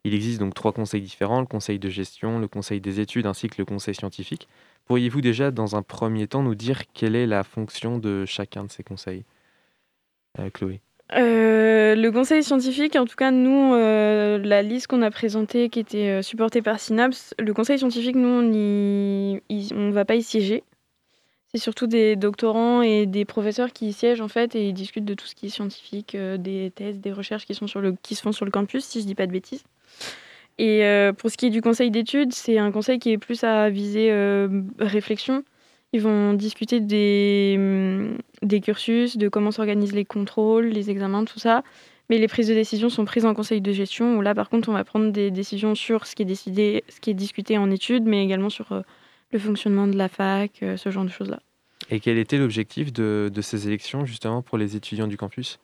Il 0.04 0.16
existe 0.16 0.40
donc 0.40 0.56
trois 0.56 0.72
conseils 0.72 1.02
différents, 1.02 1.42
le 1.42 1.46
conseil 1.46 1.78
de 1.78 1.90
gestion, 1.90 2.40
le 2.40 2.48
conseil 2.48 2.82
des 2.82 3.00
études 3.00 3.28
ainsi 3.28 3.48
que 3.48 3.56
le 3.60 3.66
conseil 3.66 3.94
scientifique. 3.94 4.48
Pourriez-vous 4.86 5.22
déjà, 5.22 5.52
dans 5.52 5.76
un 5.76 5.84
premier 5.84 6.28
temps, 6.28 6.42
nous 6.42 6.56
dire 6.56 6.82
quelle 6.94 7.16
est 7.16 7.28
la 7.28 7.44
fonction 7.44 8.00
de 8.00 8.26
chacun 8.26 8.64
de 8.64 8.72
ces 8.72 8.84
conseils 8.84 9.24
euh, 10.40 10.50
Chloé? 10.50 10.82
Euh, 11.14 11.94
le 11.94 12.10
conseil 12.10 12.42
scientifique, 12.42 12.96
en 12.96 13.06
tout 13.06 13.16
cas, 13.16 13.30
nous, 13.30 13.74
euh, 13.74 14.40
la 14.40 14.64
liste 14.64 14.88
qu'on 14.88 15.04
a 15.04 15.12
présentée, 15.12 15.70
qui 15.70 15.80
était 15.80 16.24
supportée 16.24 16.64
par 16.64 16.80
Synapse, 16.80 17.36
le 17.38 17.54
conseil 17.54 17.78
scientifique, 17.78 18.16
nous, 18.16 18.28
on 18.30 19.40
ne 19.50 19.92
va 19.92 20.06
pas 20.06 20.16
y 20.16 20.24
siéger. 20.24 20.64
C'est 21.54 21.60
surtout 21.60 21.86
des 21.86 22.16
doctorants 22.16 22.82
et 22.82 23.06
des 23.06 23.26
professeurs 23.26 23.72
qui 23.72 23.90
y 23.90 23.94
siègent, 23.94 24.22
en 24.22 24.30
fait, 24.30 24.56
et 24.56 24.70
ils 24.70 24.74
discutent 24.74 25.06
de 25.06 25.14
tout 25.14 25.28
ce 25.28 25.36
qui 25.36 25.48
est 25.48 25.50
scientifique, 25.50 26.16
des 26.16 26.72
thèses, 26.74 27.00
des 27.00 27.12
recherches 27.12 27.46
qui, 27.46 27.54
sont 27.54 27.68
sur 27.68 27.82
le, 27.82 27.94
qui 28.02 28.16
se 28.16 28.22
font 28.22 28.32
sur 28.32 28.46
le 28.46 28.52
campus, 28.52 28.86
si 28.86 29.00
je 29.00 29.04
ne 29.04 29.08
dis 29.08 29.16
pas 29.16 29.28
de 29.28 29.34
bêtises. 29.34 29.64
Et 30.58 30.86
euh, 30.86 31.14
pour 31.14 31.32
ce 31.32 31.38
qui 31.38 31.48
est 31.48 31.50
du 31.50 31.62
conseil 31.62 31.92
d'études, 31.92 32.34
c'est 32.34 32.58
un 32.58 32.72
conseil 32.72 33.00
qui 33.00 33.12
est 33.12 33.18
plus 33.18 33.44
à 33.44 33.70
viser 33.70 34.12
euh, 34.12 34.62
réflexion. 34.80 35.44
Ils 35.94 36.02
vont 36.02 36.34
discuter 36.34 36.80
des, 36.80 37.56
mm, 37.58 38.18
des 38.44 38.62
cursus, 38.62 39.18
de 39.18 39.28
comment 39.28 39.52
s'organisent 39.52 39.96
les 39.96 40.06
contrôles, 40.06 40.68
les 40.68 40.92
examens, 40.92 41.26
tout 41.26 41.40
ça. 41.40 41.64
Mais 42.10 42.20
les 42.20 42.28
prises 42.28 42.48
de 42.48 42.54
décision 42.54 42.90
sont 42.90 43.06
prises 43.06 43.26
en 43.26 43.34
conseil 43.34 43.62
de 43.62 43.72
gestion, 43.72 44.18
où 44.18 44.22
là, 44.22 44.36
par 44.36 44.50
contre, 44.50 44.70
on 44.70 44.74
va 44.74 44.84
prendre 44.84 45.12
des 45.12 45.32
décisions 45.32 45.76
sur 45.76 46.06
ce 46.06 46.16
qui 46.16 46.22
est 46.22 46.26
décidé, 46.26 46.84
ce 46.90 47.00
qui 47.00 47.10
est 47.10 47.16
discuté 47.16 47.58
en 47.58 47.72
études, 47.72 48.04
mais 48.04 48.24
également 48.24 48.50
sur 48.50 48.72
euh, 48.72 48.82
le 49.32 49.40
fonctionnement 49.40 49.88
de 49.88 49.98
la 49.98 50.10
fac, 50.10 50.64
ce 50.76 50.92
genre 50.92 51.06
de 51.06 51.10
choses-là. 51.10 51.40
Et 51.90 52.00
quel 52.00 52.18
était 52.18 52.38
l'objectif 52.38 52.94
de 52.94 53.32
ces 53.42 53.68
élections, 53.68 54.06
justement, 54.06 54.42
pour 54.42 54.58
les 54.58 54.76
étudiants 54.76 55.08
du 55.08 55.18
campus? 55.18 55.60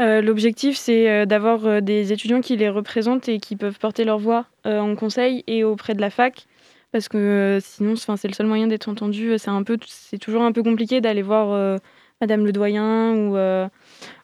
Euh, 0.00 0.20
l'objectif, 0.20 0.76
c'est 0.76 1.08
euh, 1.08 1.26
d'avoir 1.26 1.64
euh, 1.66 1.80
des 1.80 2.12
étudiants 2.12 2.40
qui 2.40 2.56
les 2.56 2.68
représentent 2.68 3.28
et 3.28 3.38
qui 3.38 3.56
peuvent 3.56 3.78
porter 3.78 4.04
leur 4.04 4.18
voix 4.18 4.46
en 4.64 4.94
conseil 4.94 5.44
et 5.46 5.64
auprès 5.64 5.94
de 5.94 6.00
la 6.00 6.10
fac. 6.10 6.46
Parce 6.92 7.08
que 7.08 7.58
sinon, 7.60 7.96
c'est 7.96 8.28
le 8.28 8.34
seul 8.34 8.46
moyen 8.46 8.66
d'être 8.66 8.88
entendu. 8.88 9.34
C'est 9.38 10.18
toujours 10.18 10.42
un 10.42 10.52
peu 10.52 10.62
compliqué 10.62 11.00
d'aller 11.00 11.22
voir 11.22 11.78
Madame 12.20 12.44
le 12.44 12.52
doyen 12.52 13.14
ou, 13.14 13.36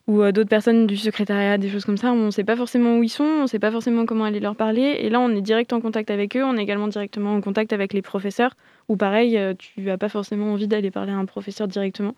ou 0.06 0.32
d'autres 0.32 0.50
personnes 0.50 0.86
du 0.86 0.96
secrétariat, 0.96 1.56
des 1.56 1.70
choses 1.70 1.86
comme 1.86 1.96
ça. 1.96 2.12
On 2.12 2.26
ne 2.26 2.30
sait 2.30 2.44
pas 2.44 2.56
forcément 2.56 2.98
où 2.98 3.02
ils 3.02 3.08
sont, 3.08 3.24
on 3.24 3.42
ne 3.42 3.46
sait 3.46 3.58
pas 3.58 3.72
forcément 3.72 4.04
comment 4.04 4.24
aller 4.24 4.38
leur 4.38 4.54
parler. 4.54 4.98
Et 5.00 5.08
là, 5.08 5.18
on 5.18 5.30
est 5.30 5.40
direct 5.40 5.72
en 5.72 5.80
contact 5.80 6.10
avec 6.10 6.36
eux. 6.36 6.44
On 6.44 6.58
est 6.58 6.62
également 6.62 6.88
directement 6.88 7.34
en 7.34 7.40
contact 7.40 7.72
avec 7.72 7.94
les 7.94 8.02
professeurs. 8.02 8.54
Ou 8.88 8.96
pareil, 8.96 9.40
tu 9.58 9.80
n'as 9.80 9.96
pas 9.96 10.10
forcément 10.10 10.52
envie 10.52 10.68
d'aller 10.68 10.90
parler 10.90 11.12
à 11.12 11.16
un 11.16 11.24
professeur 11.24 11.68
directement. 11.68 12.14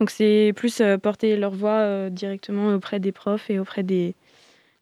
Donc 0.00 0.10
c'est 0.10 0.52
plus 0.54 0.80
euh, 0.80 0.96
porter 0.96 1.36
leur 1.36 1.50
voix 1.50 1.80
euh, 1.80 2.10
directement 2.10 2.74
auprès 2.74 3.00
des 3.00 3.12
profs 3.12 3.50
et 3.50 3.58
auprès 3.58 3.82
des, 3.82 4.14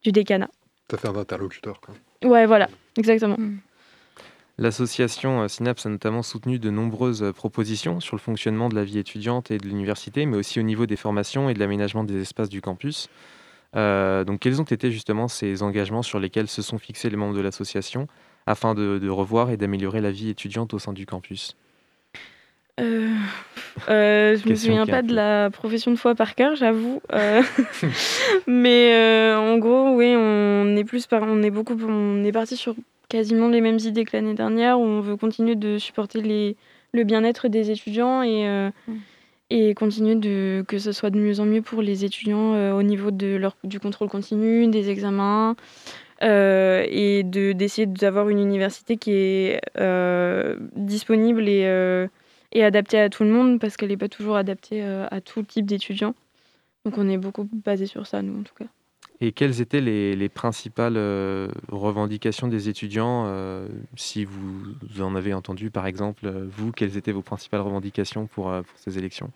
du 0.02 0.12
décanat. 0.12 0.50
Ça 0.90 0.98
fait 0.98 1.08
un 1.08 1.16
interlocuteur. 1.16 1.80
Quoi. 1.80 1.94
Ouais, 2.22 2.46
voilà, 2.46 2.68
exactement. 2.98 3.36
Mm. 3.38 3.58
L'association 4.58 5.42
euh, 5.42 5.48
Synapse 5.48 5.86
a 5.86 5.88
notamment 5.88 6.22
soutenu 6.22 6.58
de 6.58 6.70
nombreuses 6.70 7.32
propositions 7.34 8.00
sur 8.00 8.16
le 8.16 8.20
fonctionnement 8.20 8.68
de 8.68 8.74
la 8.74 8.84
vie 8.84 8.98
étudiante 8.98 9.50
et 9.50 9.58
de 9.58 9.66
l'université, 9.66 10.26
mais 10.26 10.36
aussi 10.36 10.60
au 10.60 10.62
niveau 10.62 10.86
des 10.86 10.96
formations 10.96 11.48
et 11.48 11.54
de 11.54 11.58
l'aménagement 11.58 12.04
des 12.04 12.20
espaces 12.20 12.48
du 12.48 12.60
campus. 12.60 13.08
donc, 13.74 14.40
quels 14.40 14.60
ont 14.60 14.64
été 14.64 14.90
justement 14.90 15.28
ces 15.28 15.62
engagements 15.62 16.02
sur 16.02 16.18
lesquels 16.18 16.48
se 16.48 16.62
sont 16.62 16.78
fixés 16.78 17.10
les 17.10 17.16
membres 17.16 17.36
de 17.36 17.42
l'association 17.42 18.06
afin 18.46 18.74
de 18.74 19.08
revoir 19.08 19.50
et 19.50 19.58
d'améliorer 19.58 20.00
la 20.00 20.10
vie 20.10 20.30
étudiante 20.30 20.72
au 20.72 20.78
sein 20.78 20.94
du 20.94 21.04
campus? 21.04 21.56
Euh, 22.78 23.08
euh, 23.88 24.36
je 24.36 24.48
me 24.48 24.54
souviens 24.54 24.86
pas 24.86 25.02
de 25.02 25.14
la 25.14 25.50
profession 25.50 25.90
de 25.90 25.96
foi 25.96 26.14
par 26.14 26.34
cœur, 26.34 26.56
j'avoue. 26.56 27.00
Euh, 27.12 27.42
mais 28.46 28.92
euh, 28.94 29.38
en 29.38 29.58
gros, 29.58 29.94
oui, 29.94 30.14
on 30.16 30.76
est 30.76 30.84
plus 30.84 31.06
par, 31.06 31.22
on 31.22 31.42
est 31.42 31.50
beaucoup, 31.50 31.76
on 31.88 32.22
est 32.24 32.32
parti 32.32 32.56
sur 32.56 32.74
quasiment 33.08 33.48
les 33.48 33.60
mêmes 33.60 33.78
idées 33.78 34.04
que 34.04 34.16
l'année 34.16 34.34
dernière. 34.34 34.78
Où 34.80 34.84
on 34.84 35.00
veut 35.00 35.16
continuer 35.16 35.54
de 35.54 35.78
supporter 35.78 36.20
les, 36.20 36.56
le 36.92 37.04
bien-être 37.04 37.48
des 37.48 37.70
étudiants 37.70 38.22
et 38.22 38.46
euh, 38.46 38.70
Mm. 38.88 38.94
et 39.50 39.74
continuer 39.74 40.14
de 40.16 40.64
que 40.66 40.78
ce 40.78 40.92
soit 40.92 41.10
de 41.10 41.18
mieux 41.18 41.40
en 41.40 41.44
mieux 41.46 41.62
pour 41.62 41.80
les 41.82 42.04
étudiants 42.04 42.54
euh, 42.54 42.72
au 42.72 42.82
niveau 42.82 43.10
de 43.10 43.36
leur 43.36 43.56
du 43.64 43.78
contrôle 43.80 44.08
continu, 44.08 44.66
des 44.68 44.90
examens. 44.90 45.54
euh, 46.22 46.84
et 46.88 47.22
de 47.24 47.52
d'essayer 47.52 47.86
d'avoir 47.86 48.28
une 48.28 48.38
université 48.40 48.96
qui 48.96 49.12
est 49.12 49.60
euh, 49.78 50.56
disponible 50.74 51.48
et, 51.48 51.64
euh, 51.66 52.06
et 52.57 52.64
adaptée 52.64 52.98
à 52.98 53.11
tout 53.11 53.22
le 53.22 53.30
monde 53.30 53.61
parce 53.61 53.76
qu'elle 53.76 53.90
n'est 53.90 53.98
pas 53.98 54.09
toujours 54.09 54.36
adaptée 54.36 54.82
euh, 54.82 55.07
à 55.11 55.20
tout 55.20 55.42
type 55.42 55.66
d'étudiants. 55.66 56.14
Donc 56.84 56.96
on 56.96 57.09
est 57.09 57.18
beaucoup 57.18 57.48
basé 57.52 57.84
sur 57.86 58.07
ça, 58.07 58.22
nous, 58.22 58.40
en 58.40 58.42
tout 58.42 58.54
cas. 58.54 58.66
Et 59.20 59.32
quelles 59.32 59.61
étaient 59.61 59.80
les, 59.80 60.14
les 60.14 60.28
principales 60.28 60.96
euh, 60.96 61.48
revendications 61.70 62.48
des 62.48 62.68
étudiants 62.68 63.24
euh, 63.26 63.66
Si 63.96 64.24
vous 64.24 64.74
en 65.00 65.14
avez 65.14 65.34
entendu, 65.34 65.70
par 65.70 65.86
exemple, 65.86 66.30
vous, 66.48 66.72
quelles 66.72 66.96
étaient 66.96 67.12
vos 67.12 67.22
principales 67.22 67.61
revendications 67.61 68.26
pour, 68.26 68.50
euh, 68.50 68.62
pour 68.62 68.78
ces 68.78 68.98
élections, 68.98 69.30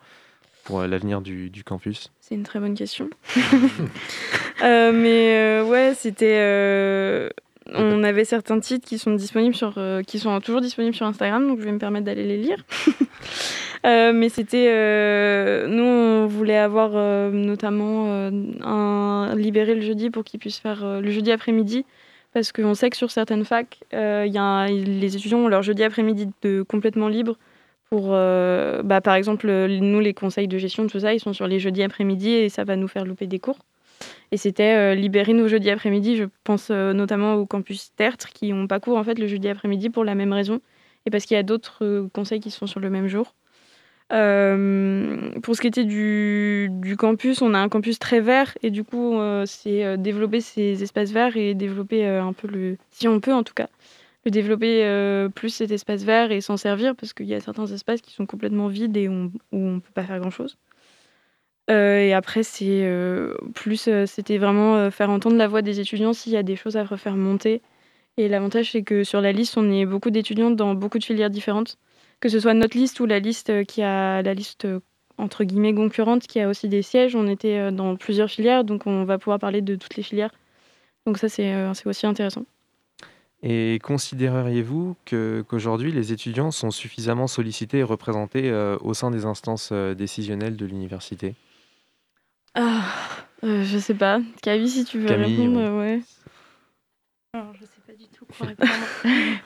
pour 0.65 0.83
l'avenir 0.83 1.21
du, 1.21 1.51
du 1.51 1.63
campus? 1.63 2.11
C'est 2.21 2.35
une 2.35 2.43
très 2.43 2.61
bonne 2.61 2.75
question. 2.75 3.11
Mais 4.63 5.63
ouais, 5.63 5.93
c'était. 5.95 7.31
On 7.75 8.03
avait 8.03 8.25
certains 8.25 8.59
titres 8.59 8.87
qui 8.87 8.99
sont 8.99 9.15
disponibles 9.15 9.55
sur, 9.55 9.75
euh, 9.77 10.03
qui 10.03 10.19
sont 10.19 10.39
toujours 10.41 10.61
disponibles 10.61 10.95
sur 10.95 11.07
Instagram, 11.07 11.47
donc 11.47 11.61
je 11.61 11.65
vais 11.65 11.73
me 11.73 11.79
permettre 11.79 12.07
d'aller 12.07 12.27
les 12.27 12.39
lire. 12.39 12.59
Euh, 13.87 14.13
mais 14.13 14.29
c'était, 14.29 14.67
euh, 14.69 15.67
nous, 15.67 15.83
on 15.83 16.27
voulait 16.27 16.59
avoir 16.59 16.91
notamment 17.33 18.31
un 18.63 19.35
libéré 19.35 19.75
le 19.75 19.81
jeudi 19.81 20.11
pour 20.11 20.23
qu'ils 20.23 20.39
puissent 20.39 20.59
faire 20.59 21.01
le 21.01 21.11
jeudi 21.11 21.33
après-midi, 21.33 21.87
parce 22.35 22.53
qu'on 22.53 22.75
sait 22.75 22.91
que 22.91 22.97
sur 22.99 23.11
certaines 23.11 23.47
facs, 23.47 23.79
il 23.93 24.31
y 24.33 24.37
a 24.37 24.43
un- 24.43 24.67
les 24.69 25.17
étudiants 25.17 25.39
ont 25.39 25.49
leur 25.49 25.63
jeudi 25.63 25.83
après-midi 25.83 26.29
de 26.43 26.61
complètement 26.61 27.09
libre 27.09 27.39
pour, 27.89 28.11
bah, 28.11 29.01
par 29.03 29.15
exemple, 29.15 29.51
nous, 29.51 30.01
les 30.01 30.13
conseils 30.13 30.47
de 30.49 30.59
gestion, 30.59 30.87
tout 30.87 31.01
ça, 31.01 31.15
ils 31.15 31.21
sont 31.21 31.33
sur 31.33 31.47
les 31.47 31.59
jeudis 31.59 31.83
après-midi 31.83 32.33
et 32.33 32.49
ça 32.51 32.65
va 32.65 32.77
nous 32.77 32.89
faire 32.89 33.07
louper 33.07 33.27
des 33.27 33.39
cours. 33.39 33.59
Et 34.33 34.37
c'était 34.37 34.75
euh, 34.75 34.95
libérer 34.95 35.33
nos 35.33 35.49
jeudis 35.49 35.71
après-midi. 35.71 36.17
Je 36.17 36.25
pense 36.45 36.69
euh, 36.71 36.93
notamment 36.93 37.35
au 37.35 37.47
campus 37.47 37.93
Tertre 37.97 38.29
qui 38.29 38.53
n'ont 38.53 38.67
pas 38.67 38.81
cours 38.81 38.97
en 38.97 39.05
fait 39.05 39.19
le 39.19 39.27
jeudi 39.27 39.49
après-midi 39.49 39.91
pour 39.91 40.05
la 40.05 40.15
même 40.15 40.33
raison 40.33 40.61
et 41.07 41.11
parce 41.11 41.25
qu'il 41.25 41.35
y 41.35 41.41
a 41.41 41.43
d'autres 41.43 41.85
euh, 41.85 42.09
conseils 42.13 42.41
qui 42.41 42.51
se 42.51 42.59
font 42.59 42.67
sur 42.67 42.81
le 42.81 42.91
même 42.91 43.09
jour. 43.09 43.35
Pour 44.11 44.17
ce 44.17 45.61
qui 45.61 45.69
était 45.69 45.85
du, 45.85 46.97
campus, 46.99 47.43
on 47.43 47.55
a 47.55 47.59
un 47.61 47.69
campus 47.69 48.01
très 48.01 48.19
vert 48.19 48.59
et 48.61 48.71
du 48.71 48.83
coup, 48.83 49.17
c'est 49.47 49.97
développer 49.99 50.41
ces 50.41 50.83
espaces 50.83 51.13
verts 51.13 51.37
et 51.37 51.55
développer 51.55 52.05
un 52.05 52.33
peu 52.33 52.49
le, 52.49 52.77
si 52.91 53.07
on 53.07 53.21
peut 53.21 53.33
en 53.33 53.45
tout 53.45 53.55
cas, 53.55 53.69
le 54.25 54.33
développer 54.33 55.29
plus 55.37 55.51
cet 55.51 55.71
espace 55.71 56.03
vert 56.03 56.33
et 56.33 56.41
s'en 56.41 56.57
servir 56.57 56.97
parce 56.97 57.13
qu'il 57.13 57.27
y 57.27 57.35
a 57.35 57.41
certains 57.41 57.67
espaces 57.67 58.01
qui 58.01 58.13
sont 58.13 58.27
complètement 58.27 58.67
vides 58.67 58.97
et 58.97 59.07
où 59.07 59.31
on 59.53 59.75
ne 59.75 59.79
peut 59.79 59.93
pas 59.95 60.03
faire 60.03 60.19
grand-chose. 60.19 60.57
Euh, 60.57 60.70
et 61.71 62.15
après, 62.15 62.43
c'est 62.43 62.85
euh, 62.85 63.35
plus, 63.55 63.87
euh, 63.89 64.07
c'était 64.07 64.39
vraiment 64.39 64.77
euh, 64.77 64.91
faire 64.91 65.11
entendre 65.11 65.37
la 65.37 65.47
voix 65.49 65.63
des 65.63 65.81
étudiants 65.81 66.13
s'il 66.13 66.33
y 66.33 66.37
a 66.37 66.43
des 66.43 66.57
choses 66.57 66.77
à 66.77 66.85
refaire 66.85 67.17
monter. 67.17 67.63
Et 68.17 68.29
l'avantage, 68.29 68.73
c'est 68.73 68.83
que 68.83 69.05
sur 69.05 69.21
la 69.21 69.33
liste, 69.33 69.57
on 69.57 69.71
est 69.71 69.87
beaucoup 69.87 70.11
d'étudiants 70.11 70.51
dans 70.51 70.75
beaucoup 70.75 70.99
de 70.99 71.05
filières 71.05 71.31
différentes, 71.31 71.79
que 72.21 72.29
ce 72.29 72.41
soit 72.41 72.55
notre 72.55 72.77
liste 72.77 73.01
ou 73.01 73.07
la 73.07 73.19
liste 73.21 73.51
euh, 73.51 73.65
qui 73.65 73.83
a 73.83 74.23
la 74.23 74.35
liste 74.35 74.65
euh, 74.65 74.81
entre 75.19 75.45
guillemets 75.45 75.75
concurrente, 75.75 76.27
qui 76.27 76.41
a 76.41 76.49
aussi 76.49 76.69
des 76.69 76.83
sièges. 76.83 77.15
On 77.15 77.27
était 77.29 77.59
euh, 77.59 77.71
dans 77.71 77.97
plusieurs 77.97 78.31
filières, 78.31 78.65
donc 78.65 78.87
on 78.87 79.05
va 79.05 79.19
pouvoir 79.19 79.39
parler 79.39 79.63
de 79.63 79.77
toutes 79.77 79.97
les 79.97 80.03
filières. 80.03 80.33
Donc 81.07 81.19
ça, 81.19 81.29
c'est 81.29 81.55
euh, 81.55 81.73
aussi 81.87 82.07
intéressant. 82.07 82.45
Et 83.43 83.79
considéreriez-vous 83.83 84.97
qu'aujourd'hui, 85.07 85.93
les 85.93 86.13
étudiants 86.13 86.51
sont 86.51 86.71
suffisamment 86.71 87.27
sollicités 87.27 87.79
et 87.79 87.83
représentés 87.83 88.51
euh, 88.51 88.77
au 88.83 88.93
sein 88.93 89.11
des 89.11 89.25
instances 89.25 89.71
euh, 89.73 89.95
décisionnelles 89.95 90.57
de 90.57 90.67
l'université? 90.67 91.35
Ah, 92.55 92.83
euh, 93.45 93.63
je 93.65 93.79
sais 93.79 93.95
pas. 93.95 94.21
Camille, 94.43 94.69
si 94.69 94.85
tu 94.85 94.99
veux 94.99 95.09
Camille, 95.09 95.37
répondre, 95.47 95.59
ouais. 95.59 95.67
euh, 95.67 95.79
ouais. 95.97 96.01
Alors, 97.35 97.55
je 97.55 97.65
sais 97.65 97.81
pas 97.87 97.93
du 97.93 98.07
tout 98.09 98.25
quoi 98.27 98.47
répondre. 98.49 98.71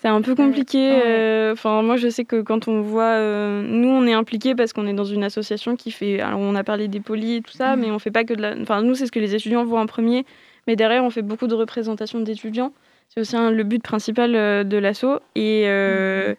C'est 0.00 0.08
un 0.08 0.20
peu 0.22 0.34
compliqué. 0.34 0.78
ouais. 0.90 1.02
euh, 1.04 1.52
Enfin, 1.54 1.82
moi, 1.82 1.96
je 1.96 2.08
sais 2.08 2.24
que 2.24 2.42
quand 2.42 2.68
on 2.68 2.82
voit, 2.82 3.02
euh, 3.14 3.62
nous, 3.62 3.88
on 3.88 4.06
est 4.06 4.12
impliqués 4.12 4.54
parce 4.54 4.72
qu'on 4.72 4.86
est 4.86 4.92
dans 4.92 5.04
une 5.04 5.24
association 5.24 5.74
qui 5.74 5.90
fait. 5.90 6.20
Alors, 6.20 6.38
on 6.38 6.54
a 6.54 6.62
parlé 6.62 6.86
des 6.86 7.00
polis 7.00 7.38
et 7.38 7.42
tout 7.42 7.52
ça, 7.52 7.74
Mhm. 7.74 7.80
mais 7.82 7.90
on 7.90 7.98
fait 7.98 8.10
pas 8.12 8.24
que 8.24 8.34
de 8.34 8.42
la. 8.42 8.54
Enfin, 8.60 8.82
nous, 8.82 8.94
c'est 8.94 9.06
ce 9.06 9.12
que 9.12 9.18
les 9.18 9.34
étudiants 9.34 9.64
voient 9.64 9.80
en 9.80 9.86
premier, 9.86 10.24
mais 10.68 10.76
derrière, 10.76 11.02
on 11.02 11.10
fait 11.10 11.22
beaucoup 11.22 11.46
de 11.48 11.54
représentation 11.54 12.20
d'étudiants. 12.20 12.72
C'est 13.08 13.20
aussi 13.20 13.36
un- 13.36 13.50
le 13.50 13.62
but 13.64 13.82
principal 13.82 14.34
euh, 14.36 14.62
de 14.64 14.76
l'asso. 14.76 15.18
Et 15.34 15.64
euh, 15.66 16.34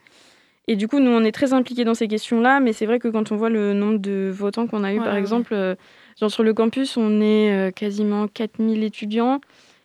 et 0.67 0.75
du 0.75 0.87
coup, 0.87 0.99
nous, 0.99 1.11
on 1.11 1.23
est 1.23 1.31
très 1.31 1.53
impliqués 1.53 1.85
dans 1.85 1.93
ces 1.93 2.07
questions-là, 2.07 2.59
mais 2.59 2.73
c'est 2.73 2.85
vrai 2.85 2.99
que 2.99 3.07
quand 3.07 3.31
on 3.31 3.35
voit 3.37 3.49
le 3.49 3.73
nombre 3.73 3.99
de 3.99 4.29
votants 4.33 4.67
qu'on 4.67 4.83
a 4.83 4.93
eu, 4.93 4.99
Ouais, 4.99 5.05
par 5.05 5.13
ouais. 5.13 5.19
exemple, 5.19 5.53
euh, 5.53 5.75
genre 6.19 6.31
sur 6.31 6.43
le 6.43 6.53
campus, 6.53 6.97
on 6.97 7.21
est 7.21 7.51
euh, 7.51 7.71
quasiment 7.71 8.27
4000 8.27 8.83
étudiants. 8.83 9.39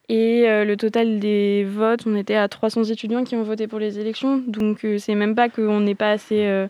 Et 0.08 0.48
euh, 0.48 0.64
le 0.64 0.76
total 0.76 1.20
des 1.20 1.64
votes, 1.64 2.00
on 2.06 2.16
était 2.16 2.34
à 2.34 2.48
300 2.48 2.84
étudiants 2.84 3.24
qui 3.24 3.36
ont 3.36 3.44
voté 3.44 3.66
pour 3.68 3.78
les 3.78 3.98
élections. 3.98 4.42
Donc, 4.46 4.84
euh, 4.84 4.98
c'est 4.98 5.14
même 5.14 5.34
pas 5.34 5.48
qu'on 5.48 5.80
n'est 5.80 5.94
pas 5.94 6.10
assez 6.10 6.44
euh, 6.46 6.66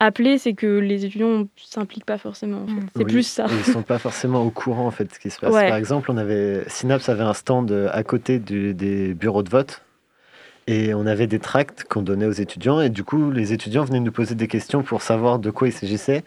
appelés, 0.00 0.38
c'est 0.38 0.54
que 0.54 0.66
les 0.78 1.04
étudiants 1.04 1.40
ne 1.40 1.44
s'impliquent 1.56 2.06
pas 2.06 2.16
forcément. 2.18 2.62
en 2.62 2.66
fait. 2.66 2.72
Mm. 2.72 2.86
C'est 2.96 3.04
Oui, 3.04 3.12
plus 3.12 3.22
ça. 3.22 3.46
Ils 3.50 3.70
sont 3.72 3.82
pas 3.82 3.98
forcément 3.98 4.42
au 4.44 4.50
courant 4.50 4.86
en 4.86 4.90
fait 4.90 5.04
de 5.04 5.12
ce 5.12 5.18
qui 5.20 5.28
se 5.30 5.38
passe. 5.38 5.52
Ouais. 5.52 5.68
Par 5.68 5.76
exemple, 5.76 6.10
on 6.10 6.16
avait 6.16 6.64
Synapse 6.68 7.08
avait 7.10 7.22
un 7.22 7.34
stand 7.34 7.70
à 7.92 8.02
côté 8.02 8.38
du- 8.38 8.72
des 8.74 9.12
bureaux 9.14 9.42
de 9.42 9.50
vote 9.50 9.82
et 10.72 10.94
on 10.94 11.04
avait 11.06 11.26
des 11.26 11.38
tracts 11.38 11.84
qu'on 11.90 12.02
donnait 12.02 12.26
aux 12.32 12.38
étudiants 12.46 12.80
et 12.80 12.90
du 12.90 13.02
coup 13.04 13.30
les 13.30 13.52
étudiants 13.52 13.84
venaient 13.84 14.00
nous 14.08 14.12
poser 14.20 14.34
des 14.34 14.48
questions 14.48 14.82
pour 14.82 15.00
savoir 15.02 15.38
de 15.38 15.50
quoi 15.50 15.68
il 15.68 15.72
s'agissait 15.72 16.22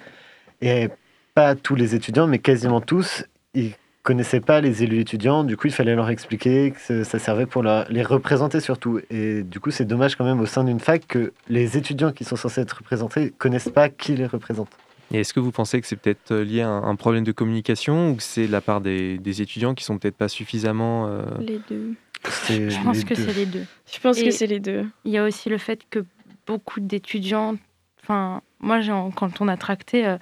et 0.62 0.89
pas 1.34 1.56
tous 1.56 1.76
les 1.76 1.96
étudiants 1.96 2.28
mais 2.28 2.39
quasiment 2.39 2.82
tous 2.82 3.26
ils 3.54 3.74
connaissaient 4.04 4.41
pas 4.41 4.60
les 4.60 4.84
élus 4.84 5.00
étudiants 5.00 5.44
du 5.46 5.56
coup 5.56 5.68
il 5.68 5.74
fallait 5.74 5.96
leur 5.96 6.10
expliquer 6.10 6.72
que 6.72 7.04
ça- 7.04 7.20
servait 7.20 7.46
pour 7.46 7.64
leur- 7.64 7.86
les 7.89 8.04
représenter 8.04 8.60
surtout 8.60 9.00
et 9.10 9.44
du 9.44 9.60
coup 9.62 9.72
c'est 9.72 9.86
dommage 9.86 10.16
quand 10.18 10.26
même 10.26 10.41
au 10.41 10.46
sein 10.46 10.64
d'une 10.66 10.80
fac 10.80 11.08
que 11.08 11.32
les 11.48 11.78
étudiants 11.78 12.12
qui 12.12 12.24
sont 12.26 12.36
censés 12.36 12.62
être 12.62 12.78
représentés 12.80 13.32
connaissent 13.38 13.70
pas 13.70 13.88
qui 13.89 14.16
les 14.16 14.26
représente. 14.28 14.70
Et 15.12 15.20
est-ce 15.20 15.34
que 15.34 15.39
vous 15.39 15.52
pensez 15.52 15.80
que 15.80 15.86
c'est 15.88 15.96
peut-être 15.96 16.32
euh, 16.32 16.44
lié 16.44 16.62
à 16.62 16.70
un, 16.70 16.84
un 16.89 16.96
problème 16.96 17.24
de 17.24 17.32
communication 17.32 18.10
ou 18.10 18.16
que 18.16 18.24
c'est 18.24 18.48
de 18.48 18.52
la 18.52 18.62
part 18.62 18.82
des, 18.82 19.20
des 19.20 19.41
étudiants 19.44 19.74
qui 19.76 19.84
sont 19.84 19.98
peut-être 20.00 20.16
pas 20.18 20.28
suffisamment... 20.28 21.08
euh, 21.08 21.22
Les 21.39 21.60
deux. 21.70 21.94
C'est 22.30 22.70
Je 22.70 22.82
pense 22.84 22.98
les 22.98 23.04
que 23.04 23.16
c'est 23.16 23.34
les 23.34 23.46
deux. 23.46 23.66
Je 23.92 24.00
pense 24.00 24.18
Et- 24.18 24.26
que 24.26 24.32
c'est 24.32 24.48
les 24.48 24.60
deux. 24.60 24.86
Il 25.06 25.12
y 25.12 25.18
a 25.18 25.24
aussi 25.24 25.50
le 25.50 25.58
fait 25.58 25.82
que 25.90 26.06
beaucoup 26.48 26.80
d'étudiants, 26.80 27.56
enfin, 28.02 28.42
moi, 28.60 28.80
quand 29.16 29.42
on 29.42 29.48
a 29.48 29.58
tracté, 29.58 30.06
euh, 30.06 30.18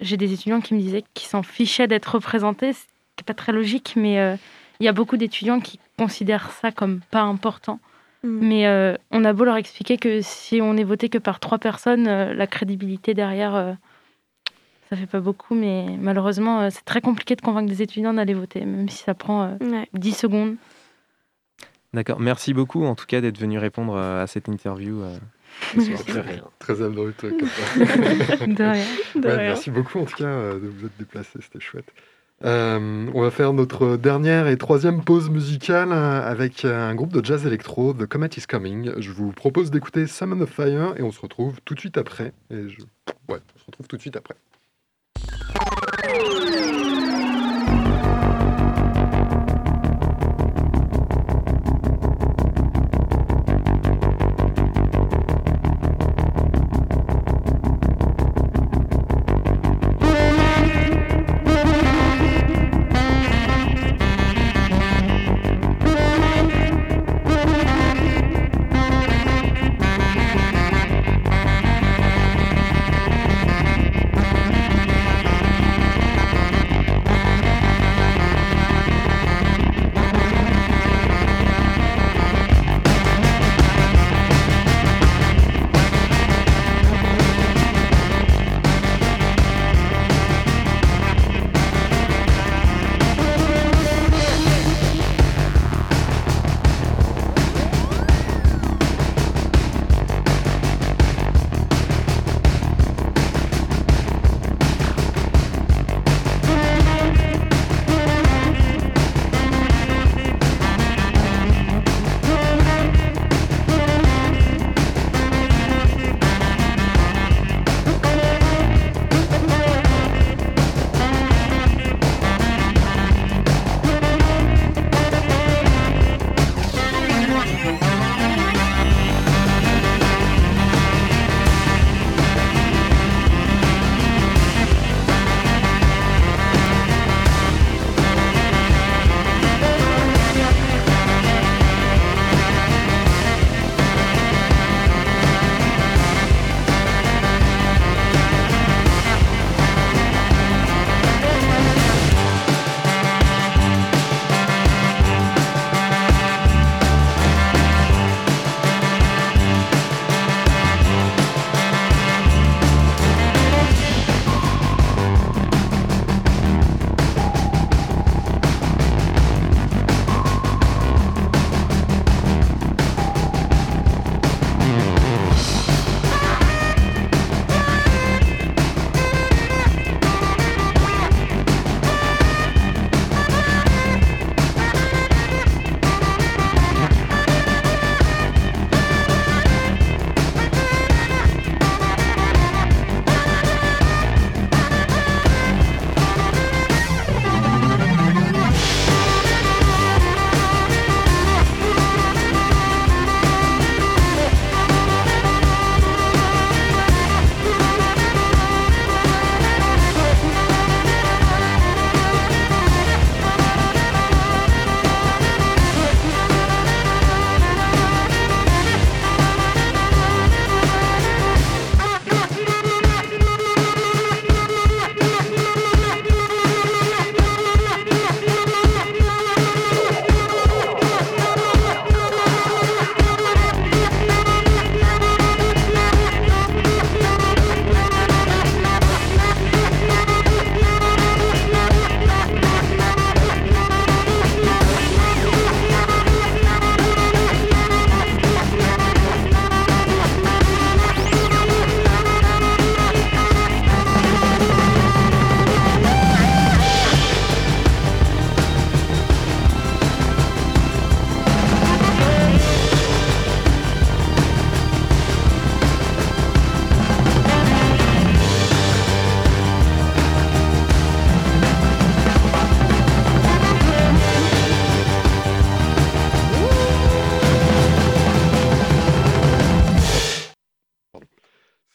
j'ai 0.00 0.16
des 0.16 0.32
étudiants 0.32 0.60
qui 0.60 0.74
me 0.74 0.80
disaient 0.80 1.04
qu'ils 1.14 1.28
s'en 1.28 1.42
fichaient 1.42 1.86
d'être 1.86 2.14
représentés, 2.14 2.72
ce 2.72 2.80
qui 3.16 3.22
n'est 3.22 3.24
pas 3.26 3.34
très 3.34 3.52
logique, 3.52 3.94
mais 3.96 4.18
euh, 4.18 4.36
il 4.80 4.86
y 4.86 4.88
a 4.88 4.92
beaucoup 4.92 5.16
d'étudiants 5.16 5.60
qui 5.60 5.78
considèrent 5.98 6.50
ça 6.50 6.72
comme 6.72 7.00
pas 7.10 7.22
important. 7.22 7.78
Mm. 8.22 8.38
Mais 8.46 8.66
euh, 8.66 8.96
on 9.10 9.24
a 9.24 9.32
beau 9.32 9.44
leur 9.44 9.56
expliquer 9.56 9.96
que 9.98 10.20
si 10.22 10.60
on 10.60 10.76
est 10.76 10.84
voté 10.84 11.08
que 11.08 11.18
par 11.18 11.40
trois 11.40 11.58
personnes, 11.58 12.06
euh, 12.08 12.34
la 12.34 12.46
crédibilité 12.46 13.14
derrière, 13.14 13.54
euh, 13.54 13.72
ça 14.90 14.96
fait 14.96 15.06
pas 15.06 15.20
beaucoup, 15.20 15.54
mais 15.54 15.86
malheureusement, 15.98 16.60
euh, 16.62 16.68
c'est 16.70 16.84
très 16.84 17.00
compliqué 17.00 17.36
de 17.36 17.40
convaincre 17.40 17.68
des 17.70 17.82
étudiants 17.82 18.14
d'aller 18.14 18.34
voter, 18.34 18.60
même 18.64 18.88
si 18.88 19.02
ça 19.02 19.14
prend 19.14 19.42
euh, 19.44 19.56
Ouais. 19.60 19.88
10 19.94 20.12
secondes. 20.16 20.56
D'accord, 21.94 22.18
merci 22.18 22.52
beaucoup 22.54 22.84
en 22.84 22.96
tout 22.96 23.06
cas 23.06 23.20
d'être 23.20 23.38
venu 23.38 23.56
répondre 23.58 23.94
euh, 23.94 24.22
à 24.22 24.26
cette 24.26 24.48
interview. 24.48 25.00
euh. 25.02 25.16
De 25.76 26.18
rien. 26.18 26.42
Très 26.58 26.82
ça. 27.46 27.84
De 28.46 28.62
rien. 28.64 28.84
De 29.14 29.20
Ouais, 29.28 29.36
rien. 29.36 29.36
merci 29.36 29.70
beaucoup 29.70 30.00
en 30.00 30.04
tout 30.04 30.16
cas 30.16 30.24
euh, 30.24 30.54
de 30.58 30.66
vous 30.66 30.86
être 30.86 30.98
déplacé, 30.98 31.38
c'était 31.40 31.60
chouette. 31.60 31.86
Euh, 32.44 33.06
on 33.14 33.22
va 33.22 33.30
faire 33.30 33.52
notre 33.52 33.96
dernière 33.96 34.48
et 34.48 34.58
troisième 34.58 35.04
pause 35.04 35.30
musicale 35.30 35.92
avec 35.92 36.64
un 36.64 36.92
groupe 36.96 37.12
de 37.12 37.24
jazz 37.24 37.46
électro, 37.46 37.94
The 37.94 38.06
Comet 38.06 38.30
is 38.36 38.42
Coming. 38.48 38.94
Je 38.98 39.12
vous 39.12 39.30
propose 39.30 39.70
d'écouter 39.70 40.08
Summon 40.08 40.40
of 40.40 40.50
Fire 40.50 40.94
et 40.98 41.02
on 41.02 41.12
se 41.12 41.20
retrouve 41.20 41.60
tout 41.64 41.74
de 41.74 41.80
suite 41.80 41.96
après. 41.96 42.32
Et 42.50 42.68
je... 42.68 42.80
Ouais, 43.28 43.38
on 43.54 43.58
se 43.60 43.64
retrouve 43.66 43.86
tout 43.86 43.96
de 43.96 44.02
suite 44.02 44.16
après. 44.16 44.34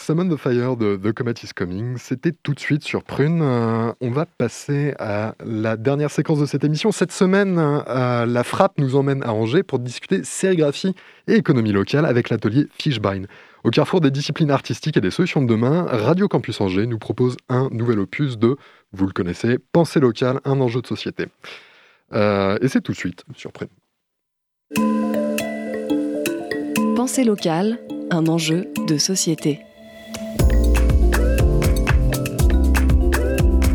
Summon 0.10 0.28
the 0.28 0.38
Fire 0.38 0.76
de 0.76 0.96
The 0.96 1.14
Comet 1.14 1.36
is 1.44 1.52
Coming, 1.56 1.98
c'était 2.00 2.32
tout 2.32 2.56
de 2.56 2.60
suite 2.60 2.84
sur 2.84 3.04
Prune. 3.04 3.44
Euh, 3.44 3.94
on 4.02 4.10
va 4.10 4.26
passer 4.26 4.96
à 4.98 5.36
la 5.46 5.78
dernière 5.78 6.10
séquence 6.10 6.40
de 6.40 6.48
cette 6.48 6.64
émission. 6.64 6.92
Cette 6.92 7.12
semaine, 7.12 7.60
euh, 7.60 8.26
la 8.26 8.44
Frappe 8.44 8.80
nous 8.80 8.96
emmène 8.96 9.22
à 9.22 9.34
Angers 9.34 9.62
pour 9.62 9.78
discuter 9.78 10.24
sérigraphie 10.24 10.96
et 11.28 11.36
économie 11.36 11.72
locale 11.72 12.08
avec 12.08 12.32
l'atelier 12.32 12.66
Fishbine. 12.72 13.28
Au 13.64 13.70
carrefour 13.70 14.02
des 14.02 14.10
disciplines 14.10 14.50
artistiques 14.50 14.98
et 14.98 15.02
des 15.02 15.12
solutions 15.12 15.44
de 15.44 15.48
demain, 15.48 15.86
Radio 15.88 16.28
Campus 16.28 16.60
Angers 16.60 16.88
nous 16.88 16.98
propose 16.98 17.38
un 17.48 17.70
nouvel 17.70 18.00
opus 18.00 18.40
de, 18.40 18.56
vous 18.92 19.06
le 19.06 19.14
connaissez, 19.14 19.60
Pensée 19.60 20.00
locale, 20.00 20.40
un 20.44 20.60
enjeu 20.60 20.82
de 20.82 20.88
société. 20.88 21.28
Euh, 22.14 22.58
et 22.64 22.68
c'est 22.68 22.82
tout 22.82 22.94
de 22.94 22.98
suite 22.98 23.26
sur 23.36 23.52
Prune. 23.52 23.70
Pensée 26.96 27.24
locale, 27.24 27.78
un 28.10 28.26
enjeu 28.26 28.66
de 28.88 28.98
société. 28.98 29.60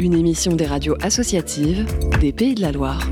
Une 0.04 0.12
émission 0.12 0.54
des 0.54 0.66
radios 0.66 0.98
associatives 1.00 1.86
des 2.20 2.30
Pays 2.30 2.54
de 2.54 2.60
la 2.60 2.72
Loire. 2.72 3.10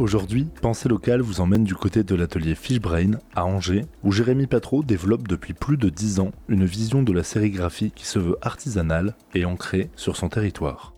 Aujourd'hui, 0.00 0.48
Pensée 0.60 0.88
locale 0.88 1.20
vous 1.20 1.40
emmène 1.40 1.62
du 1.62 1.76
côté 1.76 2.02
de 2.02 2.16
l'atelier 2.16 2.56
Fishbrain 2.56 3.12
à 3.36 3.44
Angers, 3.44 3.84
où 4.02 4.10
Jérémy 4.10 4.48
Patro 4.48 4.82
développe 4.82 5.28
depuis 5.28 5.54
plus 5.54 5.76
de 5.76 5.88
10 5.88 6.18
ans 6.18 6.32
une 6.48 6.64
vision 6.64 7.04
de 7.04 7.12
la 7.12 7.22
sérigraphie 7.22 7.92
qui 7.92 8.06
se 8.06 8.18
veut 8.18 8.36
artisanale 8.42 9.14
et 9.36 9.44
ancrée 9.44 9.88
sur 9.94 10.16
son 10.16 10.28
territoire. 10.28 10.92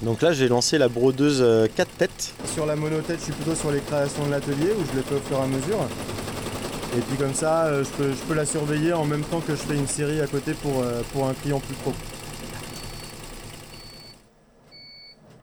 Donc 0.00 0.22
là, 0.22 0.32
j'ai 0.32 0.48
lancé 0.48 0.78
la 0.78 0.88
brodeuse 0.88 1.40
4 1.40 1.42
euh, 1.42 1.92
têtes. 1.98 2.34
Sur 2.46 2.64
la 2.64 2.74
monotête, 2.74 3.18
je 3.18 3.24
suis 3.24 3.32
plutôt 3.32 3.54
sur 3.54 3.70
les 3.70 3.80
créations 3.80 4.24
de 4.24 4.30
l'atelier 4.30 4.72
où 4.78 4.82
je 4.90 4.96
les 4.96 5.02
fais 5.02 5.14
au 5.14 5.20
fur 5.20 5.36
et 5.36 5.42
à 5.42 5.46
mesure. 5.46 5.86
Et 6.96 7.00
puis 7.00 7.16
comme 7.16 7.34
ça, 7.34 7.64
euh, 7.64 7.84
je 7.84 8.26
peux, 8.26 8.34
la 8.34 8.44
surveiller 8.44 8.92
en 8.92 9.04
même 9.04 9.22
temps 9.22 9.40
que 9.40 9.52
je 9.52 9.60
fais 9.60 9.74
une 9.74 9.86
série 9.86 10.20
à 10.20 10.26
côté 10.26 10.52
pour, 10.52 10.82
euh, 10.82 11.00
pour 11.12 11.26
un 11.26 11.32
client 11.34 11.58
plus 11.60 11.74
pro. 11.76 11.92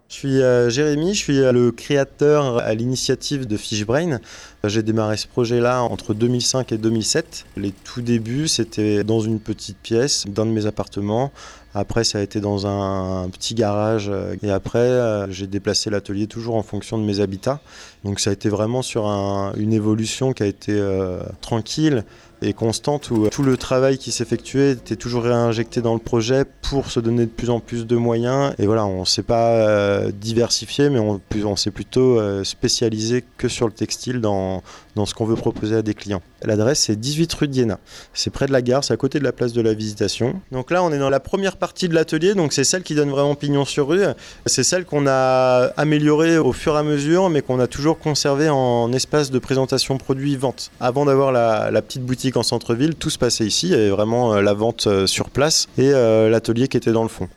Je 0.10 0.16
suis 0.16 0.74
Jérémy, 0.76 1.14
je 1.14 1.20
suis 1.20 1.38
le 1.38 1.72
créateur 1.72 2.58
à 2.58 2.74
l'initiative 2.74 3.47
de 3.47 3.56
Fishbrain. 3.56 4.20
J'ai 4.66 4.84
démarré 4.84 5.16
ce 5.16 5.28
projet-là 5.28 5.82
entre 5.84 6.14
2005 6.14 6.74
et 6.74 6.78
2007. 6.78 7.45
Les 7.56 7.72
tout 7.72 8.02
débuts, 8.02 8.50
c'était 8.50 9.06
dans 9.06 9.22
une 9.22 9.39
petite 9.39 9.78
pièce 9.78 10.26
d'un 10.28 10.45
de 10.45 10.52
mes 10.52 10.66
appartements 10.66 11.32
après, 11.76 12.03
ça 12.03 12.17
a 12.17 12.22
été 12.22 12.39
dans 12.39 12.65
un, 12.65 13.30
petit 13.30 13.53
garage. 13.53 14.09
Euh, 14.09 14.36
et 14.41 14.49
après, 14.49 14.80
euh, 14.80 15.30
j'ai 15.32 15.47
déplacé 15.47 15.89
l'atelier 15.89 16.28
toujours 16.28 16.55
en 16.55 16.63
fonction 16.63 16.97
de 16.97 17.03
mes 17.03 17.20
habitats. 17.20 17.59
Donc 18.03 18.20
ça 18.20 18.32
a 18.32 18.34
été 18.34 18.49
vraiment 18.49 18.82
sur 18.82 19.05
une 19.05 19.74
évolution 19.74 20.34
qui 20.34 20.43
a 20.43 20.47
été 20.47 20.74
euh, 20.74 21.22
tranquille 21.41 22.03
et 22.42 22.54
constante 22.54 23.12
où 23.12 23.28
tout 23.30 23.44
le 23.44 23.58
travail 23.58 23.98
qui 23.98 24.12
s'effectuait 24.12 24.72
était 24.72 24.96
toujours 24.96 25.24
réinjecté 25.24 25.82
dans 25.82 25.94
le 25.94 26.00
projet 26.00 26.46
pour 26.62 26.92
se 26.92 27.00
donner 27.00 27.26
de 27.26 27.32
plus 27.32 27.50
en 27.50 27.60
plus 27.60 27.86
de 27.86 27.96
moyens. 27.96 28.54
Et 28.60 28.66
voilà, 28.66 28.86
on 28.86 29.02
ne 29.02 29.06
s'est 29.06 29.24
pas 29.24 30.10
diversifié, 30.12 30.90
mais 30.90 31.00
on, 31.00 31.56
s'est 31.56 31.72
plutôt 31.72 32.20
spécialisé 32.44 33.24
que 33.38 33.48
sur 33.48 33.68
le 33.68 33.74
textile 33.74 34.22
dans, 34.22 34.64
dans 34.96 35.06
ce 35.06 35.14
qu'on 35.14 35.26
veut 35.26 35.36
proposer 35.36 35.76
à 35.76 35.82
des 35.82 35.94
clients. 35.94 36.22
L'adresse 36.44 36.80
c'est 36.80 36.96
18 36.96 37.34
rue 37.34 37.48
d'Iéna. 37.48 37.80
C'est 38.14 38.30
près 38.30 38.48
de 38.48 38.52
la 38.52 38.62
gare, 38.62 38.84
c'est 38.84 38.94
à 38.94 38.98
côté 38.98 39.20
de 39.20 39.24
la 39.24 39.32
place 39.32 39.54
de 39.54 39.62
la 39.62 39.74
Visitation. 39.74 40.42
Donc 40.52 40.72
là, 40.72 40.84
on 40.84 40.92
est 40.92 41.00
dans 41.00 41.10
la 41.10 41.20
première 41.20 41.58
partie 41.58 41.90
de 41.90 41.94
l'atelier, 41.94 42.34
donc 42.34 42.54
c'est 42.54 42.64
celle 42.64 42.84
qui 42.84 42.96
donne 42.96 43.10
vraiment 43.10 43.36
pignon 43.36 43.66
sur 43.66 43.88
rue. 43.88 44.04
C'est 44.46 44.64
celle 44.64 44.86
qu'on 44.86 45.08
a 45.08 45.72
améliorée 45.78 46.38
au 46.38 46.54
fur 46.54 46.76
et 46.76 46.80
à 46.80 46.84
mesure, 46.84 47.30
mais 47.30 47.42
qu'on 47.42 47.60
a 47.60 47.68
toujours 47.68 48.00
conservée 48.00 48.50
en 48.50 48.92
espace 48.94 49.32
de 49.32 49.40
présentation 49.40 49.98
produit-vente. 49.98 50.72
Avant 50.80 51.06
d'avoir 51.06 51.32
la, 51.32 51.82
petite 51.82 52.04
boutique 52.04 52.28
en 52.38 52.43
centre-ville, 52.43 52.95
tout 52.95 53.09
se 53.09 53.17
passait 53.17 53.45
ici. 53.45 53.67
Il 53.67 53.71
y 53.71 53.75
avait 53.75 53.89
vraiment 53.89 54.34
euh, 54.34 54.41
la 54.41 54.53
vente 54.53 54.88
euh, 54.88 55.07
sur 55.07 55.30
place 55.30 55.67
et 55.77 55.91
euh, 55.93 56.30
l'atelier 56.30 56.67
qui 56.67 56.77
était 56.77 56.91
dans 56.91 57.03
le 57.03 57.09
fond 57.09 57.30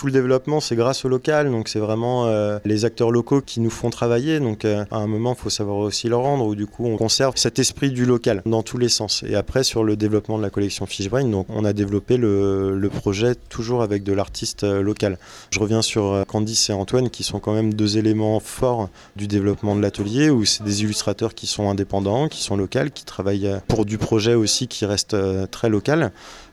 tout 0.00 0.06
le 0.06 0.12
développement, 0.12 0.60
c'est 0.60 0.76
grâce 0.76 1.04
au 1.04 1.10
local. 1.10 1.50
Donc, 1.50 1.68
c'est 1.68 1.78
vraiment 1.78 2.24
euh, 2.24 2.58
les 2.64 2.86
acteurs 2.86 3.10
locaux 3.10 3.42
qui 3.42 3.60
nous 3.60 3.68
font 3.68 3.90
travailler. 3.90 4.40
Donc, 4.40 4.64
euh, 4.64 4.86
à 4.90 4.96
un 4.96 5.06
moment, 5.06 5.34
il 5.34 5.38
faut 5.38 5.50
savoir 5.50 5.76
aussi 5.76 6.08
le 6.08 6.16
rendre, 6.16 6.46
où 6.46 6.54
du 6.54 6.66
coup, 6.66 6.86
on 6.86 6.96
conserve 6.96 7.34
cet 7.36 7.58
esprit 7.58 7.90
du 7.90 8.06
local 8.06 8.40
dans 8.46 8.62
tous 8.62 8.78
les 8.78 8.88
sens. 8.88 9.22
Et 9.28 9.34
après, 9.34 9.62
sur 9.62 9.84
le 9.84 9.96
développement 9.96 10.38
de 10.38 10.42
la 10.42 10.48
collection 10.48 10.86
Fishbrain, 10.86 11.24
donc, 11.24 11.44
on 11.50 11.66
a 11.66 11.74
développé 11.74 12.16
le, 12.16 12.88
projet 12.90 13.34
toujours 13.50 13.82
avec 13.82 14.02
de 14.02 14.14
l'artiste 14.14 14.64
euh, 14.64 14.80
local. 14.80 15.18
Je 15.50 15.60
reviens 15.60 15.82
sur 15.82 16.24
Candice 16.26 16.70
et 16.70 16.72
Antoine, 16.72 17.10
qui 17.10 17.22
sont 17.22 17.38
quand 17.38 17.52
même 17.52 17.74
deux 17.74 17.98
éléments 17.98 18.40
forts 18.40 18.88
du 19.16 19.26
développement 19.26 19.76
de 19.76 19.82
l'atelier, 19.82 20.30
où 20.30 20.46
c'est 20.46 20.64
des 20.64 20.80
illustrateurs 20.82 21.34
qui 21.34 21.46
sont 21.46 21.68
indépendants, 21.68 22.28
qui 22.28 22.42
sont 22.42 22.56
locaux, 22.56 22.88
qui 22.94 23.04
travaillent 23.04 23.54
pour 23.68 23.84
du 23.84 23.98
projet 23.98 24.32
aussi 24.32 24.66
qui 24.66 24.86
reste 24.86 25.14
très 25.50 25.68
local. 25.68 26.10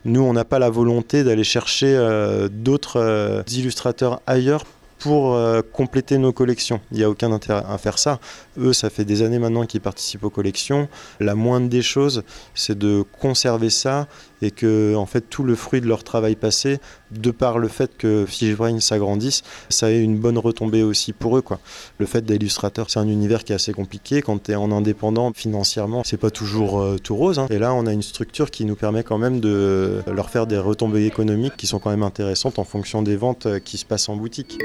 Nous, 0.07 0.21
on 0.21 0.31
n'a 0.31 0.45
pas 0.45 0.57
la 0.57 0.69
volonté 0.69 1.25
d'aller 1.25 1.43
chercher 1.43 1.93
euh, 1.93 2.47
d'autres 2.47 2.97
euh, 2.97 3.43
illustrateurs 3.51 4.21
ailleurs 4.25 4.63
pour 4.99 5.35
euh, 5.35 5.61
compléter 5.61 6.17
nos 6.17 6.31
collections. 6.31 6.79
Il 6.91 6.97
n'y 6.97 7.03
a 7.03 7.09
aucun 7.09 7.33
intérêt 7.33 7.61
à 7.67 7.77
faire 7.77 7.99
ça. 7.99 8.21
Eux, 8.57 8.71
ça 8.71 8.89
fait 8.89 9.03
des 9.03 9.21
années 9.21 9.37
maintenant 9.37 9.65
qu'ils 9.65 9.81
participent 9.81 10.23
aux 10.23 10.29
collections. 10.29 10.87
La 11.19 11.35
moindre 11.35 11.67
des 11.67 11.81
choses, 11.81 12.23
c'est 12.55 12.77
de 12.77 13.03
conserver 13.19 13.69
ça 13.69 14.07
et 14.41 14.51
que 14.51 14.95
en 14.95 15.05
fait 15.05 15.21
tout 15.21 15.43
le 15.43 15.55
fruit 15.55 15.81
de 15.81 15.87
leur 15.87 16.03
travail 16.03 16.35
passé, 16.35 16.79
de 17.11 17.31
par 17.31 17.57
le 17.57 17.67
fait 17.67 17.97
que 17.97 18.25
Fishbrain 18.27 18.79
s'agrandisse, 18.79 19.43
ça 19.69 19.91
ait 19.91 20.01
une 20.01 20.17
bonne 20.17 20.37
retombée 20.37 20.83
aussi 20.83 21.13
pour 21.13 21.37
eux. 21.37 21.41
Quoi. 21.41 21.59
Le 21.97 22.05
fait 22.05 22.25
d'illustrateur, 22.25 22.89
c'est 22.89 22.99
un 22.99 23.07
univers 23.07 23.43
qui 23.43 23.51
est 23.51 23.55
assez 23.55 23.73
compliqué. 23.73 24.21
Quand 24.21 24.43
tu 24.43 24.51
es 24.51 24.55
en 24.55 24.71
indépendant 24.71 25.31
financièrement, 25.33 26.03
c'est 26.05 26.17
pas 26.17 26.31
toujours 26.31 26.79
euh, 26.79 26.97
tout 26.97 27.15
rose. 27.15 27.39
Hein. 27.39 27.47
Et 27.49 27.59
là, 27.59 27.73
on 27.73 27.85
a 27.85 27.93
une 27.93 28.01
structure 28.01 28.51
qui 28.51 28.65
nous 28.65 28.75
permet 28.75 29.03
quand 29.03 29.17
même 29.17 29.39
de 29.39 30.01
leur 30.11 30.29
faire 30.29 30.47
des 30.47 30.57
retombées 30.57 31.05
économiques 31.05 31.57
qui 31.57 31.67
sont 31.67 31.79
quand 31.79 31.89
même 31.89 32.03
intéressantes 32.03 32.59
en 32.59 32.63
fonction 32.63 33.01
des 33.01 33.15
ventes 33.15 33.45
euh, 33.45 33.59
qui 33.59 33.77
se 33.77 33.85
passent 33.85 34.09
en 34.09 34.15
boutique. 34.15 34.59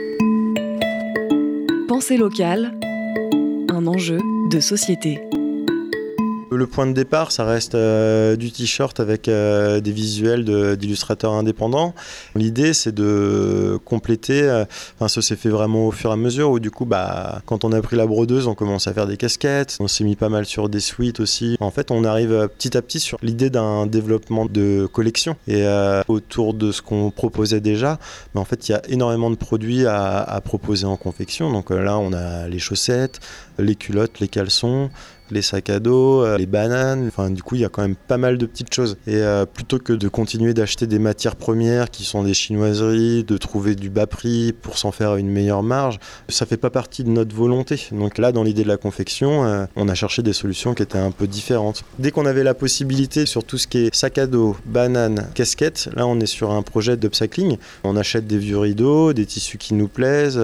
Pensée 1.89 2.17
locale, 2.17 2.73
un 3.71 3.87
enjeu 3.87 4.19
de 4.51 4.61
société. 4.61 5.21
Le 6.55 6.67
point 6.67 6.87
de 6.87 6.93
départ, 6.93 7.33
ça 7.33 7.45
reste 7.45 7.75
euh, 7.75 8.37
du 8.37 8.53
t-shirt 8.53 9.01
avec 9.01 9.27
euh, 9.27 9.81
des 9.81 9.91
visuels 9.91 10.45
d'illustrateurs 10.77 11.33
indépendants. 11.33 11.95
L'idée, 12.35 12.75
c'est 12.75 12.95
de 12.95 13.79
compléter. 13.87 14.43
Euh, 14.43 14.65
enfin, 14.97 15.09
ça 15.09 15.23
s'est 15.23 15.37
fait 15.37 15.49
vraiment 15.49 15.87
au 15.87 15.91
fur 15.93 16.11
et 16.11 16.13
à 16.13 16.17
mesure. 16.17 16.51
Où 16.51 16.61
du 16.61 16.71
coup, 16.71 16.85
bah, 16.85 17.41
quand 17.47 17.65
on 17.65 17.73
a 17.73 17.81
pris 17.81 17.97
la 17.97 18.07
brodeuse, 18.07 18.49
on 18.49 18.55
commence 18.55 18.87
à 18.87 18.93
faire 18.93 19.07
des 19.07 19.17
casquettes. 19.17 19.79
On 19.81 19.89
s'est 19.89 20.05
mis 20.05 20.15
pas 20.15 20.29
mal 20.29 20.45
sur 20.45 20.69
des 20.69 20.81
suites 20.81 21.21
aussi. 21.21 21.57
En 21.61 21.71
fait, 21.71 21.91
on 21.91 22.05
arrive 22.05 22.49
petit 22.59 22.77
à 22.77 22.83
petit 22.83 23.01
sur 23.01 23.19
l'idée 23.23 23.49
d'un 23.49 23.87
développement 23.87 24.45
de 24.45 24.87
collection 24.93 25.37
et 25.49 25.65
autour 26.09 26.55
de 26.55 26.71
ce 26.71 26.83
qu'on 26.83 27.11
proposait 27.11 27.61
déjà. 27.61 27.99
Mais 28.35 28.41
en 28.41 28.45
fait, 28.45 28.69
il 28.69 28.73
y 28.73 28.75
a 28.75 28.83
énormément 28.89 29.31
de 29.31 29.37
produits 29.37 29.87
à, 29.87 30.19
à 30.19 30.41
proposer 30.41 30.85
en 30.85 30.97
confection. 30.97 31.51
Donc 31.51 31.71
là, 31.71 31.99
on 31.99 32.13
a 32.13 32.49
les 32.49 32.59
chaussettes, 32.59 33.21
les 33.59 33.75
culottes, 33.75 34.21
les 34.21 34.29
caleçons 34.29 34.91
les 35.31 35.43
sacs 35.43 35.71
à 35.71 35.81
dos, 35.81 36.23
euh, 36.23 36.37
les 36.37 36.47
bananes. 36.47 37.07
Enfin, 37.09 37.31
du 37.31 37.43
coup, 37.43 37.55
il 37.55 37.63
y 37.63 37.65
a 37.65 37.69
quand 37.69 37.83
même 37.83 37.97
pas 37.97 38.19
mal 38.19 38.39
de 38.39 38.47
petites 38.47 38.73
choses. 38.73 38.97
Et 39.07 39.17
euh, 39.17 39.47
plutôt 39.47 39.79
que 39.79 39.93
de 39.93 40.09
continuer 40.09 40.55
d'acheter 40.55 40.87
des 40.87 40.99
matières 40.99 41.37
premières 41.37 41.91
qui 41.91 42.05
sont 42.05 42.23
des 42.23 42.35
chinoiseries, 42.35 43.25
de 43.25 43.37
trouver 43.37 43.75
du 43.75 43.91
bas 43.91 44.07
prix 44.07 44.53
pour 44.53 44.79
s'en 44.79 44.93
faire 44.93 45.17
une 45.17 45.29
meilleure 45.29 45.63
marge, 45.63 45.99
ça 46.29 46.47
fait 46.47 46.57
pas 46.57 46.71
partie 46.71 47.05
de 47.05 47.11
notre 47.11 47.35
volonté. 47.35 47.89
Donc 47.93 48.19
là, 48.19 48.33
dans 48.33 48.43
l'idée 48.43 48.63
de 48.63 48.69
la 48.69 48.77
confection, 48.77 49.45
euh, 49.45 49.65
on 49.77 49.89
a 49.89 49.95
cherché 49.95 50.23
des 50.23 50.33
solutions 50.33 50.75
qui 50.75 50.83
étaient 50.83 50.99
un 50.99 51.11
peu 51.11 51.27
différentes. 51.27 51.83
Dès 51.99 52.11
qu'on 52.11 52.27
avait 52.27 52.45
la 52.45 52.55
possibilité 52.55 53.27
sur 53.27 53.45
tout 53.45 53.59
ce 53.59 53.67
qui 53.67 53.79
est 53.79 53.95
sac 53.95 54.19
à 54.19 54.27
dos, 54.27 54.57
bananes, 54.67 55.29
casquettes, 55.35 55.89
là, 55.95 56.07
on 56.07 56.21
est 56.21 56.27
sur 56.27 56.51
un 56.51 56.63
projet 56.63 56.97
d'upcycling. 56.97 57.57
On 57.85 57.97
achète 57.97 58.27
des 58.27 58.39
vieux 58.39 58.59
rideaux, 58.59 59.13
des 59.13 59.27
tissus 59.27 59.59
qui 59.59 59.75
nous 59.75 59.89
plaisent. 59.89 60.41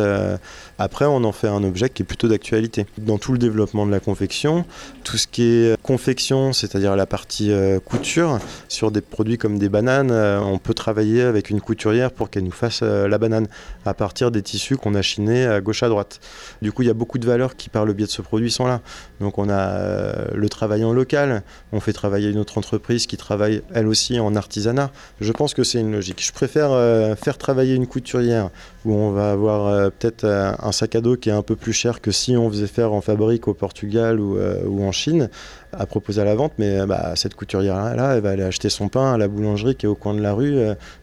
Après, 0.79 1.07
on 1.07 1.25
en 1.25 1.33
fait 1.33 1.49
un 1.49 1.65
objet 1.65 1.91
qui 1.91 2.03
est 2.03 2.05
plutôt 2.05 2.29
d'actualité. 2.29 2.87
Dans 2.99 3.19
tout 3.19 3.33
le 3.33 3.39
développement 3.39 3.85
de 3.85 3.91
la 3.91 3.99
confection, 3.99 4.65
tout 5.03 5.17
ce 5.17 5.27
qui 5.27 5.43
est 5.43 5.81
confection, 5.83 6.53
c'est-à-dire 6.53 6.95
la 6.95 7.07
partie 7.07 7.51
euh, 7.51 7.81
couture, 7.81 8.39
sur 8.69 8.93
des 8.93 9.01
produits 9.01 9.39
comme 9.39 9.59
des 9.59 9.69
bananes, 9.69 10.13
euh, 10.13 10.39
on 10.39 10.59
peut 10.59 10.75
travailler 10.75 11.23
avec 11.23 11.51
une 11.51 11.61
couturière 11.61 12.13
pour 12.13 12.31
qu'elle 12.31 12.45
nous 12.45 12.53
fasse 12.53 12.81
euh, 12.85 13.09
la 13.09 13.19
banane 13.19 13.49
à 13.87 13.95
partir 13.95 14.31
des 14.31 14.41
tissus 14.41 14.77
qu'on 14.77 14.95
a 14.95 15.03
chinés 15.03 15.47
à 15.47 15.61
gauche 15.61 15.83
à 15.83 15.89
droite. 15.89 16.21
Du 16.63 16.71
coup, 16.71 16.83
il 16.83 16.87
y 16.87 16.91
a 16.91 16.95
beaucoup 16.95 17.19
de 17.19 17.27
valeurs 17.27 17.57
qui, 17.57 17.71
par 17.71 17.85
le 17.85 17.93
biais 17.93 18.07
de 18.07 18.13
ce 18.13 18.23
produit, 18.23 18.53
sont 18.53 18.67
là. 18.67 18.81
Donc, 19.21 19.39
on 19.39 19.49
a 19.51 20.33
le 20.33 20.49
travail 20.49 20.85
en 20.85 20.93
local, 20.93 21.43
on 21.73 21.81
fait 21.81 21.93
travailler 21.93 22.31
une 22.31 22.39
autre 22.39 22.57
entreprise 22.57 23.07
qui 23.07 23.17
travaille 23.17 23.63
elle 23.75 23.89
aussi 23.89 24.21
en 24.21 24.37
artisanat. 24.37 24.93
Je 25.21 25.33
pense 25.33 25.55
que 25.55 25.65
c'est 25.65 25.81
une 25.81 25.91
logique. 25.91 26.25
Je 26.25 26.33
préfère 26.33 26.71
faire 27.19 27.39
travailler 27.39 27.75
une 27.75 27.87
couturière 27.87 28.51
où 28.85 28.95
on 28.95 29.11
va 29.11 29.33
avoir 29.33 29.91
peut-être 29.93 30.25
un 30.25 30.68
sac 30.73 30.95
à 30.95 31.01
dos 31.01 31.17
qui 31.17 31.29
est 31.29 31.33
un 31.33 31.43
peu 31.43 31.57
plus 31.57 31.73
cher 31.73 32.01
que 32.01 32.11
si 32.11 32.37
on 32.37 32.49
faisait 32.51 32.67
faire 32.67 32.93
en 32.93 33.01
fabrique 33.01 33.49
au 33.49 33.55
Portugal 33.55 34.21
ou, 34.21 34.39
ou 34.67 34.85
en 34.85 34.93
Chine, 34.93 35.29
à 35.73 35.87
proposer 35.87 36.21
à 36.21 36.25
la 36.25 36.35
vente, 36.35 36.53
mais 36.59 36.87
bah, 36.87 37.13
cette 37.15 37.35
couturière-là, 37.35 38.15
elle 38.15 38.23
va 38.23 38.31
aller 38.31 38.43
acheter 38.43 38.69
son 38.69 38.89
pain 38.89 39.13
à 39.13 39.19
la 39.19 39.29
boulangerie 39.29 39.77
qui 39.77 39.87
est 39.87 39.89
au 39.89 39.95
coin 39.95 40.15
de 40.15 40.21
la 40.21 40.33
rue, 40.33 40.59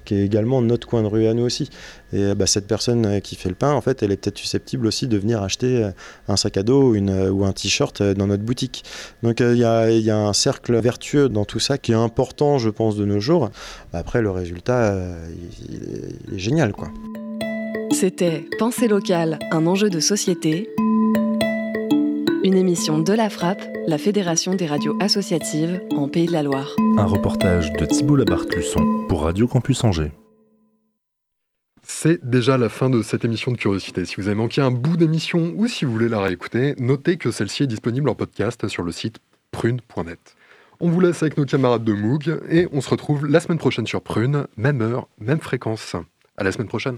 qui 0.06 0.16
est 0.16 0.26
également 0.26 0.62
notre 0.62 0.88
coin 0.88 1.04
de 1.04 1.08
rue 1.08 1.28
à 1.28 1.34
nous 1.34 1.44
aussi. 1.44 1.70
Et 2.14 2.34
bah, 2.34 2.48
cette 2.48 2.68
personne 2.68 3.22
qui 3.22 3.36
fait 3.36 3.50
le 3.50 3.56
pain, 3.56 3.74
en 3.74 3.82
fait, 3.82 4.02
elle 4.02 4.12
est 4.12 4.18
peut-être 4.18 4.38
susceptible 4.38 4.88
aussi 4.88 5.08
de 5.08 5.18
venir 5.18 5.44
acheter 5.44 5.90
un 6.28 6.36
sac 6.36 6.58
à 6.58 6.64
dos 6.64 6.96
ou, 6.96 7.46
un 7.46 7.52
t-shirt 7.54 8.02
dans 8.02 8.28
notre 8.28 8.44
boutique. 8.44 8.84
Donc 9.24 9.40
il 9.40 9.58
y, 9.58 9.64
a 9.64 10.18
un 10.18 10.34
cercle 10.34 10.76
vertueux 10.80 11.30
dans 11.30 11.46
tout 11.46 11.60
ça 11.60 11.78
qui 11.78 11.92
est 11.92 11.96
important, 11.96 12.58
je 12.58 12.70
pense, 12.70 12.96
de 12.96 13.06
nos 13.06 13.20
jours. 13.20 13.52
Après, 13.94 14.22
le 14.22 14.32
résultat, 14.32 14.96
il 15.70 16.36
est 16.36 16.40
génial, 16.40 16.74
quoi. 16.74 16.90
C'était 17.92 18.46
Pensée 18.60 18.88
locale, 18.88 19.40
un 19.52 19.68
enjeu 19.68 19.90
de 19.90 20.00
société. 20.00 20.70
Une 22.44 22.56
émission 22.56 23.00
de 23.00 23.14
la 23.14 23.30
Frappe, 23.30 23.62
la 23.88 23.98
Fédération 23.98 24.54
des 24.54 24.66
radios 24.66 24.98
associatives 25.00 25.82
en 25.92 26.08
Pays 26.08 26.28
de 26.28 26.32
la 26.32 26.44
Loire. 26.44 26.76
Un 26.98 27.06
reportage 27.06 27.72
de 27.74 27.86
Thibault 27.86 28.18
Labarthe-Luçon 28.18 29.06
pour 29.08 29.24
Radio 29.24 29.48
Campus 29.48 29.84
Angers. 29.84 30.12
C'est 31.84 32.28
déjà 32.28 32.58
la 32.58 32.70
fin 32.70 32.90
de 32.90 33.02
cette 33.02 33.26
émission 33.26 33.52
de 33.52 33.58
Curiosité. 33.58 34.06
Si 34.06 34.16
vous 34.18 34.28
avez 34.28 34.36
manqué 34.36 34.62
un 34.62 34.72
bout 34.72 34.98
d'émission 34.98 35.54
ou 35.56 35.68
si 35.68 35.86
vous 35.86 35.92
voulez 35.92 36.10
la 36.10 36.22
réécouter, 36.22 36.76
notez 36.78 37.18
que 37.18 37.32
celle-ci 37.32 37.64
est 37.64 37.68
disponible 37.68 38.10
en 38.10 38.16
podcast 38.16 38.68
sur 38.68 38.84
le 38.84 38.92
site 38.92 39.20
prune.net. 39.52 40.36
On 40.80 40.90
vous 40.90 41.00
laisse 41.00 41.24
avec 41.24 41.38
nos 41.38 41.46
camarades 41.46 41.84
de 41.84 41.94
Moog 41.94 42.42
et 42.50 42.68
on 42.74 42.82
se 42.82 42.90
retrouve 42.90 43.26
la 43.26 43.40
semaine 43.40 43.58
prochaine 43.58 43.88
sur 43.88 44.02
Prune, 44.02 44.48
même 44.58 44.82
heure, 44.82 45.08
même 45.20 45.40
fréquence. 45.40 45.96
À 46.38 46.44
la 46.44 46.52
semaine 46.52 46.68
prochaine. 46.68 46.98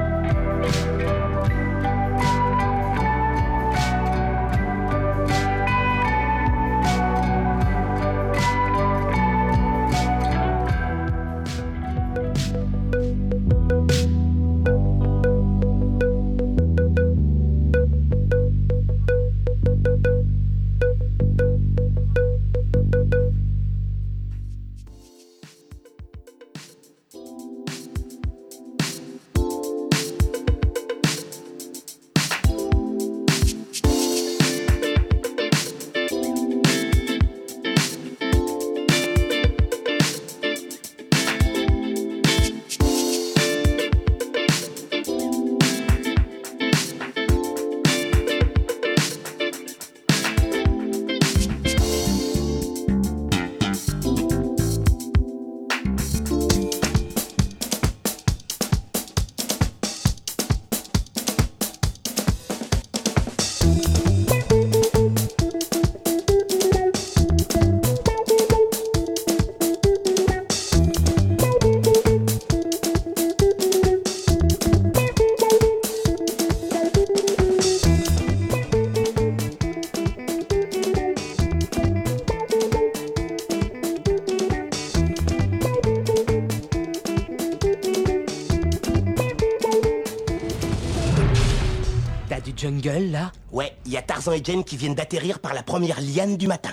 Tarzan 94.21 94.33
et 94.33 94.43
Jane 94.43 94.63
qui 94.63 94.77
viennent 94.77 94.93
d'atterrir 94.93 95.39
par 95.39 95.55
la 95.55 95.63
première 95.63 95.99
liane 95.99 96.37
du 96.37 96.47
matin. 96.47 96.69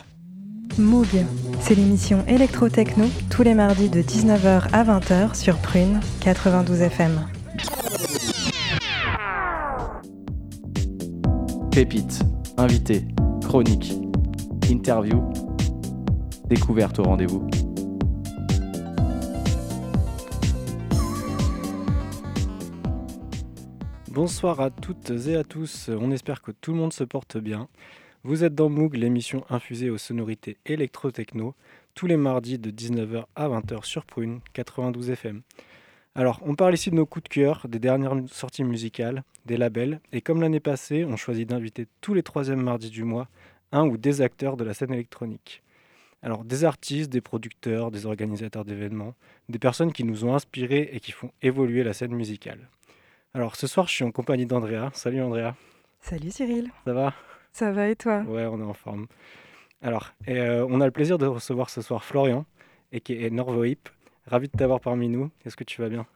Moog, 0.77 1.07
c'est 1.61 1.75
l'émission 1.75 2.23
électro-techno 2.29 3.07
tous 3.31 3.43
les 3.43 3.55
mardis 3.55 3.89
de 3.89 4.03
19h 4.03 4.69
à 4.71 4.85
20h 4.85 5.35
sur 5.35 5.57
Prune 5.57 5.99
92 6.21 6.83
FM. 6.83 7.27
Pépites, 11.71 12.21
invités, 12.59 13.05
chroniques, 13.43 13.95
interviews, 14.71 15.25
découvertes 16.49 16.99
au 16.99 17.05
rendez-vous. 17.05 17.49
Bonsoir 24.19 24.59
à 24.59 24.71
toutes 24.71 25.13
et 25.29 25.37
à 25.37 25.45
tous, 25.45 25.91
on 25.97 26.11
espère 26.11 26.43
que 26.43 26.51
tout 26.51 26.73
le 26.73 26.79
monde 26.79 26.93
se 26.93 27.05
porte 27.05 27.39
bien. 27.39 27.69
Vous 28.25 28.43
êtes 28.43 28.53
dans 28.57 28.69
Moog, 28.69 28.97
l'émission 28.97 29.45
infusée 29.49 29.91
aux 29.91 29.97
sonorités 29.97 30.57
électro-techno, 30.67 31.55
tous 31.95 32.09
les 32.09 32.17
mardis 32.17 32.59
de 32.59 32.73
19h 32.73 33.27
à 33.37 33.49
20h 33.49 33.85
sur 33.85 34.05
Prune 34.05 34.41
92 34.55 35.11
FM. 35.11 35.43
Alors, 36.17 36.41
on 36.45 36.57
parle 36.57 36.75
ici 36.75 36.91
de 36.91 36.97
nos 36.97 37.07
coups 37.07 37.23
de 37.23 37.29
cœur, 37.29 37.69
des 37.69 37.79
dernières 37.79 38.17
sorties 38.27 38.65
musicales, 38.65 39.23
des 39.47 39.57
labels, 39.57 40.01
et 40.11 40.21
comme 40.21 40.41
l'année 40.41 40.59
passée, 40.59 41.05
on 41.05 41.17
choisit 41.17 41.49
d'inviter 41.49 41.87
tous 42.01 42.13
les 42.13 42.25
troisièmes 42.25 42.63
mardis 42.63 42.91
du 42.91 43.05
mois 43.05 43.29
un 43.71 43.87
ou 43.87 43.97
des 43.97 44.21
acteurs 44.21 44.57
de 44.57 44.65
la 44.65 44.75
scène 44.75 44.93
électronique. 44.93 45.63
Alors, 46.23 46.45
des 46.45 46.65
artistes, 46.65 47.13
des 47.13 47.21
producteurs, 47.21 47.93
des 47.93 48.05
organisateurs 48.05 48.65
d'événements, 48.65 49.15
des 49.49 49.61
personnes 49.61 49.93
qui 49.93 50.03
nous 50.03 50.25
ont 50.25 50.35
inspirés 50.35 50.91
et 50.93 50.99
qui 50.99 51.13
font 51.13 51.31
évoluer 51.41 51.85
la 51.85 51.93
scène 51.93 52.17
musicale. 52.17 52.69
Alors 53.35 53.57
ce 53.57 53.67
soir, 53.67 53.87
je 53.87 53.93
suis 53.93 54.05
en 54.05 54.11
compagnie 54.11 54.47
d'Andrea. 54.47 54.91
Salut 54.95 55.21
Andrea. 55.23 55.55
Salut 56.01 56.31
Cyril. 56.31 56.71
Ça 56.85 56.93
va? 56.93 57.13
Ça 57.53 57.73
va 57.73 57.89
et 57.89 57.97
toi? 57.97 58.21
Ouais, 58.23 58.47
on 58.47 58.59
est 58.61 58.65
en 58.65 58.73
forme. 58.73 59.07
Alors, 59.83 60.13
euh, 60.29 60.67
on 60.71 60.81
a 60.81 60.87
le 60.87 60.91
plaisir 60.91 61.19
de 61.19 61.27
recevoir 61.27 61.71
ce 61.71 61.83
soir 61.83 62.05
Florian, 62.05 62.47
et 62.91 63.01
qui 63.01 63.23
est 63.23 63.31
Norvoip. 63.31 63.91
Ravi 64.27 64.49
de 64.49 64.57
t'avoir 64.57 64.81
parmi 64.81 65.09
nous. 65.09 65.31
Est-ce 65.45 65.57
que 65.57 65.65
tu 65.65 65.81
vas 65.81 65.89
bien? 65.89 66.07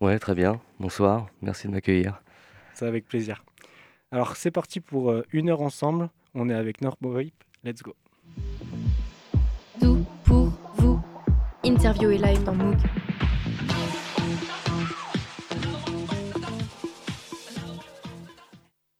Ouais, 0.00 0.18
très 0.18 0.34
bien. 0.34 0.60
Bonsoir. 0.78 1.26
Merci 1.42 1.66
de 1.66 1.72
m'accueillir. 1.72 2.20
C'est 2.74 2.86
avec 2.86 3.06
plaisir. 3.06 3.44
Alors, 4.10 4.36
c'est 4.36 4.50
parti 4.50 4.80
pour 4.80 5.10
euh, 5.10 5.24
une 5.32 5.50
heure 5.50 5.62
ensemble. 5.62 6.10
On 6.34 6.48
est 6.48 6.54
avec 6.54 6.80
Norvoip. 6.80 7.32
Let's 7.64 7.82
go. 7.82 7.94
Tout 9.80 10.06
pour 10.24 10.52
vous. 10.76 11.00
Interview 11.64 12.10
et 12.10 12.18
live 12.18 12.42
dans 12.44 12.54
Moog. 12.54 12.78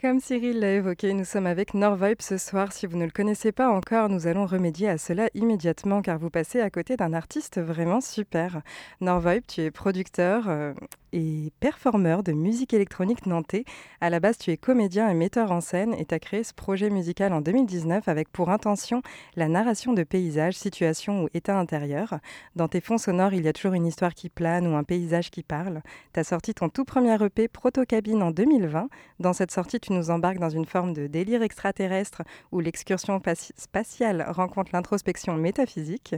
Comme 0.03 0.19
Cyril 0.19 0.59
l'a 0.59 0.73
évoqué, 0.73 1.13
nous 1.13 1.25
sommes 1.25 1.47
avec 1.47 1.75
Norvibe 1.75 2.23
ce 2.23 2.37
soir. 2.37 2.73
Si 2.73 2.89
vous 2.89 2.97
ne 2.97 3.05
le 3.05 3.13
connaissez 3.13 3.53
pas 3.53 3.71
encore, 3.71 4.09
nous 4.09 4.27
allons 4.27 4.47
remédier 4.47 4.89
à 4.89 4.99
cela 4.99 5.29
immédiatement 5.35 6.03
car 6.03 6.19
vous 6.19 6.29
passez 6.29 6.61
à 6.61 6.71
côté 6.71 6.97
d'un 6.97 7.13
artiste 7.13 7.61
vraiment 7.61 8.01
super. 8.01 8.63
Norvibe, 9.01 9.45
tu 9.47 9.61
es 9.61 9.71
producteur 9.71 10.49
euh, 10.49 10.73
et 11.13 11.53
performeur 11.61 12.23
de 12.23 12.33
musique 12.33 12.75
électronique 12.75 13.27
nantais. 13.27 13.65
À 14.01 14.11
la 14.11 14.19
base, 14.19 14.39
tu 14.39 14.51
es 14.51 14.57
comédien 14.57 15.09
et 15.09 15.15
metteur 15.15 15.53
en 15.53 15.61
scène 15.61 15.95
et 15.95 16.05
tu 16.05 16.15
as 16.15 16.19
créé 16.19 16.43
ce 16.43 16.53
projet 16.55 16.91
musical 16.91 17.33
en 17.33 17.41
2019 17.41 18.09
avec 18.09 18.29
pour 18.29 18.51
intention 18.51 19.03
la 19.37 19.47
narration 19.49 19.93
de 19.93 20.03
paysages, 20.03 20.55
situations 20.55 21.25
ou 21.25 21.29
états 21.35 21.59
intérieurs. 21.59 22.19
Dans 22.57 22.67
tes 22.67 22.81
fonds 22.81 22.99
sonores, 22.99 23.35
il 23.35 23.45
y 23.45 23.49
a 23.49 23.53
toujours 23.53 23.75
une 23.75 23.87
histoire 23.87 24.15
qui 24.15 24.31
plane 24.31 24.67
ou 24.67 24.75
un 24.75 24.85
paysage 24.85 25.31
qui 25.31 25.45
parle. 25.45 25.83
Tu 26.13 26.21
as 26.21 26.25
sorti 26.25 26.55
ton 26.55 26.69
tout 26.69 26.85
premier 26.85 27.23
EP 27.23 27.47
Protocabine 27.47 28.23
en 28.23 28.33
2020. 28.33 28.89
Dans 29.21 29.33
cette 29.33 29.53
sortie, 29.53 29.79
tu 29.79 29.92
nous 29.93 30.11
embarques 30.11 30.39
dans 30.39 30.51
une 30.51 30.65
forme 30.65 30.93
de 30.93 31.07
délire 31.07 31.43
extraterrestre 31.43 32.23
où 32.51 32.61
l'excursion 32.61 33.21
spatiale 33.57 34.27
rencontre 34.29 34.71
l'introspection 34.73 35.35
métaphysique. 35.35 36.15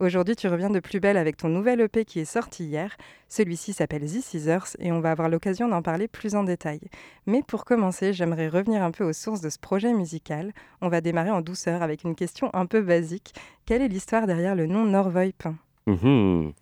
Aujourd'hui, 0.00 0.36
tu 0.36 0.48
reviens 0.48 0.70
de 0.70 0.80
plus 0.80 1.00
belle 1.00 1.16
avec 1.16 1.36
ton 1.36 1.48
nouvel 1.48 1.80
EP 1.80 2.04
qui 2.04 2.20
est 2.20 2.24
sorti 2.24 2.64
hier. 2.64 2.96
Celui-ci 3.28 3.72
s'appelle 3.72 4.02
The 4.02 4.22
Scissors 4.22 4.68
et 4.78 4.92
on 4.92 5.00
va 5.00 5.10
avoir 5.10 5.28
l'occasion 5.28 5.68
d'en 5.68 5.82
parler 5.82 6.08
plus 6.08 6.34
en 6.34 6.44
détail. 6.44 6.80
Mais 7.26 7.42
pour 7.42 7.64
commencer, 7.64 8.12
j'aimerais 8.12 8.48
revenir 8.48 8.82
un 8.82 8.90
peu 8.90 9.04
aux 9.04 9.12
sources 9.12 9.40
de 9.40 9.50
ce 9.50 9.58
projet 9.58 9.92
musical. 9.92 10.52
On 10.80 10.88
va 10.88 11.00
démarrer 11.00 11.30
en 11.30 11.40
douceur 11.40 11.82
avec 11.82 12.04
une 12.04 12.14
question 12.14 12.50
un 12.54 12.66
peu 12.66 12.80
basique. 12.80 13.34
Quelle 13.66 13.82
est 13.82 13.88
l'histoire 13.88 14.26
derrière 14.26 14.54
le 14.54 14.66
nom 14.66 14.84
Norvoip? 14.84 15.48
Mhm. 15.86 16.52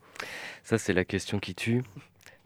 Ça, 0.63 0.79
c'est 0.79 0.95
la 0.95 1.05
question 1.05 1.39
qui 1.39 1.55
tue. 1.55 1.83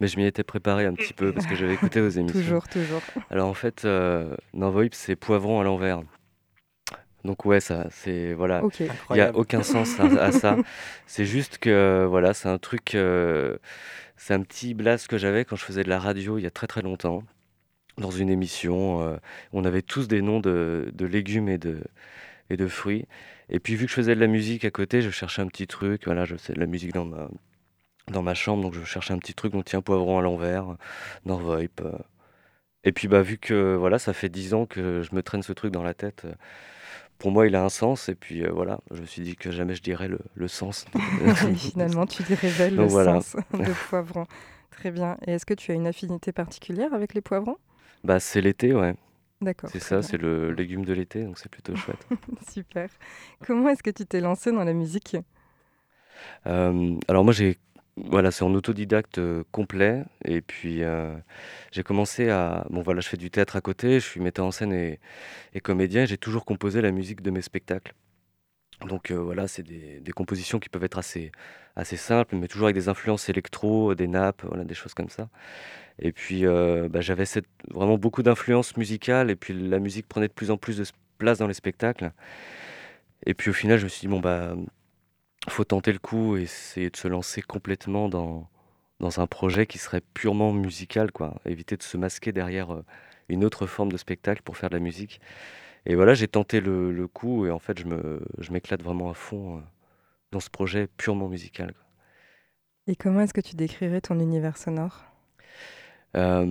Mais 0.00 0.06
je 0.06 0.16
m'y 0.16 0.24
étais 0.26 0.44
préparé 0.44 0.86
un 0.86 0.94
petit 0.94 1.12
peu 1.12 1.32
parce 1.32 1.46
que 1.46 1.54
j'avais 1.56 1.74
écouté 1.74 2.00
vos 2.00 2.08
émissions. 2.18 2.40
Toujours, 2.40 2.68
toujours. 2.68 3.02
Alors 3.30 3.48
en 3.48 3.54
fait, 3.54 3.84
euh, 3.84 4.36
c'est 4.92 5.16
poivron 5.16 5.60
à 5.60 5.64
l'envers. 5.64 6.02
Donc 7.24 7.44
ouais, 7.44 7.60
ça, 7.60 7.86
c'est 7.90 8.32
voilà, 8.32 8.62
il 9.10 9.14
n'y 9.14 9.20
a 9.20 9.34
aucun 9.34 9.62
sens 9.62 9.98
à, 9.98 10.04
à 10.04 10.32
ça. 10.32 10.56
C'est 11.06 11.24
juste 11.24 11.58
que 11.58 12.06
voilà, 12.08 12.32
c'est 12.32 12.48
un 12.48 12.58
truc, 12.58 12.94
euh, 12.94 13.58
c'est 14.16 14.34
un 14.34 14.42
petit 14.42 14.72
blast 14.72 15.08
que 15.08 15.18
j'avais 15.18 15.44
quand 15.44 15.56
je 15.56 15.64
faisais 15.64 15.82
de 15.82 15.88
la 15.88 15.98
radio 15.98 16.38
il 16.38 16.42
y 16.42 16.46
a 16.46 16.50
très 16.50 16.68
très 16.68 16.80
longtemps, 16.80 17.24
dans 17.98 18.10
une 18.12 18.30
émission. 18.30 19.02
euh, 19.02 19.16
on 19.52 19.64
avait 19.64 19.82
tous 19.82 20.06
des 20.06 20.22
noms 20.22 20.38
de, 20.40 20.90
de 20.94 21.06
légumes 21.06 21.48
et 21.48 21.58
de 21.58 21.82
et 22.50 22.56
de 22.56 22.68
fruits. 22.68 23.06
Et 23.50 23.58
puis 23.60 23.74
vu 23.74 23.86
que 23.86 23.90
je 23.90 23.96
faisais 23.96 24.14
de 24.14 24.20
la 24.20 24.26
musique 24.28 24.64
à 24.64 24.70
côté, 24.70 25.02
je 25.02 25.10
cherchais 25.10 25.42
un 25.42 25.48
petit 25.48 25.66
truc. 25.66 26.02
Voilà, 26.06 26.24
je 26.24 26.36
faisais 26.36 26.54
de 26.54 26.60
la 26.60 26.66
musique 26.66 26.92
dans 26.94 27.04
ma 27.04 27.28
dans 28.10 28.22
ma 28.22 28.34
chambre, 28.34 28.62
donc 28.62 28.74
je 28.74 28.84
cherchais 28.84 29.14
un 29.14 29.18
petit 29.18 29.34
truc. 29.34 29.52
Donc 29.52 29.64
tiens, 29.66 29.82
poivron 29.82 30.18
à 30.18 30.22
l'envers, 30.22 30.76
Norvoip. 31.26 31.80
euh. 31.82 31.92
Et 32.84 32.92
puis 32.92 33.08
bah 33.08 33.22
vu 33.22 33.38
que 33.38 33.74
voilà, 33.76 33.98
ça 33.98 34.12
fait 34.12 34.28
dix 34.28 34.54
ans 34.54 34.66
que 34.66 35.02
je 35.02 35.14
me 35.14 35.22
traîne 35.22 35.42
ce 35.42 35.52
truc 35.52 35.72
dans 35.72 35.82
la 35.82 35.94
tête. 35.94 36.24
euh, 36.26 36.34
pour 37.18 37.32
moi, 37.32 37.46
il 37.48 37.56
a 37.56 37.64
un 37.64 37.68
sens, 37.70 38.08
et 38.08 38.14
puis 38.16 38.44
euh, 38.44 38.50
voilà, 38.52 38.80
je 38.92 39.00
me 39.00 39.06
suis 39.06 39.22
dit 39.22 39.36
que 39.36 39.50
jamais 39.52 39.74
je 39.74 39.82
dirais 39.82 40.08
le, 40.08 40.20
le 40.34 40.48
sens. 40.48 40.86
Finalement, 41.56 42.06
tu 42.06 42.22
révèles 42.34 42.76
le 42.76 42.86
voilà. 42.86 43.20
sens 43.20 43.36
de 43.52 43.72
poivron. 43.74 44.26
Très 44.70 44.90
bien. 44.90 45.16
Et 45.26 45.32
est-ce 45.32 45.46
que 45.46 45.54
tu 45.54 45.72
as 45.72 45.74
une 45.74 45.86
affinité 45.86 46.32
particulière 46.32 46.94
avec 46.94 47.14
les 47.14 47.20
poivrons? 47.20 47.56
Bah, 48.04 48.18
c'est 48.20 48.40
l'été, 48.40 48.74
ouais. 48.74 48.94
D'accord, 49.40 49.72
C'est 49.72 49.80
ça, 49.80 50.02
c'est 50.02 50.18
le 50.18 50.52
légume 50.52 50.84
de 50.84 50.92
l'été, 50.94 51.24
donc 51.24 51.38
c'est 51.38 51.50
plutôt 51.50 51.76
chouette. 51.76 52.08
Super. 52.50 52.88
Comment 53.44 53.68
est-ce 53.70 53.82
que 53.82 53.90
tu 53.90 54.06
t'es 54.06 54.20
lancé 54.20 54.52
dans 54.52 54.64
la 54.64 54.72
musique? 54.72 55.16
Euh, 56.46 56.96
alors 57.08 57.24
moi, 57.24 57.32
j'ai, 57.32 57.58
voilà, 58.06 58.30
c'est 58.30 58.44
en 58.44 58.54
autodidacte 58.54 59.18
euh, 59.18 59.44
complet, 59.52 60.04
et 60.24 60.40
puis 60.40 60.82
euh, 60.82 61.14
j'ai 61.72 61.82
commencé 61.82 62.28
à, 62.30 62.66
bon 62.70 62.82
voilà, 62.82 63.00
je 63.00 63.08
fais 63.08 63.16
du 63.16 63.30
théâtre 63.30 63.56
à 63.56 63.60
côté, 63.60 64.00
je 64.00 64.06
suis 64.06 64.20
metteur 64.20 64.46
en 64.46 64.50
scène 64.50 64.72
et, 64.72 65.00
et 65.54 65.60
comédien, 65.60 66.04
j'ai 66.04 66.18
toujours 66.18 66.44
composé 66.44 66.80
la 66.80 66.90
musique 66.90 67.22
de 67.22 67.30
mes 67.30 67.42
spectacles. 67.42 67.94
Donc 68.86 69.10
euh, 69.10 69.16
voilà, 69.16 69.48
c'est 69.48 69.62
des, 69.64 70.12
compositions 70.14 70.60
qui 70.60 70.68
peuvent 70.68 70.84
être 70.84 70.98
assez, 70.98 71.32
assez 71.76 71.96
simples, 71.96 72.36
mais 72.36 72.48
toujours 72.48 72.66
avec 72.66 72.76
des 72.76 72.88
influences 72.88 73.28
électro, 73.28 73.94
des 73.94 74.06
nappes, 74.08 74.42
voilà, 74.44 74.64
des 74.64 74.74
choses 74.74 74.94
comme 74.94 75.08
ça. 75.10 75.28
Et 76.00 76.12
puis 76.12 76.44
bah, 76.44 77.00
j'avais 77.00 77.24
vraiment 77.70 77.98
beaucoup 77.98 78.22
d'influences 78.22 78.76
musicales, 78.76 79.30
et 79.30 79.36
puis 79.36 79.54
la 79.54 79.80
musique 79.80 80.06
prenait 80.08 80.28
de 80.28 80.32
plus 80.32 80.50
en 80.50 80.56
plus 80.56 80.78
de 80.78 80.84
place 81.18 81.38
dans 81.38 81.48
les 81.48 81.54
spectacles. 81.54 82.12
Et 83.26 83.34
puis 83.34 83.50
au 83.50 83.52
final, 83.52 83.78
je 83.78 83.84
me 83.84 83.88
suis 83.88 84.00
dit, 84.02 84.08
bon, 84.08 84.20
bah, 84.20 84.54
faut 85.48 85.64
tenter 85.64 85.92
le 85.92 85.98
coup 85.98 86.36
et 86.36 86.42
essayer 86.42 86.90
de 86.90 86.96
se 86.96 87.08
lancer 87.08 87.42
complètement 87.42 88.08
dans, 88.08 88.48
dans 89.00 89.20
un 89.20 89.26
projet 89.26 89.66
qui 89.66 89.78
serait 89.78 90.00
purement 90.14 90.52
musical, 90.52 91.12
quoi. 91.12 91.40
Éviter 91.44 91.76
de 91.76 91.82
se 91.82 91.96
masquer 91.96 92.32
derrière 92.32 92.72
euh, 92.74 92.84
une 93.28 93.44
autre 93.44 93.66
forme 93.66 93.92
de 93.92 93.96
spectacle 93.96 94.42
pour 94.42 94.56
faire 94.56 94.70
de 94.70 94.74
la 94.76 94.80
musique. 94.80 95.20
Et 95.86 95.94
voilà, 95.94 96.14
j'ai 96.14 96.28
tenté 96.28 96.60
le, 96.60 96.92
le 96.92 97.08
coup 97.08 97.46
et 97.46 97.50
en 97.50 97.58
fait, 97.58 97.78
je 97.78 97.84
me, 97.86 98.20
je 98.38 98.52
m'éclate 98.52 98.82
vraiment 98.82 99.10
à 99.10 99.14
fond 99.14 99.58
euh, 99.58 99.60
dans 100.32 100.40
ce 100.40 100.50
projet 100.50 100.88
purement 100.96 101.28
musical. 101.28 101.72
quoi. 101.72 101.84
Et 102.86 102.96
comment 102.96 103.20
est-ce 103.20 103.34
que 103.34 103.40
tu 103.40 103.54
décrirais 103.56 104.00
ton 104.00 104.18
univers 104.18 104.56
sonore? 104.56 105.04
Euh, 106.16 106.46